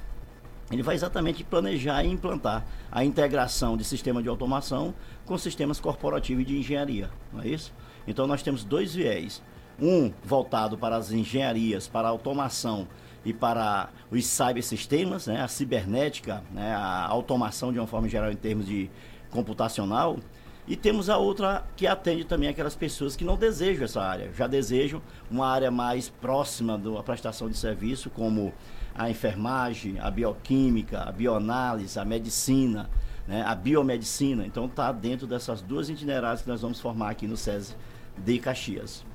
Ele 0.69 0.83
vai 0.83 0.95
exatamente 0.95 1.43
planejar 1.43 2.03
e 2.03 2.11
implantar 2.11 2.65
a 2.91 3.03
integração 3.03 3.77
de 3.77 3.85
sistema 3.85 4.21
de 4.21 4.27
automação 4.27 4.93
com 5.25 5.37
sistemas 5.37 5.79
corporativos 5.79 6.45
de 6.45 6.57
engenharia, 6.57 7.09
não 7.31 7.41
é 7.41 7.47
isso? 7.47 7.73
Então 8.05 8.27
nós 8.27 8.43
temos 8.43 8.63
dois 8.63 8.93
viés. 8.93 9.41
Um 9.79 10.11
voltado 10.23 10.77
para 10.77 10.97
as 10.97 11.11
engenharias, 11.11 11.87
para 11.87 12.07
a 12.07 12.11
automação 12.11 12.87
e 13.27 13.33
para 13.33 13.89
os 14.09 14.25
cybersistemas, 14.25 15.27
né, 15.27 15.41
a 15.41 15.49
cibernética, 15.49 16.41
né, 16.49 16.73
a 16.73 17.05
automação 17.07 17.73
de 17.73 17.77
uma 17.77 17.85
forma 17.85 18.07
geral 18.07 18.31
em 18.31 18.37
termos 18.37 18.65
de 18.65 18.89
computacional. 19.29 20.17
E 20.65 20.77
temos 20.77 21.09
a 21.09 21.17
outra 21.17 21.65
que 21.75 21.85
atende 21.85 22.23
também 22.23 22.47
aquelas 22.47 22.73
pessoas 22.73 23.17
que 23.17 23.25
não 23.25 23.35
desejam 23.35 23.83
essa 23.83 24.01
área, 24.01 24.31
já 24.33 24.47
desejam 24.47 25.01
uma 25.29 25.45
área 25.45 25.69
mais 25.69 26.07
próxima 26.07 26.77
da 26.77 27.03
prestação 27.03 27.49
de 27.49 27.57
serviço, 27.57 28.09
como 28.09 28.53
a 28.95 29.09
enfermagem, 29.09 29.99
a 29.99 30.09
bioquímica, 30.09 31.01
a 31.01 31.11
bioanálise, 31.11 31.99
a 31.99 32.05
medicina, 32.05 32.89
né, 33.27 33.43
a 33.45 33.53
biomedicina. 33.53 34.45
Então 34.45 34.67
está 34.67 34.89
dentro 34.93 35.27
dessas 35.27 35.61
duas 35.61 35.89
itinerárias 35.89 36.43
que 36.43 36.47
nós 36.47 36.61
vamos 36.61 36.79
formar 36.79 37.09
aqui 37.09 37.27
no 37.27 37.35
SESI 37.35 37.75
de 38.17 38.39
Caxias. 38.39 39.05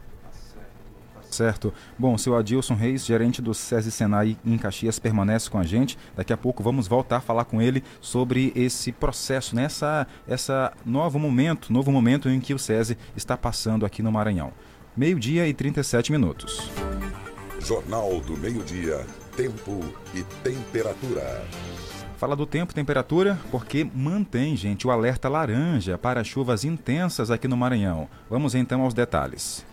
Certo. 1.33 1.73
Bom, 1.99 2.19
seu 2.19 2.37
Adilson 2.37 2.75
Reis, 2.75 3.07
gerente 3.07 3.41
do 3.41 3.55
SESI 3.55 3.91
Senai 3.91 4.37
em 4.45 4.59
Caxias, 4.59 4.99
permanece 4.99 5.49
com 5.49 5.59
a 5.59 5.65
gente. 5.65 5.99
Daqui 6.15 6.33
a 6.33 6.37
pouco 6.37 6.63
vamos 6.63 6.87
voltar 6.87 7.17
a 7.17 7.21
falar 7.21 7.47
com 7.47 7.61
ele 7.61 7.83
sobre 8.01 8.53
esse 8.55 8.93
processo, 8.93 9.57
né? 9.57 9.65
essa, 9.65 10.07
essa 10.29 10.73
novo 10.85 11.19
momento, 11.19 11.73
novo 11.73 11.91
momento 11.91 12.29
em 12.29 12.39
que 12.39 12.53
o 12.53 12.59
SESI 12.59 12.99
está 13.17 13.37
passando 13.37 13.87
aqui 13.87 14.03
no 14.03 14.13
Maranhão. 14.13 14.53
Meio-dia 14.95 15.49
e 15.49 15.55
37 15.55 16.13
minutos. 16.13 16.71
Jornal 17.59 18.21
do 18.21 18.37
Meio-Dia, 18.37 19.07
Tempo 19.35 19.81
e 20.15 20.23
Temperatura. 20.45 21.43
Fala 22.19 22.37
do 22.37 22.47
tempo 22.47 22.71
e 22.71 22.75
temperatura, 22.75 23.37
porque 23.51 23.85
mantém, 23.93 24.57
gente, 24.57 24.87
o 24.87 24.91
alerta 24.91 25.29
laranja 25.29 25.99
para 25.99 26.23
chuvas 26.23 26.63
intensas 26.63 27.31
aqui 27.33 27.49
no 27.49 27.57
Maranhão. 27.57 28.09
Vamos 28.31 28.55
então 28.55 28.83
aos 28.83 28.95
detalhes. 28.95 29.65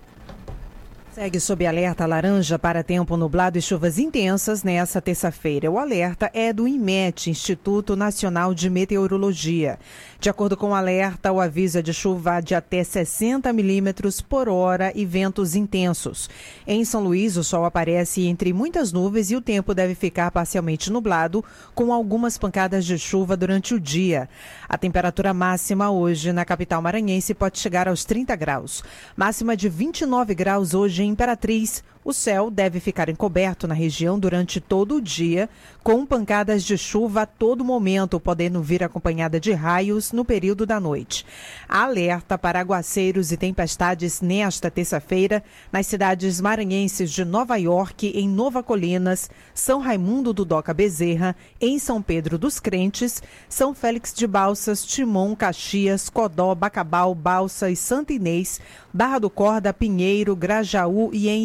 Segue 1.12 1.40
sob 1.40 1.66
alerta 1.66 2.06
laranja 2.06 2.60
para 2.60 2.84
tempo 2.84 3.18
nublado 3.18 3.58
e 3.58 3.62
chuvas 3.62 3.98
intensas 3.98 4.62
nesta 4.62 5.02
terça-feira. 5.02 5.70
O 5.70 5.80
alerta 5.80 6.30
é 6.36 6.54
do 6.54 6.68
IMET, 6.68 7.32
Instituto 7.32 7.96
Nacional 7.96 8.54
de 8.54 8.70
Meteorologia. 8.70 9.80
De 10.20 10.30
acordo 10.30 10.56
com 10.56 10.70
o 10.70 10.76
alerta, 10.76 11.32
o 11.32 11.42
aviso 11.42 11.80
é 11.80 11.82
de 11.82 11.94
chuva 11.96 12.40
de 12.42 12.54
até 12.54 12.84
60 12.84 13.52
milímetros 13.52 14.22
por 14.22 14.48
hora 14.48 14.92
e 14.94 15.04
ventos 15.04 15.56
intensos. 15.56 16.30
Em 16.68 16.86
São 16.86 17.04
Luís, 17.04 17.38
o 17.38 17.44
sol 17.44 17.66
aparece 17.66 18.28
entre 18.28 18.54
muitas 18.54 18.92
nuvens 18.92 19.32
e 19.32 19.36
o 19.36 19.42
tempo 19.42 19.74
deve 19.74 19.96
ficar 19.96 20.30
parcialmente 20.30 20.92
nublado, 20.92 21.44
com 21.74 21.92
algumas 21.92 22.38
pancadas 22.38 22.86
de 22.86 23.00
chuva 23.00 23.36
durante 23.36 23.74
o 23.74 23.80
dia. 23.80 24.30
A 24.68 24.78
temperatura 24.78 25.34
máxima 25.34 25.90
hoje 25.90 26.32
na 26.32 26.46
capital 26.46 26.84
maranhense 26.84 27.34
pode 27.34 27.58
chegar 27.58 27.88
aos 27.88 28.06
30 28.06 28.36
graus. 28.36 28.84
Máxima 29.18 29.58
de 29.58 29.68
29 29.68 30.36
graus 30.36 30.76
hoje 30.76 30.99
Imperatriz, 31.06 31.84
O 32.02 32.14
céu 32.14 32.50
deve 32.50 32.80
ficar 32.80 33.10
encoberto 33.10 33.68
na 33.68 33.74
região 33.74 34.18
durante 34.18 34.62
todo 34.62 34.96
o 34.96 35.02
dia, 35.02 35.50
com 35.84 36.06
pancadas 36.06 36.64
de 36.64 36.78
chuva 36.78 37.24
a 37.24 37.26
todo 37.26 37.64
momento, 37.64 38.22
podendo 38.22 38.64
vir 38.64 38.82
acompanhada 38.82 39.38
de 39.38 39.52
raios 39.52 40.14
no 40.14 40.24
período 40.24 40.66
da 40.66 40.80
noite. 40.80 41.26
Alerta 41.68 42.38
para 42.38 42.62
aguaceiros 42.62 43.34
e 43.34 43.38
tempestades 43.38 44.22
nesta 44.22 44.72
terça-feira 44.72 45.44
nas 45.74 45.88
cidades 45.88 46.40
maranhenses 46.40 47.12
de 47.12 47.26
Nova 47.26 47.58
York, 47.58 48.08
em 48.16 48.30
Nova 48.30 48.64
Colinas, 48.64 49.30
São 49.54 49.82
Raimundo 49.82 50.32
do 50.32 50.46
Doca 50.46 50.74
Bezerra, 50.74 51.36
em 51.60 51.78
São 51.80 52.02
Pedro 52.02 52.38
dos 52.38 52.62
Crentes, 52.62 53.22
São 53.50 53.74
Félix 53.74 54.14
de 54.14 54.26
Balsas, 54.26 54.86
Timon, 54.86 55.36
Caxias, 55.36 56.10
Codó, 56.10 56.56
Bacabal, 56.56 57.14
Balsa 57.14 57.70
e 57.70 57.76
Santa 57.76 58.14
Inês, 58.14 58.62
Barra 58.94 59.20
do 59.20 59.30
Corda, 59.30 59.74
Pinheiro, 59.74 60.36
Grajaú 60.36 61.10
e 61.12 61.28
em 61.28 61.44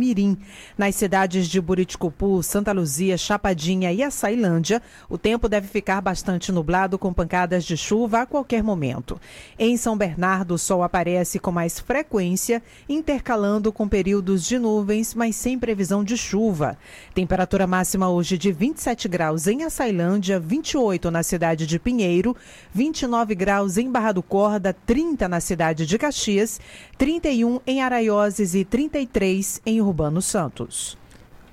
Itapecurumirim. 0.00 0.38
Nas 0.76 0.94
cidades 0.94 1.46
de 1.46 1.60
Buriticupu, 1.60 2.42
Santa 2.42 2.72
Luzia, 2.72 3.18
Chapadinha 3.18 3.92
e 3.92 4.02
Açailândia, 4.02 4.80
o 5.08 5.18
tempo 5.18 5.48
deve 5.48 5.68
ficar 5.68 6.00
bastante 6.00 6.50
nublado 6.50 6.98
com 6.98 7.12
pancadas 7.12 7.64
de 7.64 7.76
chuva 7.76 8.22
a 8.22 8.26
qualquer 8.26 8.62
momento. 8.62 9.20
Em 9.58 9.76
São 9.76 9.96
Bernardo, 9.96 10.54
o 10.54 10.58
sol 10.58 10.82
aparece 10.82 11.38
com 11.38 11.52
mais 11.52 11.78
frequência, 11.78 12.62
intercalando 12.88 13.72
com 13.72 13.88
períodos 13.88 14.44
de 14.46 14.58
nuvens, 14.58 15.14
mas 15.14 15.36
sem 15.36 15.58
previsão 15.58 16.02
de 16.02 16.16
chuva. 16.16 16.78
Temperatura 17.14 17.66
máxima 17.66 18.08
hoje 18.08 18.38
de 18.38 18.50
27 18.50 19.08
graus 19.08 19.46
em 19.46 19.64
Açailândia, 19.64 20.40
28 20.40 21.10
na 21.10 21.22
cidade 21.22 21.66
de 21.66 21.78
Pinheiro, 21.78 22.34
29 22.72 23.34
graus 23.34 23.76
em 23.76 23.90
Barra 23.90 24.12
do 24.12 24.22
Corda, 24.22 24.74
30 24.86 25.28
na 25.28 25.40
cidade 25.40 25.84
de 25.84 25.98
Caxias 25.98 26.60
31 27.00 27.60
em 27.66 27.80
Araioses 27.80 28.54
e 28.54 28.62
33 28.62 29.62
em 29.64 29.80
Urbano 29.80 30.20
Santos. 30.20 30.98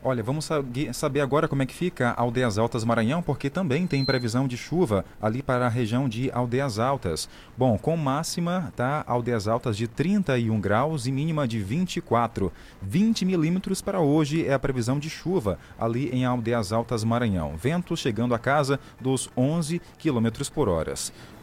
Olha, 0.04 0.22
vamos 0.22 0.50
saber 0.92 1.22
agora 1.22 1.48
como 1.48 1.64
é 1.64 1.66
que 1.66 1.74
fica 1.74 2.12
Aldeias 2.18 2.58
Altas 2.58 2.84
Maranhão, 2.84 3.22
porque 3.22 3.50
também 3.50 3.88
tem 3.88 4.04
previsão 4.04 4.46
de 4.46 4.58
chuva 4.58 5.06
ali 5.22 5.42
para 5.42 5.66
a 5.66 5.70
região 5.70 6.10
de 6.10 6.30
Aldeias 6.34 6.80
Altas. 6.80 7.30
Bom, 7.58 7.78
com 7.78 7.96
máxima, 7.96 8.74
tá? 8.76 9.06
Aldeias 9.08 9.48
Altas 9.48 9.78
de 9.78 9.88
31 9.88 10.60
graus 10.60 11.08
e 11.08 11.14
mínima 11.14 11.48
de 11.48 11.60
24. 11.62 12.52
20 12.82 13.24
milímetros 13.24 13.82
para 13.82 14.02
hoje 14.02 14.46
é 14.46 14.54
a 14.54 14.60
previsão 14.60 15.00
de 15.00 15.10
chuva 15.10 15.58
ali 15.80 16.10
em 16.10 16.26
Aldeias 16.26 16.74
Altas 16.74 17.06
Maranhão. 17.06 17.56
Vento 17.56 17.96
chegando 17.96 18.36
a 18.36 18.40
casa 18.40 18.82
dos 19.00 19.30
11 19.38 19.82
quilômetros 19.98 20.50
por 20.50 20.68
hora 20.68 20.94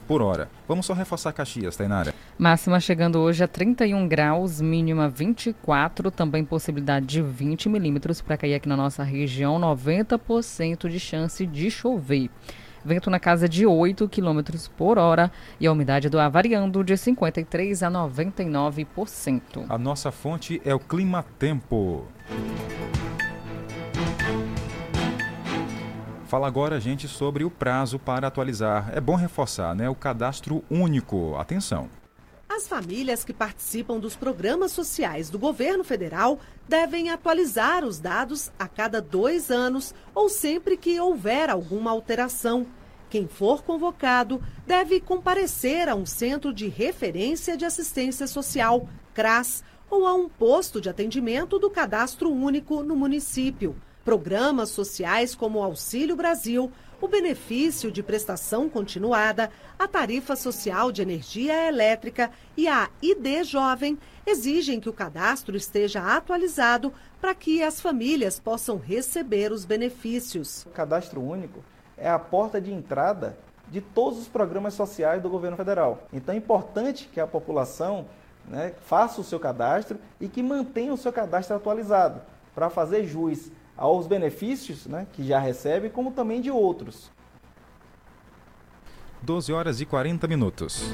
por 0.07 0.23
hora. 0.23 0.49
Vamos 0.69 0.87
só 0.87 0.93
reforçar 0.93 1.33
Caxias, 1.33 1.77
Tainara. 1.77 2.15
Máxima 2.39 2.81
chegando 2.81 3.19
hoje 3.19 3.43
a 3.43 3.49
31 3.49 4.07
graus, 4.07 4.61
mínima 4.61 5.09
24, 5.09 6.11
também 6.11 6.45
possibilidade 6.45 7.07
de 7.07 7.23
20 7.23 7.69
milímetros 7.69 8.21
para 8.21 8.37
cair 8.37 8.55
aqui 8.55 8.69
na 8.69 8.77
nossa 8.77 9.03
região, 9.03 9.59
90% 9.61 10.89
de 10.89 11.01
chance 11.01 11.47
de 11.47 11.71
chover. 11.71 12.31
Vento 12.85 13.09
na 13.09 13.19
casa 13.19 13.49
de 13.49 13.67
8 13.67 14.09
km 14.11 14.41
por 14.77 14.99
hora 14.99 15.33
e 15.59 15.67
a 15.67 15.73
umidade 15.73 16.11
do 16.11 16.19
ar 16.19 16.29
variando 16.29 16.85
de 16.85 16.93
53% 16.95 17.83
a 17.83 17.91
99%. 17.91 19.65
A 19.69 19.79
nossa 19.79 20.13
fonte 20.13 20.61
é 20.65 20.75
o 20.75 20.79
Clima 20.79 21.25
Tempo. 21.39 22.07
Fala 26.35 26.49
agora, 26.49 26.81
gente, 26.81 27.07
sobre 27.07 27.45
o 27.45 27.51
prazo 27.51 27.97
para 27.97 28.27
atualizar. 28.27 28.91
É 28.93 29.01
bom 29.01 29.15
reforçar, 29.15 29.73
né? 29.73 29.89
O 29.89 29.95
cadastro 29.95 30.65
único. 30.69 31.37
Atenção. 31.37 31.89
As 32.49 32.67
famílias 32.67 33.23
que 33.23 33.33
participam 33.33 34.01
dos 34.01 34.17
programas 34.17 34.73
sociais 34.73 35.31
do 35.31 35.39
governo 35.39 35.85
federal 35.85 36.41
devem 36.69 37.09
atualizar 37.09 37.85
os 37.85 38.01
dados 38.01 38.51
a 38.59 38.67
cada 38.67 39.01
dois 39.01 39.49
anos 39.49 39.95
ou 40.13 40.29
sempre 40.29 40.77
que 40.77 40.99
houver 40.99 41.49
alguma 41.49 41.93
alteração. 41.93 42.67
Quem 43.09 43.29
for 43.29 43.63
convocado 43.63 44.43
deve 44.67 44.99
comparecer 44.99 45.89
a 45.89 45.95
um 45.95 46.05
centro 46.05 46.53
de 46.53 46.67
referência 46.67 47.57
de 47.57 47.65
assistência 47.65 48.27
social, 48.27 48.89
CRAS, 49.15 49.63
ou 49.89 50.05
a 50.05 50.13
um 50.13 50.29
posto 50.29 50.81
de 50.81 50.89
atendimento 50.89 51.61
do 51.61 51.71
cadastro 51.71 52.29
único 52.29 52.83
no 52.83 52.97
município 52.97 53.77
programas 54.05 54.69
sociais 54.69 55.35
como 55.35 55.59
o 55.59 55.63
Auxílio 55.63 56.15
Brasil, 56.15 56.71
o 57.01 57.09
benefício 57.09 57.91
de 57.91 58.03
prestação 58.03 58.69
continuada, 58.69 59.51
a 59.79 59.89
tarifa 59.89 60.37
social 60.37 60.93
de 60.93 61.03
energia 61.03 61.67
elétrica 61.67 62.31
e 62.57 62.69
a 62.69 62.89
ID 63.03 63.45
Jovem 63.45 63.99
exigem 64.27 64.79
que 64.79 64.89
o 64.89 64.93
cadastro 64.93 65.57
esteja 65.57 66.01
atualizado 66.17 66.93
para 67.21 67.35
que 67.35 67.63
as 67.63 67.81
famílias 67.81 68.39
possam 68.39 68.79
receber 68.79 69.51
os 69.51 69.65
benefícios. 69.65 70.65
O 70.67 70.71
cadastro 70.71 71.21
único 71.21 71.65
é 71.97 72.09
a 72.09 72.19
porta 72.19 72.61
de 72.61 72.73
entrada 72.73 73.37
de 73.69 73.81
todos 73.81 74.19
os 74.19 74.29
programas 74.29 74.75
sociais 74.75 75.23
do 75.23 75.29
governo 75.29 75.57
federal. 75.57 76.07
Então 76.13 76.35
é 76.35 76.39
importante 76.39 77.09
que 77.13 77.21
a 77.21 77.27
população 77.27 78.07
né, 78.47 78.75
faça 78.83 79.21
o 79.21 79.25
seu 79.25 79.41
cadastro 79.41 79.99
e 80.21 80.29
que 80.29 80.43
mantenha 80.43 80.93
o 80.93 80.99
seu 80.99 81.13
cadastro 81.13 81.57
atualizado 81.57 82.21
para 82.55 82.71
fazer 82.71 83.05
jus 83.05 83.51
aos 83.77 84.07
benefícios 84.07 84.87
né, 84.87 85.07
que 85.13 85.25
já 85.25 85.39
recebe, 85.39 85.89
como 85.89 86.13
também 86.13 86.41
de 86.41 86.51
outros. 86.51 87.11
12 89.23 89.53
horas 89.53 89.81
e 89.81 89.87
40 89.87 90.27
minutos. 90.29 90.93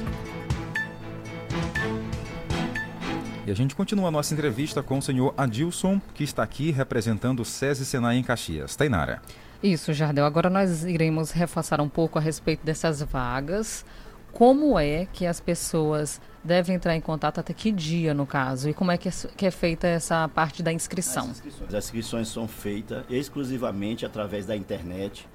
E 3.45 3.51
a 3.51 3.55
gente 3.55 3.75
continua 3.75 4.07
a 4.07 4.11
nossa 4.11 4.33
entrevista 4.33 4.83
com 4.83 4.99
o 4.99 5.01
senhor 5.01 5.33
Adilson, 5.35 5.99
que 6.13 6.23
está 6.23 6.43
aqui 6.43 6.71
representando 6.71 7.41
o 7.41 7.45
SESI 7.45 7.85
Senai 7.85 8.17
em 8.17 8.23
Caxias. 8.23 8.75
Tainara. 8.75 9.21
Isso, 9.61 9.93
Jardel. 9.93 10.25
Agora 10.25 10.49
nós 10.49 10.83
iremos 10.85 11.31
reforçar 11.31 11.81
um 11.81 11.89
pouco 11.89 12.17
a 12.17 12.21
respeito 12.21 12.63
dessas 12.63 13.01
vagas. 13.01 13.83
Como 14.31 14.79
é 14.79 15.07
que 15.11 15.25
as 15.25 15.39
pessoas 15.39 16.21
deve 16.43 16.73
entrar 16.73 16.95
em 16.95 17.01
contato 17.01 17.39
até 17.39 17.53
que 17.53 17.71
dia, 17.71 18.13
no 18.13 18.25
caso? 18.25 18.69
E 18.69 18.73
como 18.73 18.91
é 18.91 18.97
que 18.97 19.09
é, 19.09 19.11
que 19.35 19.45
é 19.45 19.51
feita 19.51 19.87
essa 19.87 20.27
parte 20.27 20.63
da 20.63 20.73
inscrição? 20.73 21.23
As 21.23 21.31
inscrições, 21.31 21.73
As 21.73 21.85
inscrições 21.85 22.27
são 22.27 22.47
feitas 22.47 23.03
exclusivamente 23.09 24.05
através 24.05 24.45
da 24.45 24.55
internet 24.55 25.27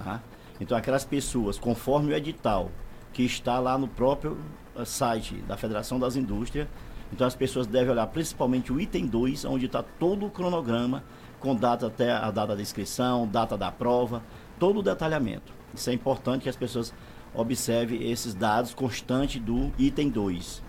Tá? 0.03 0.21
Então, 0.59 0.77
aquelas 0.77 1.05
pessoas, 1.05 1.59
conforme 1.59 2.11
o 2.11 2.15
edital, 2.15 2.71
que 3.13 3.23
está 3.23 3.59
lá 3.59 3.77
no 3.77 3.87
próprio 3.87 4.37
eh, 4.75 4.85
site 4.85 5.35
da 5.47 5.55
Federação 5.55 5.99
das 5.99 6.15
Indústrias, 6.15 6.67
então 7.11 7.25
as 7.25 7.35
pessoas 7.35 7.67
devem 7.67 7.91
olhar 7.91 8.07
principalmente 8.07 8.73
o 8.73 8.79
item 8.81 9.05
2, 9.05 9.45
onde 9.45 9.67
está 9.67 9.81
todo 9.83 10.25
o 10.25 10.29
cronograma, 10.29 11.03
com 11.39 11.55
data 11.55 11.87
até 11.87 12.11
a 12.11 12.31
data 12.31 12.55
da 12.55 12.61
inscrição, 12.61 13.27
data 13.27 13.57
da 13.57 13.71
prova, 13.71 14.23
todo 14.59 14.79
o 14.79 14.83
detalhamento. 14.83 15.53
Isso 15.73 15.89
é 15.89 15.93
importante 15.93 16.43
que 16.43 16.49
as 16.49 16.55
pessoas 16.55 16.93
observem 17.33 18.09
esses 18.09 18.33
dados 18.33 18.73
constantes 18.73 19.41
do 19.41 19.71
item 19.77 20.09
2. 20.09 20.66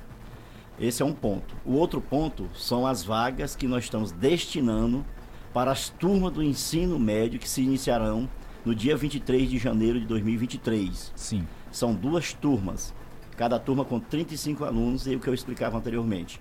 Esse 0.81 1.03
é 1.03 1.05
um 1.05 1.13
ponto. 1.13 1.57
O 1.65 1.73
outro 1.73 2.01
ponto 2.01 2.49
são 2.55 2.87
as 2.87 3.03
vagas 3.03 3.57
que 3.57 3.67
nós 3.67 3.85
estamos 3.85 4.13
destinando 4.13 5.05
para 5.53 5.73
as 5.73 5.89
turmas 5.89 6.33
do 6.33 6.43
ensino 6.43 6.99
médio 6.99 7.41
que 7.41 7.49
se 7.49 7.63
iniciarão 7.63 8.29
no 8.65 8.75
dia 8.75 8.97
23 8.97 9.51
de 9.51 9.59
janeiro 9.59 9.99
de 10.01 10.07
2023. 10.07 11.13
Sim. 11.17 11.47
São 11.73 11.95
duas 11.95 12.33
turmas, 12.33 12.95
cada 13.37 13.59
turma 13.59 13.85
com 13.85 13.99
35 13.99 14.65
alunos, 14.65 15.07
e 15.07 15.17
o 15.17 15.21
que 15.21 15.29
eu 15.29 15.35
explicava 15.35 15.77
anteriormente. 15.77 16.41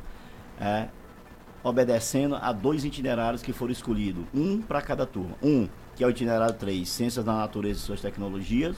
É, 0.60 0.88
obedecendo 1.64 2.36
a 2.36 2.52
dois 2.52 2.86
itinerários 2.86 3.42
que 3.42 3.52
foram 3.52 3.72
escolhidos, 3.72 4.24
um 4.34 4.62
para 4.62 4.82
cada 4.82 5.06
turma. 5.06 5.36
Um, 5.42 5.68
que 5.96 6.04
é 6.04 6.08
o 6.08 6.10
itinerário 6.10 6.54
3, 6.54 6.88
Ciências 6.88 7.26
da 7.26 7.34
Natureza 7.34 7.80
e 7.80 7.82
Suas 7.82 8.02
Tecnologias, 8.02 8.78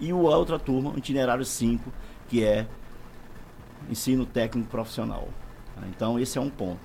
e 0.00 0.12
o 0.12 0.22
outra 0.22 0.58
turma, 0.58 0.90
o 0.90 0.98
itinerário 0.98 1.44
5, 1.44 1.92
que 2.28 2.42
é 2.42 2.66
ensino 3.90 4.24
técnico 4.24 4.68
profissional. 4.68 5.28
Então, 5.88 6.18
esse 6.18 6.38
é 6.38 6.40
um 6.40 6.50
ponto. 6.50 6.80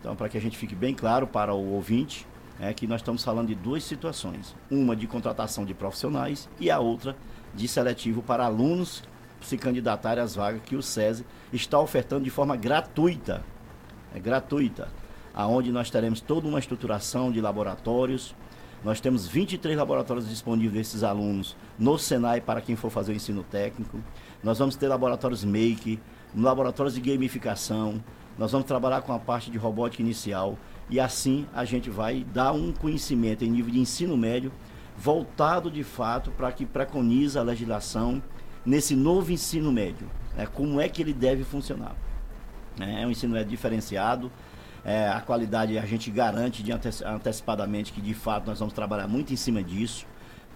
Então, 0.00 0.14
para 0.14 0.28
que 0.28 0.36
a 0.36 0.40
gente 0.40 0.58
fique 0.58 0.74
bem 0.74 0.94
claro 0.94 1.26
para 1.26 1.54
o 1.54 1.72
ouvinte, 1.72 2.26
é 2.60 2.72
que 2.72 2.86
nós 2.86 3.00
estamos 3.00 3.24
falando 3.24 3.48
de 3.48 3.54
duas 3.54 3.82
situações: 3.82 4.54
uma 4.70 4.94
de 4.94 5.06
contratação 5.06 5.64
de 5.64 5.72
profissionais 5.74 6.48
e 6.60 6.70
a 6.70 6.78
outra 6.78 7.16
de 7.54 7.66
seletivo 7.66 8.22
para 8.22 8.44
alunos 8.44 9.02
se 9.40 9.56
candidatarem 9.56 10.22
às 10.22 10.34
vagas 10.34 10.62
que 10.62 10.76
o 10.76 10.82
SESI 10.82 11.24
está 11.52 11.78
ofertando 11.78 12.24
de 12.24 12.30
forma 12.30 12.56
gratuita. 12.56 13.44
É 14.14 14.18
gratuita. 14.18 14.88
Aonde 15.34 15.72
nós 15.72 15.90
teremos 15.90 16.20
toda 16.20 16.46
uma 16.46 16.58
estruturação 16.58 17.32
de 17.32 17.40
laboratórios, 17.40 18.34
Nós 18.84 19.00
temos 19.00 19.26
23 19.26 19.78
laboratórios 19.78 20.28
disponíveis 20.28 20.74
desses 20.74 21.02
alunos 21.02 21.56
no 21.78 21.98
Senai 21.98 22.42
para 22.42 22.60
quem 22.60 22.76
for 22.76 22.90
fazer 22.90 23.12
o 23.12 23.16
ensino 23.16 23.42
técnico. 23.42 23.98
Nós 24.42 24.58
vamos 24.58 24.76
ter 24.76 24.88
laboratórios 24.88 25.42
Make, 25.42 25.98
laboratórios 26.42 26.94
de 26.94 27.00
gamificação. 27.00 28.02
Nós 28.38 28.52
vamos 28.52 28.66
trabalhar 28.66 29.02
com 29.02 29.12
a 29.12 29.18
parte 29.18 29.50
de 29.50 29.58
robótica 29.58 30.02
inicial 30.02 30.58
e 30.90 30.98
assim 30.98 31.46
a 31.54 31.64
gente 31.64 31.88
vai 31.88 32.24
dar 32.32 32.52
um 32.52 32.72
conhecimento 32.72 33.44
em 33.44 33.50
nível 33.50 33.72
de 33.72 33.78
ensino 33.78 34.16
médio 34.16 34.52
voltado 34.96 35.70
de 35.70 35.82
fato 35.82 36.30
para 36.30 36.52
que 36.52 36.66
preconiza 36.66 37.40
a 37.40 37.42
legislação 37.42 38.22
nesse 38.64 38.94
novo 38.94 39.32
ensino 39.32 39.72
médio. 39.72 40.08
Né? 40.36 40.46
Como 40.46 40.80
é 40.80 40.88
que 40.88 41.02
ele 41.02 41.12
deve 41.12 41.44
funcionar. 41.44 41.94
É 42.80 43.06
um 43.06 43.10
ensino 43.10 43.34
médio 43.34 43.50
diferenciado, 43.50 44.30
é, 44.84 45.08
a 45.08 45.20
qualidade 45.20 45.78
a 45.78 45.86
gente 45.86 46.10
garante 46.10 46.62
de 46.62 46.72
antecipadamente 46.72 47.92
que 47.92 48.00
de 48.00 48.12
fato 48.12 48.46
nós 48.46 48.58
vamos 48.58 48.74
trabalhar 48.74 49.08
muito 49.08 49.32
em 49.32 49.36
cima 49.36 49.62
disso. 49.62 50.06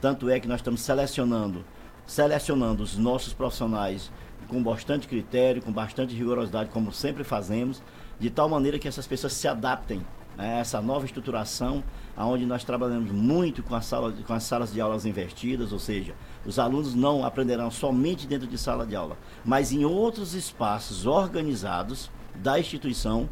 Tanto 0.01 0.29
é 0.29 0.39
que 0.39 0.47
nós 0.47 0.61
estamos 0.61 0.81
selecionando, 0.81 1.64
selecionando 2.07 2.83
os 2.83 2.97
nossos 2.97 3.33
profissionais 3.33 4.11
com 4.49 4.63
bastante 4.63 5.07
critério, 5.07 5.63
com 5.63 5.71
bastante 5.71 6.15
rigorosidade, 6.15 6.71
como 6.71 6.93
sempre 6.93 7.23
fazemos, 7.23 7.83
de 8.19 8.31
tal 8.31 8.49
maneira 8.49 8.79
que 8.79 8.89
essas 8.89 9.07
pessoas 9.07 9.35
se 9.35 9.47
adaptem 9.47 10.05
a 10.37 10.45
essa 10.45 10.81
nova 10.81 11.05
estruturação, 11.05 11.83
onde 12.17 12.47
nós 12.47 12.65
trabalhamos 12.65 13.11
muito 13.11 13.63
com, 13.63 13.81
sala, 13.81 14.13
com 14.13 14.33
as 14.33 14.45
salas 14.45 14.73
de 14.73 14.81
aulas 14.81 15.05
invertidas, 15.05 15.73
ou 15.73 15.79
seja, 15.79 16.15
os 16.47 16.59
alunos 16.59 16.95
não 16.95 17.25
aprenderão 17.25 17.71
somente 17.71 18.27
dentro 18.27 18.47
de 18.47 18.57
sala 18.57 18.87
de 18.87 18.95
aula, 18.95 19.17
mas 19.45 19.73
em 19.73 19.85
outros 19.85 20.35
espaços 20.35 21.07
organizados 21.07 22.11
da 22.37 22.59
instituição 22.59 23.29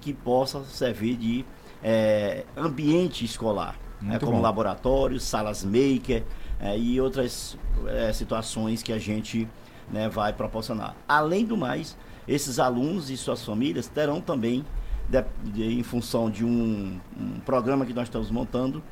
que 0.00 0.12
possa 0.12 0.64
servir 0.64 1.16
de 1.16 1.44
é, 1.82 2.44
ambiente 2.56 3.24
escolar, 3.24 3.78
né, 4.00 4.18
como 4.18 4.32
bom. 4.32 4.40
laboratórios, 4.40 5.22
salas 5.22 5.62
maker 5.62 6.24
é, 6.58 6.78
e 6.78 7.00
outras 7.00 7.58
é, 7.86 8.12
situações 8.12 8.82
que 8.82 8.92
a 8.92 8.98
gente 8.98 9.48
né, 9.90 10.08
vai 10.08 10.32
proporcionar. 10.32 10.94
Além 11.08 11.44
do 11.44 11.56
mais, 11.56 11.96
esses 12.26 12.58
alunos 12.58 13.10
e 13.10 13.16
suas 13.16 13.44
famílias 13.44 13.86
terão 13.86 14.20
também, 14.20 14.64
de, 15.08 15.24
de, 15.52 15.78
em 15.78 15.82
função 15.82 16.30
de 16.30 16.44
um, 16.44 16.98
um, 17.18 17.40
programa 17.44 17.84
que 17.84 17.92
nós 17.92 18.08
estamos 18.08 18.30
montando, 18.30 18.82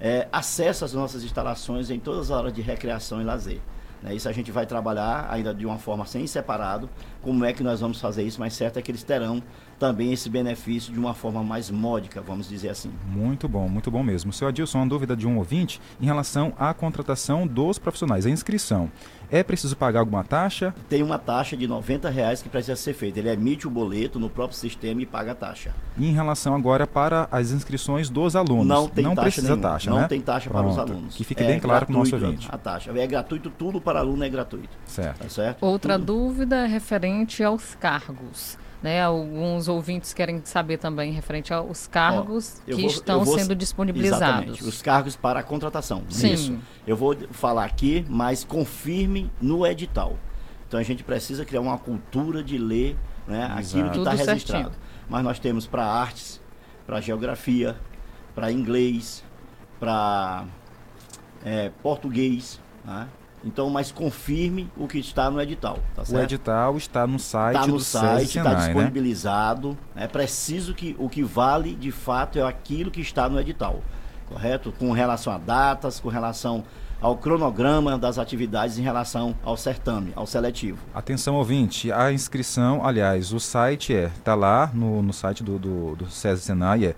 é, 0.00 0.28
acesso 0.32 0.84
às 0.84 0.92
nossas 0.92 1.24
instalações 1.24 1.90
em 1.90 1.98
todas 1.98 2.22
as 2.22 2.30
horas 2.30 2.52
de 2.52 2.60
recreação 2.60 3.20
e 3.20 3.24
lazer. 3.24 3.60
Né? 4.02 4.14
Isso 4.14 4.28
a 4.28 4.32
gente 4.32 4.50
vai 4.50 4.66
trabalhar 4.66 5.28
ainda 5.30 5.54
de 5.54 5.64
uma 5.64 5.78
forma 5.78 6.04
sem 6.04 6.26
separado, 6.26 6.90
como 7.22 7.44
é 7.44 7.52
que 7.52 7.62
nós 7.62 7.80
vamos 7.80 8.00
fazer 8.00 8.22
isso, 8.22 8.40
mas 8.40 8.52
certo 8.54 8.78
é 8.78 8.82
que 8.82 8.90
eles 8.90 9.02
terão 9.02 9.42
também 9.82 10.12
esse 10.12 10.30
benefício 10.30 10.92
de 10.92 10.98
uma 11.00 11.12
forma 11.12 11.42
mais 11.42 11.68
módica, 11.68 12.20
vamos 12.20 12.48
dizer 12.48 12.68
assim. 12.68 12.92
Muito 13.08 13.48
bom, 13.48 13.68
muito 13.68 13.90
bom 13.90 14.00
mesmo. 14.00 14.32
Seu 14.32 14.46
Adilson, 14.46 14.78
uma 14.78 14.86
dúvida 14.86 15.16
de 15.16 15.26
um 15.26 15.38
ouvinte 15.38 15.80
em 16.00 16.04
relação 16.06 16.52
à 16.56 16.72
contratação 16.72 17.48
dos 17.48 17.80
profissionais, 17.80 18.24
a 18.24 18.30
inscrição. 18.30 18.88
É 19.28 19.42
preciso 19.42 19.74
pagar 19.76 20.00
alguma 20.00 20.22
taxa? 20.22 20.72
Tem 20.88 21.02
uma 21.02 21.18
taxa 21.18 21.56
de 21.56 21.66
90 21.66 22.08
reais 22.10 22.42
que 22.42 22.48
precisa 22.48 22.76
ser 22.76 22.92
feita. 22.92 23.18
Ele 23.18 23.30
emite 23.30 23.66
o 23.66 23.70
boleto 23.70 24.20
no 24.20 24.28
próprio 24.30 24.56
sistema 24.56 25.00
e 25.02 25.06
paga 25.06 25.32
a 25.32 25.34
taxa. 25.34 25.74
E 25.98 26.06
em 26.06 26.12
relação 26.12 26.54
agora 26.54 26.86
para 26.86 27.26
as 27.32 27.50
inscrições 27.50 28.08
dos 28.08 28.36
alunos? 28.36 28.66
Não 28.66 28.86
tem 28.86 29.02
não 29.02 29.14
taxa 29.16 29.24
precisa 29.24 29.48
nenhuma. 29.56 29.68
taxa, 29.70 29.90
Não 29.90 29.98
né? 30.00 30.06
tem 30.06 30.20
taxa 30.20 30.48
Pronto. 30.48 30.62
para 30.62 30.72
os 30.72 30.78
alunos. 30.78 31.14
Que 31.16 31.24
fique 31.24 31.42
é 31.42 31.46
bem 31.46 31.58
claro 31.58 31.86
para 31.86 31.94
o 31.94 31.98
nosso 31.98 32.14
ouvinte. 32.14 32.46
A 32.52 32.58
taxa. 32.58 32.92
É 32.96 33.06
gratuito, 33.06 33.50
tudo 33.50 33.80
para 33.80 33.98
aluno 33.98 34.22
é 34.22 34.28
gratuito. 34.28 34.76
Certo. 34.84 35.18
Tá 35.22 35.28
certo? 35.28 35.62
Outra 35.64 35.98
Tudo. 35.98 36.04
dúvida 36.06 36.56
é 36.64 36.66
referente 36.66 37.42
aos 37.42 37.74
cargos. 37.74 38.58
Né, 38.82 39.00
alguns 39.00 39.68
ouvintes 39.68 40.12
querem 40.12 40.40
saber 40.44 40.76
também 40.76 41.12
referente 41.12 41.54
aos 41.54 41.86
cargos 41.86 42.60
Ó, 42.62 42.64
que 42.64 42.80
vou- 42.80 42.86
estão 42.90 43.24
vou- 43.24 43.38
sendo 43.38 43.54
disponibilizados. 43.54 44.22
Exatamente, 44.26 44.64
os 44.64 44.82
cargos 44.82 45.14
para 45.14 45.38
a 45.38 45.42
contratação. 45.44 46.02
Sim. 46.08 46.32
Isso. 46.32 46.58
Eu 46.84 46.96
vou 46.96 47.16
falar 47.30 47.64
aqui, 47.64 48.04
mas 48.08 48.42
confirme 48.42 49.30
no 49.40 49.64
edital. 49.64 50.18
Então 50.66 50.80
a 50.80 50.82
gente 50.82 51.04
precisa 51.04 51.44
criar 51.44 51.60
uma 51.60 51.78
cultura 51.78 52.42
de 52.42 52.58
ler 52.58 52.96
né, 53.28 53.44
aquilo 53.56 53.90
que 53.90 53.98
está 53.98 54.10
registrado. 54.10 54.64
certinho. 54.64 54.70
Mas 55.08 55.22
nós 55.22 55.38
temos 55.38 55.64
para 55.66 55.84
artes, 55.84 56.40
para 56.84 57.00
geografia, 57.00 57.76
para 58.34 58.50
inglês, 58.50 59.22
para 59.78 60.44
é, 61.44 61.70
português. 61.82 62.60
né? 62.84 63.06
Então, 63.44 63.68
mas 63.70 63.90
confirme 63.90 64.70
o 64.76 64.86
que 64.86 64.98
está 64.98 65.30
no 65.30 65.40
edital. 65.40 65.78
Tá 65.94 66.02
O 66.02 66.06
certo? 66.06 66.22
edital 66.24 66.76
está 66.76 67.06
no 67.06 67.18
site 67.18 67.56
Está 67.56 67.66
no 67.66 67.76
do 67.76 67.80
site, 67.80 68.38
está 68.38 68.50
né? 68.54 68.56
disponibilizado. 68.66 69.76
É 69.96 70.06
preciso 70.06 70.74
que 70.74 70.94
o 70.98 71.08
que 71.08 71.22
vale 71.22 71.74
de 71.74 71.90
fato 71.90 72.38
é 72.38 72.42
aquilo 72.42 72.90
que 72.90 73.00
está 73.00 73.28
no 73.28 73.40
edital, 73.40 73.80
correto? 74.28 74.72
Com 74.78 74.92
relação 74.92 75.32
a 75.32 75.38
datas, 75.38 75.98
com 75.98 76.08
relação 76.08 76.62
ao 77.00 77.16
cronograma 77.16 77.98
das 77.98 78.16
atividades 78.16 78.78
em 78.78 78.82
relação 78.82 79.34
ao 79.42 79.56
certame, 79.56 80.12
ao 80.14 80.24
seletivo. 80.24 80.78
Atenção 80.94 81.34
ouvinte, 81.34 81.90
a 81.90 82.12
inscrição, 82.12 82.86
aliás, 82.86 83.32
o 83.32 83.40
site 83.40 83.92
é, 83.92 84.08
tá 84.22 84.36
lá 84.36 84.70
no, 84.72 85.02
no 85.02 85.12
site 85.12 85.42
do, 85.42 85.58
do, 85.58 85.96
do 85.96 86.08
SESI 86.08 86.42
Senai, 86.42 86.84
é 86.84 86.94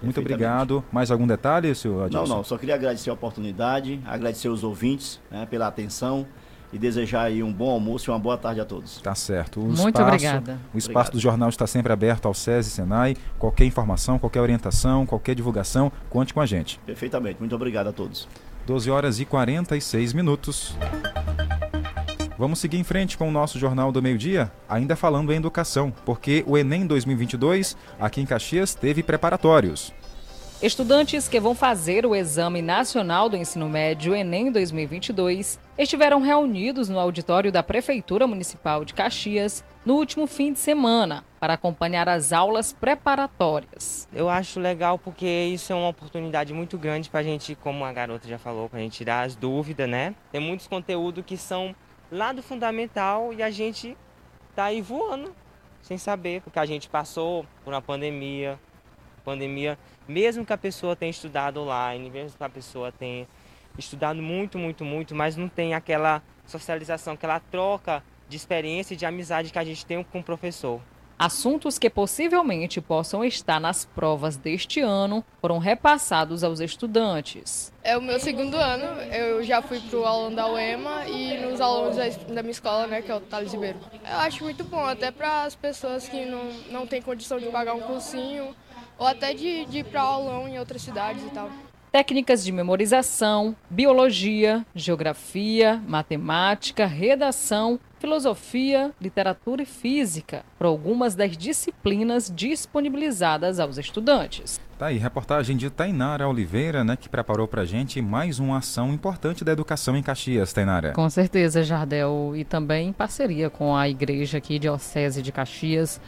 Muito 0.00 0.14
Perfeitamente. 0.14 0.34
obrigado. 0.34 0.84
Mais 0.92 1.10
algum 1.10 1.26
detalhe, 1.26 1.74
senhor 1.74 1.98
Não, 1.98 2.04
Adilson? 2.20 2.36
não, 2.36 2.44
só 2.44 2.56
queria 2.56 2.76
agradecer 2.76 3.10
a 3.10 3.14
oportunidade, 3.14 4.00
agradecer 4.06 4.48
os 4.48 4.62
ouvintes 4.62 5.20
né, 5.30 5.44
pela 5.46 5.66
atenção 5.66 6.24
e 6.72 6.78
desejar 6.78 7.22
aí 7.22 7.42
um 7.42 7.52
bom 7.52 7.70
almoço 7.70 8.08
e 8.08 8.12
uma 8.12 8.18
boa 8.18 8.36
tarde 8.36 8.60
a 8.60 8.64
todos. 8.64 9.00
Tá 9.00 9.14
certo. 9.14 9.58
O 9.58 9.64
Muito 9.64 9.78
espaço, 9.86 10.02
obrigada. 10.02 10.60
O 10.72 10.78
espaço 10.78 10.90
Obrigado. 10.90 11.12
do 11.14 11.20
jornal 11.20 11.48
está 11.48 11.66
sempre 11.66 11.92
aberto 11.92 12.26
ao 12.26 12.34
SESI 12.34 12.70
Senai. 12.70 13.16
Qualquer 13.38 13.64
informação, 13.64 14.18
qualquer 14.18 14.42
orientação, 14.42 15.06
qualquer 15.06 15.34
divulgação, 15.34 15.90
conte 16.10 16.34
com 16.34 16.40
a 16.40 16.46
gente. 16.46 16.78
Perfeitamente. 16.86 17.40
Muito 17.40 17.56
obrigado 17.56 17.88
a 17.88 17.92
todos. 17.92 18.28
12 18.68 18.90
horas 18.90 19.18
e 19.18 19.24
46 19.24 20.12
minutos. 20.12 20.76
Vamos 22.36 22.58
seguir 22.58 22.76
em 22.76 22.84
frente 22.84 23.16
com 23.16 23.26
o 23.26 23.32
nosso 23.32 23.58
Jornal 23.58 23.90
do 23.90 24.02
Meio-Dia, 24.02 24.52
ainda 24.68 24.94
falando 24.94 25.32
em 25.32 25.36
educação, 25.36 25.90
porque 26.04 26.44
o 26.46 26.56
Enem 26.56 26.86
2022, 26.86 27.74
aqui 27.98 28.20
em 28.20 28.26
Caxias, 28.26 28.74
teve 28.74 29.02
preparatórios. 29.02 29.90
Estudantes 30.60 31.28
que 31.28 31.40
vão 31.40 31.54
fazer 31.54 32.04
o 32.04 32.14
Exame 32.14 32.60
Nacional 32.60 33.30
do 33.30 33.38
Ensino 33.38 33.70
Médio 33.70 34.14
Enem 34.14 34.52
2022 34.52 35.58
estiveram 35.78 36.20
reunidos 36.20 36.88
no 36.88 36.98
auditório 36.98 37.52
da 37.52 37.62
Prefeitura 37.62 38.26
Municipal 38.26 38.84
de 38.84 38.92
Caxias 38.92 39.64
no 39.86 39.94
último 39.94 40.26
fim 40.26 40.52
de 40.52 40.58
semana 40.58 41.24
para 41.38 41.54
acompanhar 41.54 42.08
as 42.08 42.32
aulas 42.32 42.72
preparatórias. 42.72 44.08
Eu 44.12 44.28
acho 44.28 44.58
legal 44.58 44.98
porque 44.98 45.26
isso 45.26 45.72
é 45.72 45.76
uma 45.76 45.88
oportunidade 45.88 46.52
muito 46.52 46.76
grande 46.76 47.08
para 47.08 47.20
a 47.20 47.22
gente, 47.22 47.54
como 47.54 47.84
a 47.84 47.92
garota 47.92 48.26
já 48.26 48.38
falou, 48.38 48.68
para 48.68 48.80
a 48.80 48.82
gente 48.82 48.98
tirar 48.98 49.24
as 49.24 49.36
dúvidas, 49.36 49.88
né? 49.88 50.16
Tem 50.32 50.40
muitos 50.40 50.66
conteúdos 50.66 51.24
que 51.24 51.36
são 51.36 51.74
lá 52.10 52.32
do 52.32 52.42
fundamental 52.42 53.32
e 53.32 53.40
a 53.40 53.50
gente 53.50 53.96
tá 54.56 54.64
aí 54.64 54.82
voando 54.82 55.32
sem 55.80 55.96
saber, 55.96 56.42
porque 56.42 56.58
a 56.58 56.66
gente 56.66 56.88
passou 56.88 57.46
por 57.64 57.72
uma 57.72 57.80
pandemia, 57.80 58.58
pandemia, 59.24 59.78
mesmo 60.08 60.44
que 60.44 60.52
a 60.52 60.58
pessoa 60.58 60.96
tenha 60.96 61.10
estudado 61.10 61.60
online, 61.60 62.10
mesmo 62.10 62.36
que 62.36 62.44
a 62.44 62.48
pessoa 62.48 62.90
tenha 62.90 63.28
estudado 63.78 64.20
muito, 64.20 64.58
muito, 64.58 64.84
muito, 64.84 65.14
mas 65.14 65.36
não 65.36 65.48
tem 65.48 65.74
aquela 65.74 66.22
socialização, 66.46 67.14
aquela 67.14 67.40
troca 67.40 68.02
de 68.28 68.36
experiência 68.36 68.94
e 68.94 68.96
de 68.96 69.06
amizade 69.06 69.52
que 69.52 69.58
a 69.58 69.64
gente 69.64 69.86
tem 69.86 70.02
com 70.02 70.20
o 70.20 70.22
professor. 70.22 70.80
Assuntos 71.18 71.80
que 71.80 71.90
possivelmente 71.90 72.80
possam 72.80 73.24
estar 73.24 73.58
nas 73.58 73.84
provas 73.84 74.36
deste 74.36 74.78
ano 74.78 75.24
foram 75.40 75.58
repassados 75.58 76.44
aos 76.44 76.60
estudantes. 76.60 77.72
É 77.82 77.98
o 77.98 78.00
meu 78.00 78.20
segundo 78.20 78.56
ano, 78.56 79.02
eu 79.12 79.42
já 79.42 79.60
fui 79.60 79.80
pro 79.80 80.04
aulão 80.04 80.32
da 80.32 80.46
UEMA 80.46 81.08
e 81.08 81.36
nos 81.38 81.60
alunos 81.60 81.96
da, 81.96 82.08
da 82.34 82.42
minha 82.42 82.52
escola, 82.52 82.86
né, 82.86 83.02
que 83.02 83.10
é 83.10 83.16
o 83.16 83.20
Thales 83.20 83.52
Ribeiro. 83.52 83.80
Eu 84.08 84.18
acho 84.18 84.44
muito 84.44 84.62
bom, 84.62 84.84
até 84.84 85.10
para 85.10 85.42
as 85.42 85.56
pessoas 85.56 86.08
que 86.08 86.24
não, 86.24 86.52
não 86.70 86.86
têm 86.86 87.02
condição 87.02 87.40
de 87.40 87.46
pagar 87.46 87.74
um 87.74 87.80
cursinho, 87.80 88.54
ou 88.96 89.04
até 89.04 89.34
de, 89.34 89.64
de 89.64 89.78
ir 89.78 89.84
para 89.84 90.02
aulão 90.02 90.46
em 90.46 90.56
outras 90.56 90.82
cidades 90.82 91.24
e 91.24 91.30
tal. 91.30 91.50
Técnicas 91.90 92.44
de 92.44 92.52
memorização, 92.52 93.56
biologia, 93.70 94.64
geografia, 94.74 95.82
matemática, 95.88 96.84
redação, 96.84 97.80
filosofia, 97.98 98.92
literatura 99.00 99.62
e 99.62 99.66
física, 99.66 100.44
para 100.58 100.68
algumas 100.68 101.14
das 101.14 101.34
disciplinas 101.34 102.30
disponibilizadas 102.34 103.58
aos 103.58 103.78
estudantes. 103.78 104.60
Tá 104.78 104.86
aí, 104.88 104.98
reportagem 104.98 105.56
de 105.56 105.70
Tainara 105.70 106.28
Oliveira, 106.28 106.84
né, 106.84 106.94
que 106.94 107.08
preparou 107.08 107.48
pra 107.48 107.64
gente 107.64 108.02
mais 108.02 108.38
uma 108.38 108.58
ação 108.58 108.92
importante 108.92 109.42
da 109.42 109.52
educação 109.52 109.96
em 109.96 110.02
Caxias, 110.02 110.52
Tainara. 110.52 110.92
Com 110.92 111.08
certeza, 111.08 111.62
Jardel, 111.62 112.34
e 112.36 112.44
também 112.44 112.88
em 112.88 112.92
parceria 112.92 113.48
com 113.48 113.74
a 113.74 113.88
igreja 113.88 114.36
aqui, 114.36 114.58
Diocese 114.58 115.22
de 115.22 115.32
Caxias, 115.32 115.98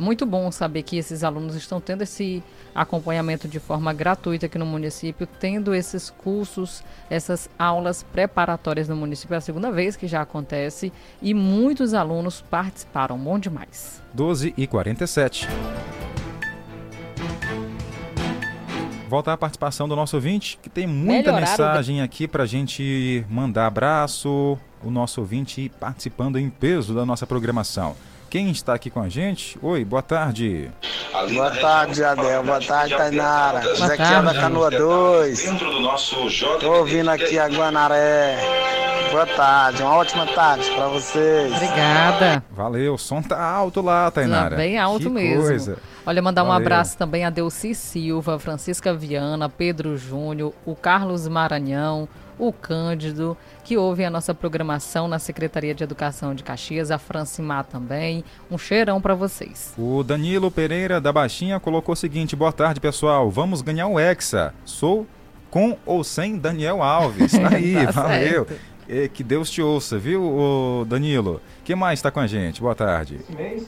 muito 0.00 0.24
bom 0.24 0.50
saber 0.50 0.82
que 0.82 0.96
esses 0.96 1.22
alunos 1.22 1.54
estão 1.54 1.80
tendo 1.80 2.02
esse 2.02 2.42
acompanhamento 2.74 3.46
de 3.46 3.60
forma 3.60 3.92
gratuita 3.92 4.46
aqui 4.46 4.58
no 4.58 4.66
município, 4.66 5.26
tendo 5.38 5.74
esses 5.74 6.08
cursos, 6.08 6.82
essas 7.08 7.50
aulas 7.58 8.02
preparatórias 8.02 8.88
no 8.88 8.96
município. 8.96 9.34
É 9.34 9.36
a 9.36 9.40
segunda 9.40 9.70
vez 9.70 9.96
que 9.96 10.06
já 10.06 10.22
acontece 10.22 10.92
e 11.20 11.34
muitos 11.34 11.92
alunos 11.92 12.40
participaram. 12.40 13.18
Bom 13.18 13.38
demais. 13.38 14.02
12 14.14 14.54
e 14.56 14.66
47. 14.66 15.46
Volta 19.08 19.32
a 19.32 19.36
participação 19.36 19.88
do 19.88 19.96
nosso 19.96 20.16
ouvinte, 20.16 20.56
que 20.62 20.70
tem 20.70 20.86
muita 20.86 21.32
mensagem 21.32 22.00
aqui 22.00 22.28
pra 22.28 22.46
gente 22.46 23.26
mandar 23.28 23.66
abraço. 23.66 24.56
O 24.82 24.90
nosso 24.90 25.20
ouvinte 25.20 25.70
participando 25.80 26.38
em 26.38 26.48
peso 26.48 26.94
da 26.94 27.04
nossa 27.04 27.26
programação. 27.26 27.96
Quem 28.30 28.48
está 28.52 28.74
aqui 28.74 28.88
com 28.90 29.02
a 29.02 29.08
gente? 29.08 29.58
Oi, 29.60 29.84
boa 29.84 30.02
tarde. 30.02 30.70
Boa 31.34 31.50
tarde, 31.50 32.04
Adel. 32.04 32.44
Boa 32.44 32.60
tarde, 32.60 32.96
Tainara. 32.96 33.60
Boa 33.60 33.96
tarde. 33.96 34.24
da 34.26 34.34
Canoa 34.34 34.70
2. 34.70 35.42
Dentro 35.42 35.68
do 35.68 35.80
nosso 35.80 36.14
Tô 36.60 36.74
ouvindo 36.78 37.10
aqui 37.10 37.36
a 37.36 37.48
Guanaré. 37.48 38.38
Boa 39.10 39.26
tarde, 39.26 39.82
uma 39.82 39.96
ótima 39.96 40.24
tarde 40.26 40.70
pra 40.76 40.86
vocês. 40.86 41.52
Obrigada. 41.52 42.44
Valeu, 42.52 42.94
o 42.94 42.98
som 42.98 43.20
tá 43.20 43.42
alto 43.42 43.80
lá, 43.82 44.08
Tainara. 44.12 44.50
Tá 44.50 44.56
bem 44.56 44.78
alto 44.78 45.06
Que 45.06 45.08
mesmo. 45.08 45.42
Coisa. 45.42 45.78
Olha, 46.06 46.22
mandar 46.22 46.44
um 46.44 46.46
Valeu. 46.46 46.62
abraço 46.64 46.96
também 46.96 47.24
a 47.24 47.30
Delci 47.30 47.74
Silva, 47.74 48.38
Francisca 48.38 48.94
Viana, 48.94 49.48
Pedro 49.48 49.96
Júnior, 49.96 50.52
o 50.64 50.76
Carlos 50.76 51.26
Maranhão, 51.26 52.08
o 52.40 52.52
Cândido, 52.52 53.36
que 53.62 53.76
ouvem 53.76 54.06
a 54.06 54.10
nossa 54.10 54.34
programação 54.34 55.06
na 55.06 55.18
Secretaria 55.18 55.74
de 55.74 55.84
Educação 55.84 56.34
de 56.34 56.42
Caxias, 56.42 56.90
a 56.90 56.98
Francimar 56.98 57.64
também. 57.64 58.24
Um 58.50 58.56
cheirão 58.56 59.00
para 59.00 59.14
vocês. 59.14 59.74
O 59.78 60.02
Danilo 60.02 60.50
Pereira 60.50 61.00
da 61.00 61.12
Baixinha 61.12 61.60
colocou 61.60 61.92
o 61.92 61.96
seguinte: 61.96 62.34
boa 62.34 62.52
tarde, 62.52 62.80
pessoal. 62.80 63.30
Vamos 63.30 63.62
ganhar 63.62 63.86
o 63.86 64.00
Hexa. 64.00 64.54
Sou 64.64 65.06
com 65.50 65.76
ou 65.84 66.02
sem 66.02 66.38
Daniel 66.38 66.82
Alves. 66.82 67.32
Tá 67.38 67.54
aí, 67.56 67.74
Tá 67.86 67.90
valeu. 67.92 68.46
certo. 68.46 68.70
Que 69.12 69.22
Deus 69.22 69.48
te 69.48 69.62
ouça, 69.62 69.96
viu, 69.98 70.84
Danilo? 70.88 71.40
Quem 71.64 71.76
mais 71.76 72.00
está 72.00 72.10
com 72.10 72.18
a 72.18 72.26
gente? 72.26 72.60
Boa 72.60 72.74
tarde. 72.74 73.20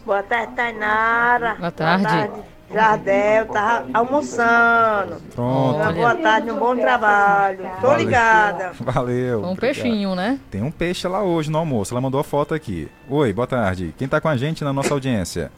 Boa 0.04 0.20
tarde, 0.20 0.52
Tainara. 0.56 1.54
Boa 1.54 1.70
tarde. 1.70 2.42
Jardel, 2.72 3.46
tava 3.46 3.86
almoçando. 3.92 5.16
Pronto. 5.34 5.76
Uma 5.76 5.92
boa 5.92 6.14
tarde, 6.14 6.50
um 6.50 6.58
bom 6.58 6.76
trabalho. 6.76 7.58
Tô 7.80 7.88
Valeu. 7.88 7.98
ligada. 7.98 8.72
Valeu. 8.80 9.40
Um 9.40 9.52
obrigado. 9.52 9.60
peixinho, 9.60 10.14
né? 10.14 10.38
Tem 10.50 10.62
um 10.62 10.70
peixe 10.70 11.06
lá 11.06 11.22
hoje 11.22 11.50
no 11.50 11.58
almoço. 11.58 11.92
Ela 11.92 12.00
mandou 12.00 12.20
a 12.20 12.24
foto 12.24 12.54
aqui. 12.54 12.88
Oi, 13.08 13.32
boa 13.32 13.46
tarde. 13.46 13.94
Quem 13.98 14.08
tá 14.08 14.20
com 14.20 14.28
a 14.28 14.36
gente 14.36 14.64
na 14.64 14.72
nossa 14.72 14.94
audiência? 14.94 15.50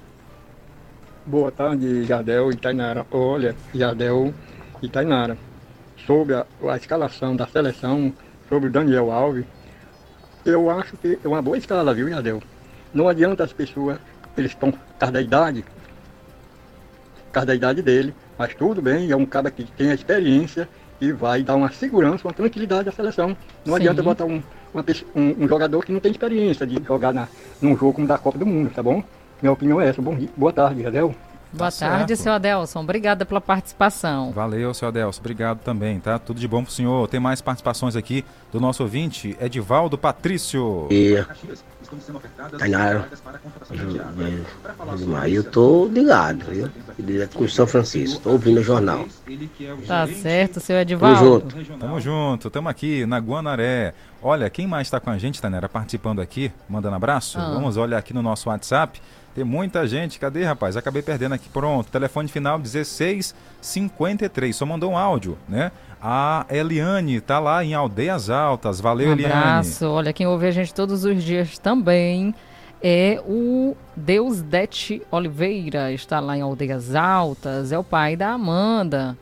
Boa 1.27 1.51
tarde, 1.51 2.05
Jardel 2.05 2.51
e 2.51 2.57
Tainara. 2.57 3.07
Olha, 3.11 3.55
Jardel 3.75 4.35
e 4.83 4.89
Tainara, 4.89 5.39
sobre 6.07 6.35
a, 6.35 6.45
a 6.69 6.77
escalação 6.77 7.35
da 7.35 7.47
seleção, 7.47 8.12
sobre 8.49 8.69
o 8.69 8.73
Daniel 8.73 9.11
Alves, 9.11 9.47
eu 10.45 10.69
acho 10.69 10.97
que 10.99 11.19
é 11.25 11.27
uma 11.27 11.41
boa 11.41 11.57
escala, 11.57 11.95
viu, 11.95 12.11
Jardel? 12.11 12.43
Não 12.93 13.09
adianta 13.09 13.43
as 13.43 13.53
pessoas, 13.53 13.99
eles 14.37 14.51
estão 14.51 14.71
por 14.71 14.81
causa 14.99 15.12
da 15.12 15.23
idade, 15.23 15.65
causa 17.35 17.47
da 17.49 17.55
idade 17.55 17.82
dele, 17.82 18.14
mas 18.39 18.55
tudo 18.55 18.80
bem, 18.80 19.11
é 19.11 19.16
um 19.16 19.26
cara 19.26 19.51
que 19.51 19.64
tem 19.64 19.91
a 19.91 19.95
experiência 19.95 20.68
e 21.01 21.12
vai 21.12 21.43
dar 21.43 21.57
uma 21.57 21.70
segurança, 21.70 22.26
uma 22.26 22.32
tranquilidade 22.32 22.89
à 22.89 22.93
seleção. 22.93 23.37
Não 23.64 23.74
Sim. 23.74 23.80
adianta 23.80 24.03
botar 24.03 24.24
um, 24.24 24.43
uma 24.72 24.85
um, 25.14 25.45
um 25.45 25.49
jogador 25.49 25.85
que 25.85 25.93
não 25.93 26.01
tem 26.01 26.12
experiência 26.12 26.66
de 26.66 26.82
jogar 26.85 27.12
na, 27.12 27.28
num 27.61 27.76
jogo 27.76 27.95
como 27.95 28.07
da 28.07 28.16
Copa 28.16 28.39
do 28.39 28.47
Mundo, 28.47 28.70
tá 28.74 28.82
bom? 28.82 29.03
Minha 29.43 29.53
opinião 29.53 29.80
é 29.80 29.89
essa. 29.89 30.01
Bom, 30.01 30.14
dia- 30.14 30.28
boa 30.37 30.53
tarde, 30.53 30.82
Jardel. 30.82 31.14
Boa 31.53 31.70
Tá 31.70 31.78
tarde, 31.89 32.09
certo. 32.16 32.22
seu 32.24 32.32
Adelson. 32.32 32.80
Obrigada 32.80 33.24
pela 33.24 33.41
participação. 33.41 34.32
Valeu, 34.32 34.74
seu 34.74 34.89
Adelso. 34.89 35.20
Obrigado 35.20 35.61
também, 35.61 36.01
tá? 36.01 36.18
Tudo 36.18 36.41
de 36.41 36.49
bom 36.49 36.64
pro 36.64 36.72
senhor. 36.72 37.07
Tem 37.09 37.20
mais 37.20 37.41
participações 37.41 37.95
aqui 37.95 38.24
do 38.51 38.61
nosso 38.61 38.82
ouvinte, 38.82 39.37
Edivaldo 39.41 39.97
Patrício. 39.97 40.89
E 40.91 41.14
Tainara, 42.59 43.09
eu 45.28 45.45
tô 45.45 45.86
ligado, 45.86 46.45
viu? 46.47 46.68
Direto 46.99 47.36
com 47.36 47.49
São 47.49 47.66
Francisco, 47.66 48.20
tô 48.22 48.30
ouvindo 48.30 48.61
o 48.61 48.62
jornal. 48.62 49.07
Tá 49.86 50.07
certo, 50.07 50.61
seu 50.61 50.74
Tamo 50.76 50.80
Edivaldo. 50.82 51.51
junto. 51.51 51.78
Tamo 51.78 52.01
junto, 52.01 52.51
tamo 52.51 52.68
aqui 52.68 53.07
na 53.07 53.18
Guanaré. 53.18 53.95
Olha, 54.27 54.49
quem 54.49 54.66
mais 54.66 54.87
está 54.87 54.99
com 54.99 55.11
a 55.11 55.18
gente, 55.18 55.39
Tanera, 55.39 55.68
participando 55.68 56.18
aqui, 56.20 56.51
mandando 56.66 56.97
abraço? 56.97 57.39
Ah. 57.39 57.51
Vamos 57.53 57.77
olhar 57.77 57.99
aqui 57.99 58.14
no 58.14 58.22
nosso 58.22 58.49
WhatsApp. 58.49 58.99
Tem 59.35 59.45
muita 59.45 59.87
gente. 59.87 60.18
Cadê, 60.18 60.45
rapaz? 60.45 60.79
Acabei 60.79 61.03
perdendo 61.03 61.35
aqui. 61.35 61.47
Pronto. 61.51 61.91
Telefone 61.91 62.27
final 62.29 62.59
1653. 62.59 64.57
Só 64.57 64.64
mandou 64.64 64.93
um 64.93 64.97
áudio, 64.97 65.37
né? 65.47 65.70
A 66.01 66.47
Eliane 66.49 67.20
tá 67.20 67.39
lá 67.39 67.62
em 67.62 67.75
Aldeias 67.75 68.31
Altas. 68.31 68.81
Valeu, 68.81 69.11
Um 69.11 69.12
Eliane. 69.12 69.35
abraço. 69.35 69.87
Olha, 69.89 70.12
quem 70.12 70.27
ouve 70.27 70.47
a 70.47 70.51
gente 70.51 70.72
todos 70.72 71.05
os 71.05 71.22
dias 71.22 71.59
também 71.59 72.35
é 72.83 73.20
o 73.27 73.77
Deusdete 73.95 75.03
Oliveira. 75.11 75.93
Está 75.93 76.18
lá 76.20 76.35
em 76.37 76.41
Aldeias 76.41 76.95
Altas. 76.95 77.72
É 77.72 77.79
o 77.79 77.85
pai 77.85 78.16
da 78.16 78.31
Amanda. 78.31 79.18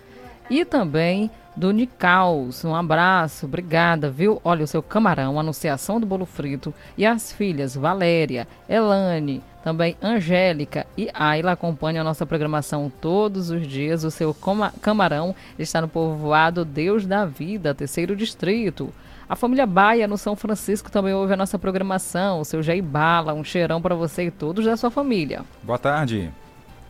E 0.50 0.64
também 0.64 1.28
do 1.57 1.70
Nicaus. 1.70 2.64
Um 2.64 2.74
abraço. 2.74 3.46
Obrigada, 3.46 4.11
viu? 4.11 4.40
Olha, 4.44 4.64
o 4.64 4.66
seu 4.66 4.82
camarão, 4.82 5.38
anunciação 5.38 6.00
do 6.00 6.07
bolo 6.07 6.26
frito. 6.26 6.72
E 6.96 7.05
as 7.05 7.32
filhas 7.32 7.74
Valéria, 7.74 8.46
Elane, 8.68 9.42
também 9.62 9.96
Angélica 10.03 10.86
e 10.96 11.09
Ayla 11.14 11.53
acompanham 11.53 12.00
a 12.00 12.05
nossa 12.05 12.26
programação 12.26 12.90
todos 13.00 13.50
os 13.50 13.66
dias. 13.66 14.05
O 14.05 14.11
seu 14.11 14.36
camarão 14.80 15.34
está 15.59 15.80
no 15.80 15.88
povoado 15.88 16.64
Deus 16.64 17.07
da 17.07 17.24
Vida, 17.24 17.74
terceiro 17.74 18.16
distrito. 18.16 18.92
A 19.28 19.36
família 19.36 19.64
Baia, 19.64 20.07
no 20.07 20.18
São 20.18 20.36
Francisco, 20.36 20.90
também 20.90 21.14
ouve 21.14 21.32
a 21.32 21.36
nossa 21.36 21.59
programação. 21.59 22.40
O 22.40 22.44
seu 22.44 22.62
Jair 22.62 22.82
Bala, 22.82 23.32
um 23.32 23.44
cheirão 23.44 23.80
para 23.80 23.94
você 23.94 24.24
e 24.24 24.30
todos 24.30 24.64
da 24.64 24.76
sua 24.76 24.90
família. 24.90 25.42
Boa 25.62 25.78
tarde. 25.78 26.30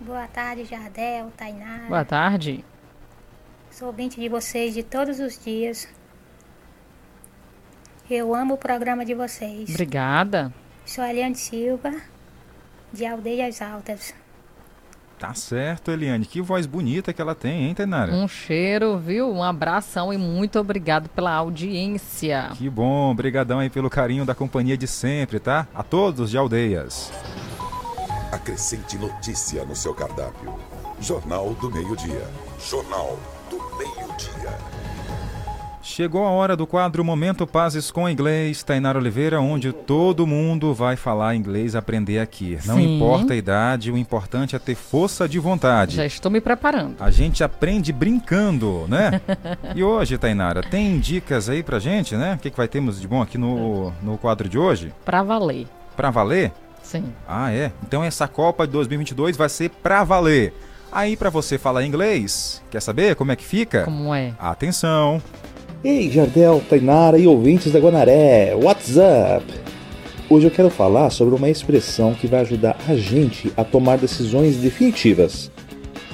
Boa 0.01 0.27
tarde, 0.27 0.65
Jardel, 0.65 1.31
Tainara. 1.37 1.87
Boa 1.89 2.05
tarde. 2.05 2.65
Sou 3.73 3.89
ouvinte 3.89 4.20
de 4.20 4.29
vocês 4.29 4.75
de 4.75 4.83
todos 4.83 5.18
os 5.18 5.43
dias. 5.43 5.89
Eu 8.09 8.35
amo 8.35 8.55
o 8.55 8.59
programa 8.59 9.03
de 9.03 9.14
vocês. 9.14 9.70
Obrigada. 9.70 10.53
Sou 10.85 11.03
Eliane 11.03 11.35
Silva, 11.35 11.91
de 12.93 13.07
Aldeias 13.07 13.62
Altas. 13.62 14.14
Tá 15.18 15.33
certo, 15.33 15.91
Eliane. 15.91 16.27
Que 16.27 16.43
voz 16.43 16.66
bonita 16.66 17.14
que 17.14 17.23
ela 17.23 17.35
tem, 17.35 17.64
hein, 17.64 17.75
Tainara? 17.75 18.12
Um 18.12 18.29
cheiro, 18.29 18.99
viu? 18.99 19.33
Um 19.33 19.43
abração 19.43 20.12
e 20.12 20.18
muito 20.18 20.59
obrigado 20.59 21.09
pela 21.09 21.33
audiência. 21.33 22.51
Que 22.55 22.68
bom. 22.68 23.11
Obrigadão 23.11 23.59
aí 23.59 23.70
pelo 23.70 23.89
carinho 23.89 24.27
da 24.27 24.35
companhia 24.35 24.77
de 24.77 24.87
sempre, 24.87 25.41
tá? 25.41 25.66
A 25.75 25.83
todos 25.83 26.31
de 26.31 26.37
Aldeias. 26.37 27.11
Acrescente 28.31 28.99
notícia 28.99 29.64
no 29.64 29.75
seu 29.75 29.95
cardápio. 29.95 30.59
Jornal 31.01 31.55
do 31.55 31.70
Meio-Dia. 31.70 32.29
Jornal 32.61 33.18
Chegou 35.82 36.24
a 36.24 36.30
hora 36.30 36.57
do 36.57 36.64
quadro 36.64 37.05
Momento 37.05 37.45
Pazes 37.45 37.90
com 37.90 38.09
Inglês, 38.09 38.62
Tainara 38.62 38.99
Oliveira, 38.99 39.40
onde 39.40 39.72
todo 39.72 40.26
mundo 40.26 40.72
vai 40.72 40.95
falar 40.95 41.34
inglês, 41.34 41.74
aprender 41.74 42.20
aqui. 42.20 42.57
Não 42.64 42.76
Sim. 42.76 42.97
importa 42.97 43.34
a 43.34 43.36
idade, 43.36 43.90
o 43.90 43.99
importante 43.99 44.55
é 44.55 44.61
ter 44.61 44.76
força 44.76 45.28
de 45.28 45.40
vontade. 45.40 45.97
Já 45.97 46.07
estou 46.07 46.30
me 46.30 46.40
preparando. 46.40 46.95
A 47.01 47.11
gente 47.11 47.43
aprende 47.43 47.93
brincando, 47.93 48.86
né? 48.88 49.20
e 49.74 49.82
hoje, 49.82 50.16
Tainara, 50.16 50.62
tem 50.62 51.01
dicas 51.01 51.49
aí 51.49 51.64
pra 51.64 51.80
gente, 51.80 52.16
né? 52.16 52.36
O 52.36 52.38
que, 52.38 52.51
que 52.51 52.57
vai 52.57 52.68
termos 52.68 53.01
de 53.01 53.09
bom 53.09 53.20
aqui 53.20 53.36
no, 53.36 53.93
no 54.03 54.16
quadro 54.16 54.49
de 54.49 54.57
hoje? 54.57 54.95
Pra 55.05 55.22
valer. 55.24 55.66
Pra 55.97 56.11
valer? 56.11 56.53
Sim. 56.80 57.12
Ah, 57.28 57.53
é? 57.53 57.72
Então 57.82 58.05
essa 58.05 58.28
Copa 58.28 58.66
de 58.66 58.72
2022 58.72 59.36
vai 59.36 59.49
ser 59.49 59.68
pra 59.68 60.05
valer. 60.05 60.55
Aí, 60.95 61.16
pra 61.16 61.30
você 61.30 61.57
falar 61.57 61.86
inglês, 61.86 62.62
quer 62.70 62.82
saber 62.82 63.16
como 63.16 63.32
é 63.32 63.36
que 63.36 63.47
fica? 63.47 63.84
Como 63.84 64.14
é? 64.14 64.34
Atenção! 64.38 65.22
Ei, 65.82 66.11
Jardel, 66.11 66.62
Tainara 66.68 67.16
e 67.16 67.26
ouvintes 67.26 67.72
da 67.72 67.80
Guanaré, 67.80 68.55
what's 68.55 68.97
up? 68.99 69.43
Hoje 70.28 70.49
eu 70.49 70.51
quero 70.51 70.68
falar 70.68 71.09
sobre 71.09 71.34
uma 71.34 71.49
expressão 71.49 72.12
que 72.12 72.26
vai 72.26 72.40
ajudar 72.40 72.76
a 72.86 72.95
gente 72.95 73.51
a 73.57 73.64
tomar 73.64 73.97
decisões 73.97 74.59
definitivas. 74.59 75.51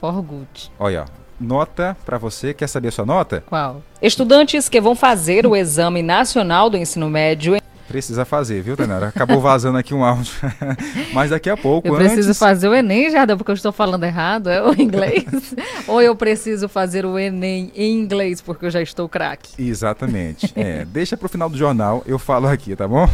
For 0.00 0.12
good. 0.22 0.70
Olha, 0.78 1.02
ó, 1.02 1.06
nota 1.40 1.96
pra 2.04 2.18
você. 2.18 2.52
Quer 2.54 2.68
saber 2.68 2.88
a 2.88 2.92
sua 2.92 3.06
nota? 3.06 3.42
Qual? 3.46 3.82
Estudantes 4.02 4.68
que 4.68 4.80
vão 4.80 4.94
fazer 4.94 5.46
o 5.46 5.56
Exame 5.56 6.02
Nacional 6.02 6.68
do 6.70 6.76
Ensino 6.76 7.08
Médio 7.08 7.56
Precisa 7.88 8.24
fazer, 8.24 8.62
viu, 8.62 8.76
Tainara? 8.76 9.08
Acabou 9.08 9.40
vazando 9.40 9.78
aqui 9.78 9.94
um 9.94 10.04
áudio. 10.04 10.32
Mas 11.14 11.30
daqui 11.30 11.48
a 11.48 11.56
pouco, 11.56 11.86
Eu 11.86 11.94
preciso 11.94 12.28
antes... 12.30 12.38
fazer 12.38 12.68
o 12.68 12.74
Enem, 12.74 13.10
Jardel, 13.10 13.36
porque 13.36 13.50
eu 13.52 13.54
estou 13.54 13.70
falando 13.72 14.04
errado, 14.04 14.50
é 14.50 14.60
o 14.62 14.72
inglês? 14.80 15.54
Ou 15.86 16.02
eu 16.02 16.14
preciso 16.16 16.68
fazer 16.68 17.06
o 17.06 17.18
Enem 17.18 17.70
em 17.74 17.98
inglês, 18.00 18.40
porque 18.40 18.66
eu 18.66 18.70
já 18.70 18.82
estou 18.82 19.08
craque? 19.08 19.50
Exatamente. 19.62 20.52
É, 20.56 20.84
deixa 20.90 21.16
pro 21.16 21.28
final 21.28 21.48
do 21.48 21.56
jornal, 21.56 22.02
eu 22.06 22.18
falo 22.18 22.48
aqui, 22.48 22.74
tá 22.74 22.88
bom? 22.88 23.08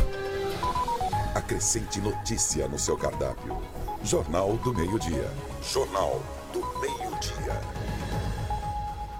Acrescente 1.34 2.00
notícia 2.00 2.66
no 2.68 2.78
seu 2.78 2.96
cardápio. 2.96 3.56
Jornal 4.04 4.56
do 4.64 4.74
Meio-Dia. 4.74 5.28
Jornal 5.62 6.20
do 6.52 6.60
Meio-Dia. 6.80 7.60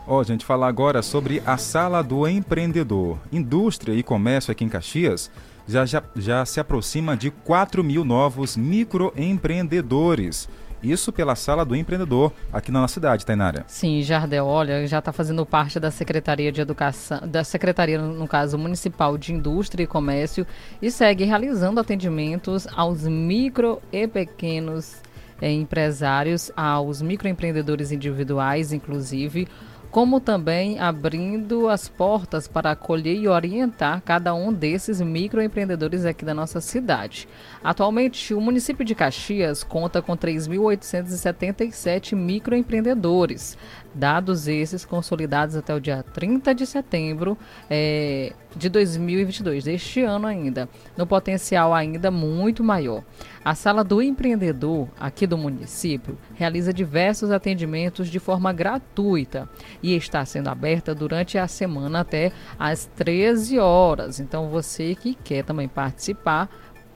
Ó, 0.07 0.23
gente, 0.25 0.45
falar 0.45 0.67
agora 0.67 1.01
sobre 1.01 1.41
a 1.47 1.57
Sala 1.57 2.03
do 2.03 2.27
Empreendedor. 2.27 3.19
Indústria 3.31 3.95
e 3.95 4.03
comércio 4.03 4.51
aqui 4.51 4.65
em 4.65 4.69
Caxias 4.69 5.31
já, 5.67 5.87
já, 5.87 6.03
já 6.17 6.45
se 6.45 6.59
aproxima 6.59 7.17
de 7.17 7.31
4 7.31 7.85
mil 7.85 8.05
novos 8.05 8.57
microempreendedores. 8.57 10.49
Isso 10.83 11.13
pela 11.13 11.37
Sala 11.37 11.65
do 11.65 11.77
Empreendedor 11.77 12.33
aqui 12.53 12.73
na 12.73 12.81
nossa 12.81 12.95
cidade, 12.95 13.25
Tainara. 13.25 13.63
Sim, 13.69 14.03
Jardel, 14.03 14.45
olha, 14.45 14.85
já 14.89 14.99
está 14.99 15.13
fazendo 15.13 15.47
parte 15.47 15.79
da 15.79 15.93
Secretaria 15.93 16.51
de 16.51 16.61
Educação, 16.61 17.21
da 17.25 17.45
Secretaria, 17.45 18.03
no 18.03 18.27
caso, 18.27 18.59
Municipal 18.59 19.17
de 19.17 19.33
Indústria 19.33 19.85
e 19.85 19.87
Comércio, 19.87 20.45
e 20.83 20.91
segue 20.91 21.23
realizando 21.23 21.79
atendimentos 21.79 22.67
aos 22.75 23.05
micro 23.05 23.81
e 23.93 24.09
pequenos 24.09 24.97
eh, 25.41 25.53
empresários, 25.53 26.51
aos 26.57 27.01
microempreendedores 27.01 27.93
individuais, 27.93 28.73
inclusive, 28.73 29.47
como 29.93 30.20
também 30.20 30.80
abrindo 30.80 31.68
as 31.68 31.86
portas 31.86 32.49
para 32.49 32.70
acolher 32.70 33.14
e 33.14 33.28
orientar 33.28 34.01
cada 34.01 34.34
um 34.34 34.51
desses 34.51 35.03
microempreendedores 35.03 36.07
aqui 36.07 36.24
da 36.24 36.32
nossa 36.32 36.62
cidade. 36.62 37.28
Atualmente, 37.62 38.32
o 38.32 38.40
município 38.40 38.86
de 38.86 38.95
Caxias 38.95 39.62
conta 39.62 40.01
com 40.01 40.16
3.877 40.16 42.16
microempreendedores, 42.16 43.59
dados 43.95 44.49
esses 44.49 44.84
consolidados 44.84 45.57
até 45.57 45.74
o 45.74 45.80
dia 45.80 46.03
30 46.03 46.55
de 46.55 46.66
setembro 46.66 47.36
eh, 47.68 48.32
de 48.57 48.68
2022, 48.68 49.64
deste 49.64 50.01
ano 50.01 50.26
ainda, 50.26 50.68
no 50.97 51.07
potencial 51.07 51.74
ainda 51.74 52.11
muito 52.11 52.62
maior. 52.62 53.03
A 53.45 53.55
Sala 53.55 53.82
do 53.82 54.01
Empreendedor, 54.01 54.88
aqui 55.01 55.26
do 55.26 55.36
município, 55.36 56.16
realiza 56.34 56.72
diversos 56.72 57.30
atendimentos 57.30 58.09
de 58.09 58.18
forma 58.18 58.53
gratuita 58.53 59.49
e 59.82 59.97
está 59.97 60.24
sendo 60.24 60.49
aberta 60.49 60.95
durante 60.95 61.38
a 61.38 61.49
semana 61.49 62.01
até 62.01 62.30
às 62.59 62.86
13 62.86 63.59
horas. 63.59 64.20
Então, 64.20 64.49
você 64.49 64.95
que 64.95 65.14
quer 65.14 65.45
também 65.45 65.66
participar, 65.66 66.49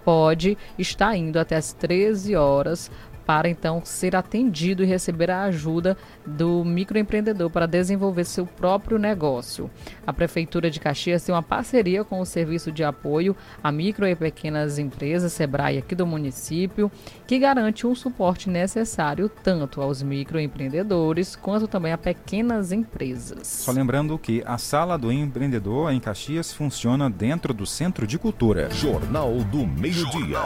pode 0.05 0.57
estar 0.79 1.17
indo 1.17 1.37
até 1.37 1.57
às 1.57 1.73
13 1.73 2.37
horas 2.37 2.91
para 3.27 3.49
então 3.49 3.83
ser 3.85 4.15
atendido 4.15 4.85
e 4.85 4.87
receber 4.87 5.31
a 5.31 5.43
ajuda 5.43 5.97
do 6.25 6.65
microempreendedor 6.65 7.51
para 7.51 7.67
desenvolver 7.67 8.25
seu 8.25 8.47
próprio 8.47 8.99
negócio. 8.99 9.69
A 10.07 10.13
Prefeitura 10.13 10.71
de 10.71 10.79
Caxias 10.79 11.25
tem 11.25 11.35
uma 11.35 11.43
parceria 11.43 12.05
com 12.05 12.21
o 12.21 12.25
Serviço 12.25 12.71
de 12.71 12.85
Apoio 12.85 13.37
a 13.63 13.73
Micro 13.73 14.07
e 14.07 14.15
Pequenas 14.15 14.79
Empresas, 14.79 15.33
SEBRAE, 15.33 15.79
aqui 15.79 15.95
do 15.95 16.07
município, 16.07 16.91
que 17.27 17.39
garante 17.39 17.87
um 17.87 17.95
suporte 17.95 18.49
necessário 18.49 19.29
tanto 19.43 19.83
aos 19.83 20.03
microempreendedores 20.03 21.35
quanto 21.35 21.67
também 21.67 21.93
a 21.93 21.99
pequenas 21.99 22.71
empresas. 22.71 23.47
Só 23.47 23.73
lembrando 23.73 24.17
que 24.19 24.43
a 24.47 24.57
Sala 24.57 24.97
do 24.97 25.11
Empreendedor 25.11 25.93
em 25.93 25.99
Caxias 25.99 26.53
funciona 26.53 27.11
dentro 27.11 27.53
do 27.53 27.67
Centro 27.67 28.07
de 28.07 28.19
Cultura. 28.19 28.71
Jornal 28.71 29.35
do 29.51 29.67
Meio-Dia. 29.67 30.39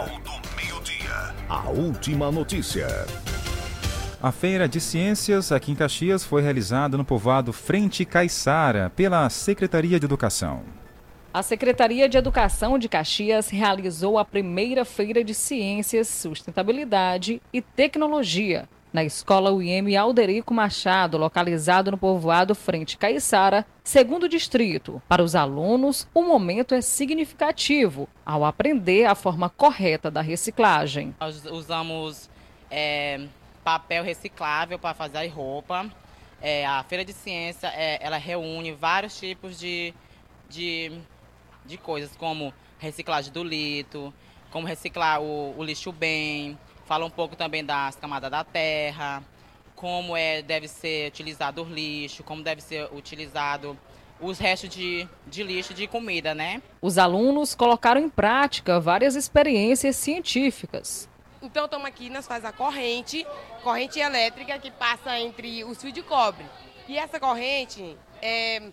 A 1.49 1.69
última 1.69 2.31
notícia. 2.31 2.87
A 4.23 4.31
Feira 4.31 4.69
de 4.69 4.81
Ciências 4.81 5.51
aqui 5.51 5.73
em 5.73 5.75
Caxias 5.75 6.25
foi 6.25 6.43
realizada 6.43 6.97
no 6.97 7.05
povoado 7.05 7.53
Frente 7.53 8.05
Caiçara 8.05 8.91
pela 8.91 9.29
Secretaria 9.31 9.99
de 9.99 10.07
Educação. 10.07 10.63
A 11.33 11.43
Secretaria 11.43 12.09
de 12.09 12.19
Educação 12.19 12.79
de 12.79 12.89
Caxias 12.89 13.49
realizou 13.49 14.19
a 14.19 14.25
primeira 14.25 14.85
feira 14.85 15.23
de 15.23 15.35
Ciências, 15.35 16.09
Sustentabilidade 16.09 17.41
e 17.53 17.63
Tecnologia 17.63 18.69
na 18.93 19.05
Escola 19.05 19.53
UIM 19.53 19.97
Alderico 19.97 20.53
Machado, 20.53 21.17
localizado 21.17 21.91
no 21.91 21.99
povoado 21.99 22.55
Frente 22.55 22.97
Caiçara, 22.97 23.67
segundo 23.85 24.29
distrito. 24.29 25.01
Para 25.09 25.23
os 25.23 25.35
alunos, 25.35 26.09
o 26.13 26.23
momento 26.23 26.75
é 26.75 26.81
significativo 26.81 28.09
ao 28.25 28.45
aprender 28.45 29.05
a 29.05 29.15
forma 29.15 29.49
correta 29.49 30.11
da 30.11 30.21
reciclagem. 30.21 31.15
Nós 31.21 31.45
usamos 31.47 32.29
é, 32.71 33.27
papel 33.63 34.03
reciclável 34.03 34.79
para 34.79 34.95
fazer 34.95 35.27
roupa. 35.29 35.89
É, 36.43 36.67
a 36.67 36.83
Feira 36.85 37.05
de 37.05 37.13
Ciência 37.13 37.69
é, 37.69 37.99
ela 38.01 38.17
reúne 38.17 38.73
vários 38.73 39.19
tipos 39.19 39.59
de, 39.59 39.95
de, 40.49 40.91
de 41.67 41.77
coisas, 41.77 42.17
como 42.17 42.53
reciclagem 42.79 43.33
do 43.33 43.45
lito, 43.45 44.13
como 44.51 44.67
reciclar 44.67 45.21
o, 45.21 45.55
o 45.57 45.63
lixo 45.63 45.93
bem, 45.93 46.59
fala 46.91 47.07
um 47.07 47.11
pouco 47.11 47.37
também 47.37 47.65
das 47.65 47.95
camadas 47.95 48.29
da 48.29 48.43
terra, 48.43 49.23
como 49.77 50.17
é, 50.17 50.43
deve 50.43 50.67
ser 50.67 51.07
utilizado 51.07 51.63
o 51.63 51.65
lixo, 51.65 52.25
como 52.25 52.43
deve 52.43 52.61
ser 52.61 52.93
utilizado 52.93 53.79
os 54.21 54.41
restos 54.41 54.71
de, 54.71 55.09
de 55.25 55.45
lixo 55.45 55.73
de 55.73 55.87
comida, 55.87 56.35
né? 56.35 56.61
Os 56.83 56.99
alunos 56.99 57.55
colocaram 57.55 58.01
em 58.01 58.09
prática 58.09 58.81
várias 58.81 59.15
experiências 59.15 59.95
científicas. 59.95 61.09
Então 61.41 61.67
estamos 61.67 61.87
aqui, 61.87 62.11
nós 62.11 62.27
faz 62.27 62.45
a 62.45 62.51
corrente, 62.51 63.25
corrente 63.63 64.01
elétrica 64.01 64.59
que 64.59 64.73
passa 64.73 65.17
entre 65.17 65.63
os 65.63 65.81
fios 65.81 65.93
de 65.93 66.03
cobre. 66.03 66.45
E 66.89 66.99
essa 66.99 67.21
corrente 67.21 67.97
é, 68.21 68.69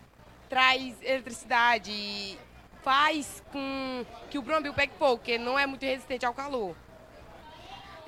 traz 0.49 0.99
eletricidade 1.03 1.91
e 1.91 2.35
faz 2.81 3.43
com 3.51 4.03
que 4.31 4.39
o 4.39 4.41
brombil 4.41 4.73
pegue 4.73 4.93
fogo, 4.97 5.17
porque 5.17 5.37
não 5.37 5.59
é 5.59 5.67
muito 5.67 5.83
resistente 5.83 6.25
ao 6.25 6.33
calor. 6.33 6.75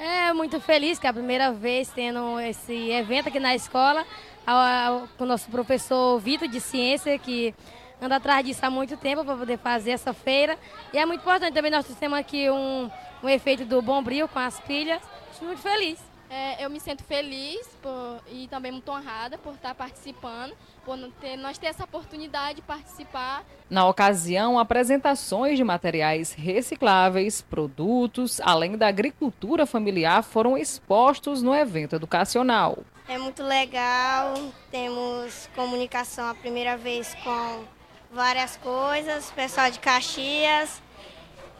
É 0.02 0.32
muito 0.34 0.62
feliz 0.62 0.97
que 0.97 1.06
é 1.06 1.10
a 1.10 1.14
primeira 1.14 1.52
vez 1.52 1.89
tendo 1.89 2.39
esse 2.39 2.89
evento 2.89 3.28
aqui 3.28 3.39
na 3.39 3.54
escola, 3.54 4.06
ao- 4.47 4.58
ao- 5.02 5.08
com 5.18 5.26
o 5.26 5.28
nosso 5.28 5.50
professor 5.52 6.18
Vitor 6.20 6.47
de 6.47 6.62
Ciência, 6.62 7.18
que 7.20 7.54
anda 8.02 8.16
atrás 8.16 8.45
disso 8.45 8.66
há 8.66 8.70
muito 8.70 8.95
tempo 8.95 9.26
para 9.26 9.36
poder 9.36 9.58
fazer 9.58 9.91
essa 9.91 10.14
feira. 10.14 10.58
E 10.93 10.97
é 10.97 11.06
muito 11.06 11.20
importante 11.20 11.54
também 11.54 11.70
nós 11.72 11.86
temos 12.00 12.18
aqui 12.18 12.50
um, 12.50 12.89
um 13.22 13.28
efeito 13.28 13.66
do 13.66 13.82
bombril 13.82 14.28
com 14.30 14.39
as 14.39 14.58
pilhas. 14.62 15.02
Estou 15.34 15.47
muito 15.50 15.62
feliz. 15.62 16.00
É, 16.30 16.64
eu 16.64 16.70
me 16.70 16.80
sinto 16.80 17.04
feliz 17.04 17.66
por- 17.82 18.22
e 18.32 18.48
também 18.50 18.72
muito 18.72 18.92
honrada 18.92 19.36
por 19.38 19.56
estar 19.56 19.74
participando, 19.74 20.54
por 20.86 20.96
ter- 21.20 21.36
nós 21.38 21.58
ter 21.58 21.68
essa 21.68 21.84
oportunidade 21.86 22.58
de 22.58 22.62
participar. 22.62 23.44
Na 23.68 23.88
ocasião, 23.88 24.60
apresentações 24.60 25.58
de 25.58 25.64
materiais 25.64 26.32
recicláveis, 26.34 27.42
produtos, 27.42 28.40
além 28.42 28.78
da 28.78 28.88
agricultura 28.88 29.66
familiar, 29.66 30.22
foram 30.24 30.56
expostos 30.56 31.42
no 31.42 31.54
evento 31.56 31.96
educacional. 31.96 32.78
É 33.08 33.18
muito 33.18 33.42
legal, 33.42 34.36
temos 34.70 35.50
comunicação 35.56 36.28
a 36.30 36.36
primeira 36.36 36.78
vez 36.78 37.16
com 37.24 37.64
várias 38.12 38.56
coisas, 38.58 39.32
pessoal 39.32 39.72
de 39.72 39.80
Caxias, 39.80 40.80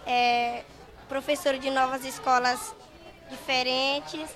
é, 0.06 0.64
professor 1.08 1.58
de 1.58 1.72
novas 1.72 2.06
escolas 2.06 2.76
diferentes 3.32 4.28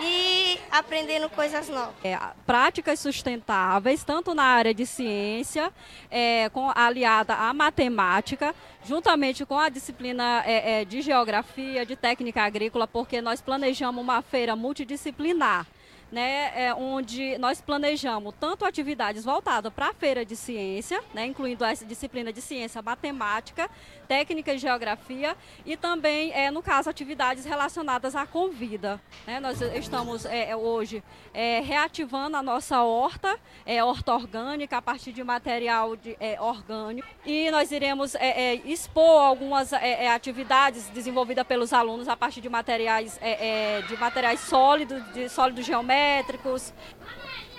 e 0.00 0.58
aprendendo 0.70 1.28
coisas 1.28 1.68
novas. 1.68 1.94
É, 2.02 2.18
práticas 2.46 3.00
sustentáveis, 3.00 4.02
tanto 4.04 4.34
na 4.34 4.44
área 4.44 4.74
de 4.74 4.86
ciência, 4.86 5.72
é, 6.10 6.48
com, 6.50 6.70
aliada 6.74 7.34
à 7.34 7.52
matemática, 7.52 8.54
juntamente 8.84 9.44
com 9.46 9.58
a 9.58 9.68
disciplina 9.68 10.42
é, 10.44 10.80
é 10.80 10.84
de 10.84 11.00
geografia, 11.00 11.86
de 11.86 11.96
técnica 11.96 12.42
agrícola, 12.42 12.86
porque 12.86 13.20
nós 13.20 13.40
planejamos 13.40 14.02
uma 14.02 14.22
feira 14.22 14.56
multidisciplinar 14.56 15.66
né, 16.14 16.52
é, 16.54 16.74
onde 16.74 17.36
nós 17.38 17.60
planejamos 17.60 18.32
tanto 18.38 18.64
atividades 18.64 19.24
voltadas 19.24 19.72
para 19.72 19.88
a 19.88 19.92
feira 19.92 20.24
de 20.24 20.36
ciência, 20.36 21.02
né, 21.12 21.26
incluindo 21.26 21.64
essa 21.64 21.84
disciplina 21.84 22.32
de 22.32 22.40
ciência 22.40 22.80
matemática, 22.80 23.68
técnica 24.06 24.52
e 24.52 24.58
geografia, 24.58 25.36
e 25.64 25.76
também, 25.76 26.32
é, 26.32 26.50
no 26.50 26.62
caso, 26.62 26.88
atividades 26.88 27.44
relacionadas 27.44 28.14
à 28.14 28.26
convida. 28.26 29.00
Né? 29.26 29.40
Nós 29.40 29.60
estamos 29.60 30.24
é, 30.24 30.54
hoje 30.54 31.02
é, 31.32 31.60
reativando 31.60 32.36
a 32.36 32.42
nossa 32.42 32.82
horta, 32.82 33.38
é, 33.66 33.82
horta 33.82 34.14
orgânica, 34.14 34.76
a 34.76 34.82
partir 34.82 35.12
de 35.12 35.24
material 35.24 35.96
de, 35.96 36.16
orgânico, 36.38 37.08
e 37.24 37.50
nós 37.50 37.70
iremos 37.70 38.14
expor 38.64 39.22
algumas 39.22 39.72
atividades 39.72 40.88
desenvolvidas 40.90 41.46
pelos 41.46 41.72
alunos 41.72 42.08
a 42.08 42.16
partir 42.16 42.40
de 42.40 42.48
materiais, 42.48 43.18
de 43.88 43.96
materiais 43.96 44.40
sólidos, 44.40 45.02
de 45.12 45.28
sólidos 45.28 45.64
geométricos. 45.64 46.72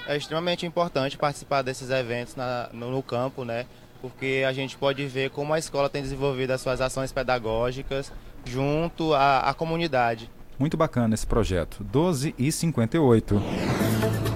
É 0.07 0.15
extremamente 0.15 0.65
importante 0.65 1.17
participar 1.17 1.63
desses 1.63 1.89
eventos 1.89 2.35
na, 2.35 2.69
no, 2.71 2.91
no 2.91 3.01
campo, 3.01 3.43
né? 3.43 3.65
Porque 4.05 4.43
a 4.47 4.53
gente 4.53 4.77
pode 4.77 5.03
ver 5.07 5.31
como 5.31 5.51
a 5.51 5.57
escola 5.57 5.89
tem 5.89 6.03
desenvolvido 6.03 6.51
as 6.51 6.61
suas 6.61 6.79
ações 6.79 7.11
pedagógicas 7.11 8.11
junto 8.45 9.15
à, 9.15 9.39
à 9.39 9.53
comunidade. 9.53 10.29
Muito 10.59 10.77
bacana 10.77 11.15
esse 11.15 11.25
projeto. 11.25 11.83
12 11.83 12.35
e 12.37 12.51
58. 12.51 13.41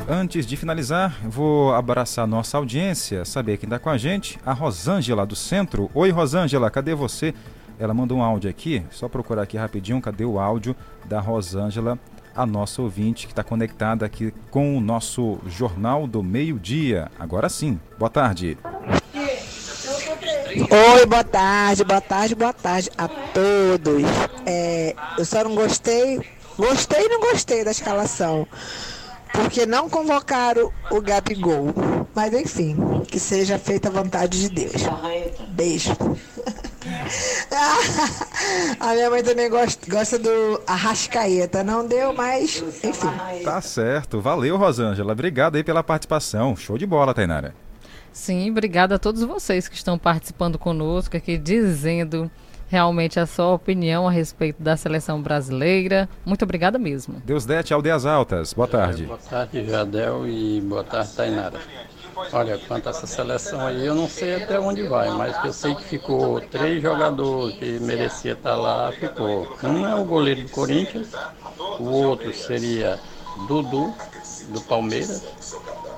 Antes 0.09 0.47
de 0.47 0.57
finalizar, 0.57 1.15
vou 1.23 1.71
abraçar 1.71 2.25
nossa 2.25 2.57
audiência, 2.57 3.23
saber 3.25 3.57
quem 3.57 3.67
está 3.67 3.77
com 3.77 3.91
a 3.91 3.97
gente, 3.97 4.39
a 4.43 4.53
Rosângela 4.53 5.23
do 5.23 5.35
Centro. 5.35 5.91
Oi, 5.93 6.09
Rosângela, 6.09 6.71
cadê 6.71 6.95
você? 6.95 7.31
Ela 7.77 7.93
mandou 7.93 8.17
um 8.17 8.23
áudio 8.23 8.49
aqui, 8.49 8.83
só 8.89 9.07
procurar 9.07 9.43
aqui 9.43 9.55
rapidinho, 9.55 10.01
cadê 10.01 10.25
o 10.25 10.39
áudio 10.39 10.75
da 11.05 11.19
Rosângela, 11.19 11.99
a 12.35 12.43
nossa 12.43 12.81
ouvinte 12.81 13.27
que 13.27 13.33
está 13.33 13.43
conectada 13.43 14.03
aqui 14.03 14.33
com 14.49 14.75
o 14.75 14.81
nosso 14.81 15.37
Jornal 15.45 16.07
do 16.07 16.23
Meio 16.23 16.57
Dia. 16.57 17.11
Agora 17.19 17.47
sim, 17.47 17.79
boa 17.99 18.09
tarde. 18.09 18.57
Oi, 20.51 21.05
boa 21.05 21.23
tarde, 21.23 21.83
boa 21.83 22.01
tarde, 22.01 22.33
boa 22.33 22.53
tarde 22.53 22.89
a 22.97 23.07
todos. 23.07 24.03
É, 24.47 24.95
eu 25.15 25.23
só 25.23 25.43
não 25.43 25.53
gostei, 25.53 26.19
gostei 26.57 27.05
e 27.05 27.09
não 27.09 27.19
gostei 27.19 27.63
da 27.63 27.69
escalação, 27.69 28.47
porque 29.31 29.67
não 29.67 29.87
convocaram 29.87 30.73
o 30.89 30.99
Gabigol. 31.01 31.71
Mas 32.15 32.33
enfim, 32.33 32.75
que 33.07 33.19
seja 33.19 33.59
feita 33.59 33.89
a 33.89 33.91
vontade 33.91 34.41
de 34.41 34.49
Deus. 34.49 34.81
Beijo. 35.49 35.91
a 38.79 38.93
minha 38.95 39.09
mãe 39.11 39.21
também 39.23 39.51
gosta, 39.51 39.87
gosta 39.87 40.17
do 40.17 40.59
Arrascaeta. 40.65 41.63
Não 41.63 41.85
deu, 41.85 42.11
mas 42.11 42.63
enfim. 42.83 43.43
Tá 43.43 43.61
certo. 43.61 44.19
Valeu, 44.19 44.57
Rosângela. 44.57 45.13
Obrigado 45.13 45.57
aí 45.57 45.63
pela 45.63 45.83
participação. 45.83 46.55
Show 46.55 46.75
de 46.75 46.87
bola, 46.87 47.13
Tainara. 47.13 47.53
Sim, 48.19 48.51
obrigada 48.51 48.95
a 48.95 48.99
todos 48.99 49.23
vocês 49.23 49.69
que 49.69 49.75
estão 49.75 49.97
participando 49.97 50.59
conosco 50.59 51.15
aqui, 51.15 51.37
dizendo 51.37 52.29
realmente 52.67 53.17
a 53.17 53.25
sua 53.25 53.53
opinião 53.53 54.09
a 54.09 54.11
respeito 54.11 54.61
da 54.61 54.75
seleção 54.75 55.21
brasileira. 55.21 56.07
Muito 56.25 56.43
obrigada 56.43 56.77
mesmo. 56.77 57.21
Deus 57.23 57.45
Dete, 57.45 57.73
Aldeias 57.73 58.05
Altas. 58.05 58.53
Boa 58.53 58.67
tarde. 58.67 59.05
É, 59.05 59.07
boa 59.07 59.17
tarde, 59.17 59.65
Jadel, 59.65 60.27
e 60.27 60.59
boa 60.59 60.83
tarde, 60.83 61.13
Tainara. 61.13 61.59
Olha, 62.33 62.57
quanto 62.67 62.87
a 62.87 62.89
essa 62.89 63.07
seleção 63.07 63.65
aí, 63.65 63.85
eu 63.85 63.95
não 63.95 64.09
sei 64.09 64.35
até 64.35 64.59
onde 64.59 64.83
vai, 64.83 65.09
mas 65.11 65.41
eu 65.45 65.53
sei 65.53 65.73
que 65.73 65.85
ficou 65.85 66.41
três 66.41 66.81
jogadores 66.81 67.55
que 67.57 67.79
merecia 67.79 68.33
estar 68.33 68.57
lá, 68.57 68.91
ficou. 68.91 69.47
Um 69.63 69.87
é 69.87 69.95
o 69.95 70.03
goleiro 70.03 70.43
do 70.43 70.49
Corinthians, 70.49 71.07
o 71.79 71.85
outro 71.85 72.33
seria 72.33 72.99
Dudu, 73.47 73.93
do 74.49 74.61
Palmeiras, 74.61 75.23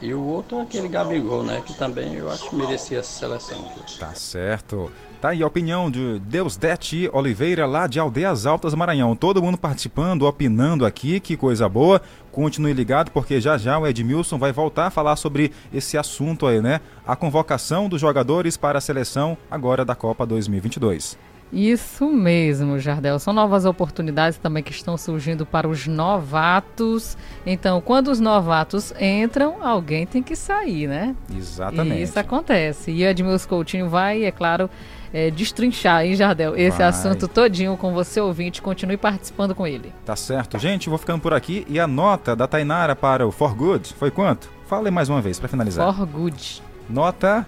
e 0.01 0.13
o 0.13 0.21
outro 0.21 0.59
é 0.59 0.61
aquele 0.63 0.87
Gabigol, 0.87 1.43
né? 1.43 1.61
Que 1.65 1.73
também 1.73 2.15
eu 2.15 2.29
acho 2.29 2.49
que 2.49 2.55
merecia 2.55 2.99
essa 2.99 3.19
seleção. 3.19 3.63
Tá 3.99 4.13
certo. 4.15 4.91
Tá 5.21 5.29
aí 5.29 5.43
a 5.43 5.47
opinião 5.47 5.91
de 5.91 6.19
Deus 6.19 6.57
Dete 6.57 7.07
Oliveira, 7.13 7.67
lá 7.67 7.85
de 7.85 7.99
Aldeias 7.99 8.47
Altas, 8.47 8.73
Maranhão. 8.73 9.15
Todo 9.15 9.43
mundo 9.43 9.55
participando, 9.55 10.25
opinando 10.25 10.83
aqui, 10.83 11.19
que 11.19 11.37
coisa 11.37 11.69
boa. 11.69 12.01
Continue 12.31 12.73
ligado, 12.73 13.11
porque 13.11 13.39
já 13.39 13.55
já 13.55 13.77
o 13.77 13.85
Edmilson 13.85 14.39
vai 14.39 14.51
voltar 14.51 14.87
a 14.87 14.89
falar 14.89 15.15
sobre 15.17 15.51
esse 15.71 15.95
assunto 15.95 16.47
aí, 16.47 16.59
né? 16.59 16.81
A 17.05 17.15
convocação 17.15 17.87
dos 17.87 18.01
jogadores 18.01 18.57
para 18.57 18.79
a 18.79 18.81
seleção 18.81 19.37
agora 19.51 19.85
da 19.85 19.93
Copa 19.93 20.25
2022. 20.25 21.15
Isso 21.51 22.09
mesmo, 22.09 22.79
Jardel. 22.79 23.19
São 23.19 23.33
novas 23.33 23.65
oportunidades 23.65 24.37
também 24.37 24.63
que 24.63 24.71
estão 24.71 24.97
surgindo 24.97 25.45
para 25.45 25.67
os 25.67 25.85
novatos. 25.85 27.17
Então, 27.45 27.81
quando 27.81 28.07
os 28.09 28.19
novatos 28.19 28.93
entram, 28.99 29.57
alguém 29.61 30.05
tem 30.05 30.23
que 30.23 30.35
sair, 30.35 30.87
né? 30.87 31.15
Exatamente. 31.35 31.99
E 31.99 32.03
isso 32.03 32.17
acontece. 32.17 32.91
E 32.91 33.03
Edmilson 33.03 33.49
Coutinho 33.49 33.89
vai, 33.89 34.23
é 34.23 34.31
claro, 34.31 34.69
é, 35.13 35.29
destrinchar, 35.29 36.05
hein, 36.05 36.15
Jardel? 36.15 36.55
Esse 36.55 36.77
vai. 36.77 36.87
assunto 36.87 37.27
todinho 37.27 37.75
com 37.75 37.93
você, 37.93 38.21
ouvinte. 38.21 38.61
Continue 38.61 38.95
participando 38.95 39.53
com 39.53 39.67
ele. 39.67 39.93
Tá 40.05 40.15
certo. 40.15 40.57
Gente, 40.57 40.87
vou 40.89 40.97
ficando 40.97 41.21
por 41.21 41.33
aqui. 41.33 41.65
E 41.67 41.79
a 41.79 41.87
nota 41.87 42.33
da 42.33 42.47
Tainara 42.47 42.95
para 42.95 43.27
o 43.27 43.31
For 43.31 43.53
Good 43.53 43.93
foi 43.95 44.09
quanto? 44.09 44.49
Fale 44.67 44.89
mais 44.89 45.09
uma 45.09 45.21
vez 45.21 45.37
para 45.37 45.49
finalizar. 45.49 45.93
For 45.93 46.05
Good. 46.05 46.63
Nota 46.89 47.45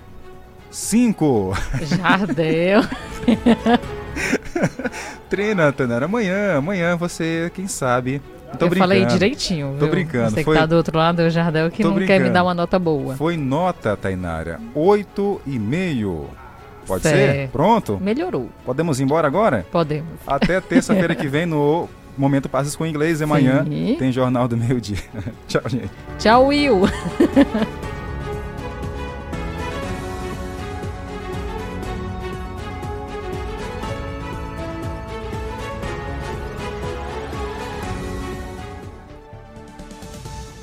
5. 0.73 1.53
Jardel. 1.83 2.81
Treina, 5.29 5.71
Tanera. 5.71 6.05
Amanhã, 6.05 6.57
amanhã 6.57 6.97
você, 6.97 7.51
quem 7.53 7.67
sabe. 7.67 8.21
Tô 8.57 8.65
eu 8.65 8.69
brincando. 8.69 8.79
falei 8.79 9.05
direitinho. 9.05 9.75
Tô 9.79 9.85
viu? 9.85 9.89
brincando. 9.89 10.31
Você 10.31 10.43
Foi... 10.43 10.55
que 10.55 10.59
tá 10.59 10.65
do 10.65 10.75
outro 10.75 10.97
lado, 10.97 11.21
é 11.21 11.27
o 11.27 11.29
Jardel, 11.29 11.69
que 11.69 11.83
Tô 11.83 11.89
não 11.89 11.95
brincando. 11.95 12.19
quer 12.19 12.27
me 12.27 12.33
dar 12.33 12.43
uma 12.43 12.53
nota 12.53 12.77
boa. 12.79 13.15
Foi 13.15 13.37
nota, 13.37 13.95
Tainara. 13.95 14.59
8,5. 14.75 16.25
Pode 16.87 17.03
certo. 17.03 17.17
ser? 17.17 17.49
Pronto? 17.49 17.99
Melhorou. 18.01 18.49
Podemos 18.65 18.99
ir 18.99 19.03
embora 19.03 19.27
agora? 19.27 19.65
Podemos. 19.71 20.09
Até 20.25 20.59
terça-feira 20.61 21.15
que 21.15 21.27
vem 21.27 21.45
no 21.45 21.87
Momento 22.17 22.49
Passes 22.49 22.75
com 22.75 22.85
Inglês. 22.85 23.21
Amanhã 23.21 23.63
Sim. 23.63 23.95
tem 23.97 24.11
Jornal 24.11 24.47
do 24.47 24.57
Meio 24.57 24.81
Dia. 24.81 24.97
Tchau, 25.47 25.61
gente. 25.67 25.91
Tchau, 26.17 26.47
Will. 26.47 26.81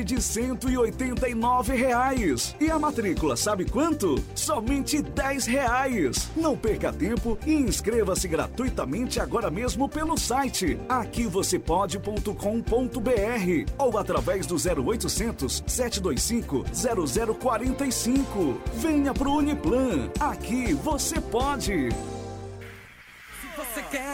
de 0.00 0.20
189 0.20 1.74
reais. 1.74 2.56
E 2.58 2.70
a 2.70 2.78
matrícula, 2.78 3.36
sabe 3.36 3.64
quanto? 3.64 4.16
Somente 4.34 5.02
10 5.02 5.46
reais. 5.46 6.30
Não 6.34 6.56
perca 6.56 6.92
tempo 6.92 7.38
e 7.46 7.52
inscreva-se 7.52 8.26
gratuitamente 8.26 9.20
agora 9.20 9.50
mesmo 9.50 9.88
pelo 9.88 10.16
site 10.16 10.78
aquivocêpode.com.br 10.88 13.72
ou 13.78 13.98
através 13.98 14.46
do 14.46 14.56
0800 14.56 15.62
725 15.66 16.64
0045. 17.38 18.60
Venha 18.76 19.12
pro 19.12 19.32
Uniplan. 19.32 20.08
Aqui 20.18 20.72
você 20.72 21.20
pode. 21.20 21.90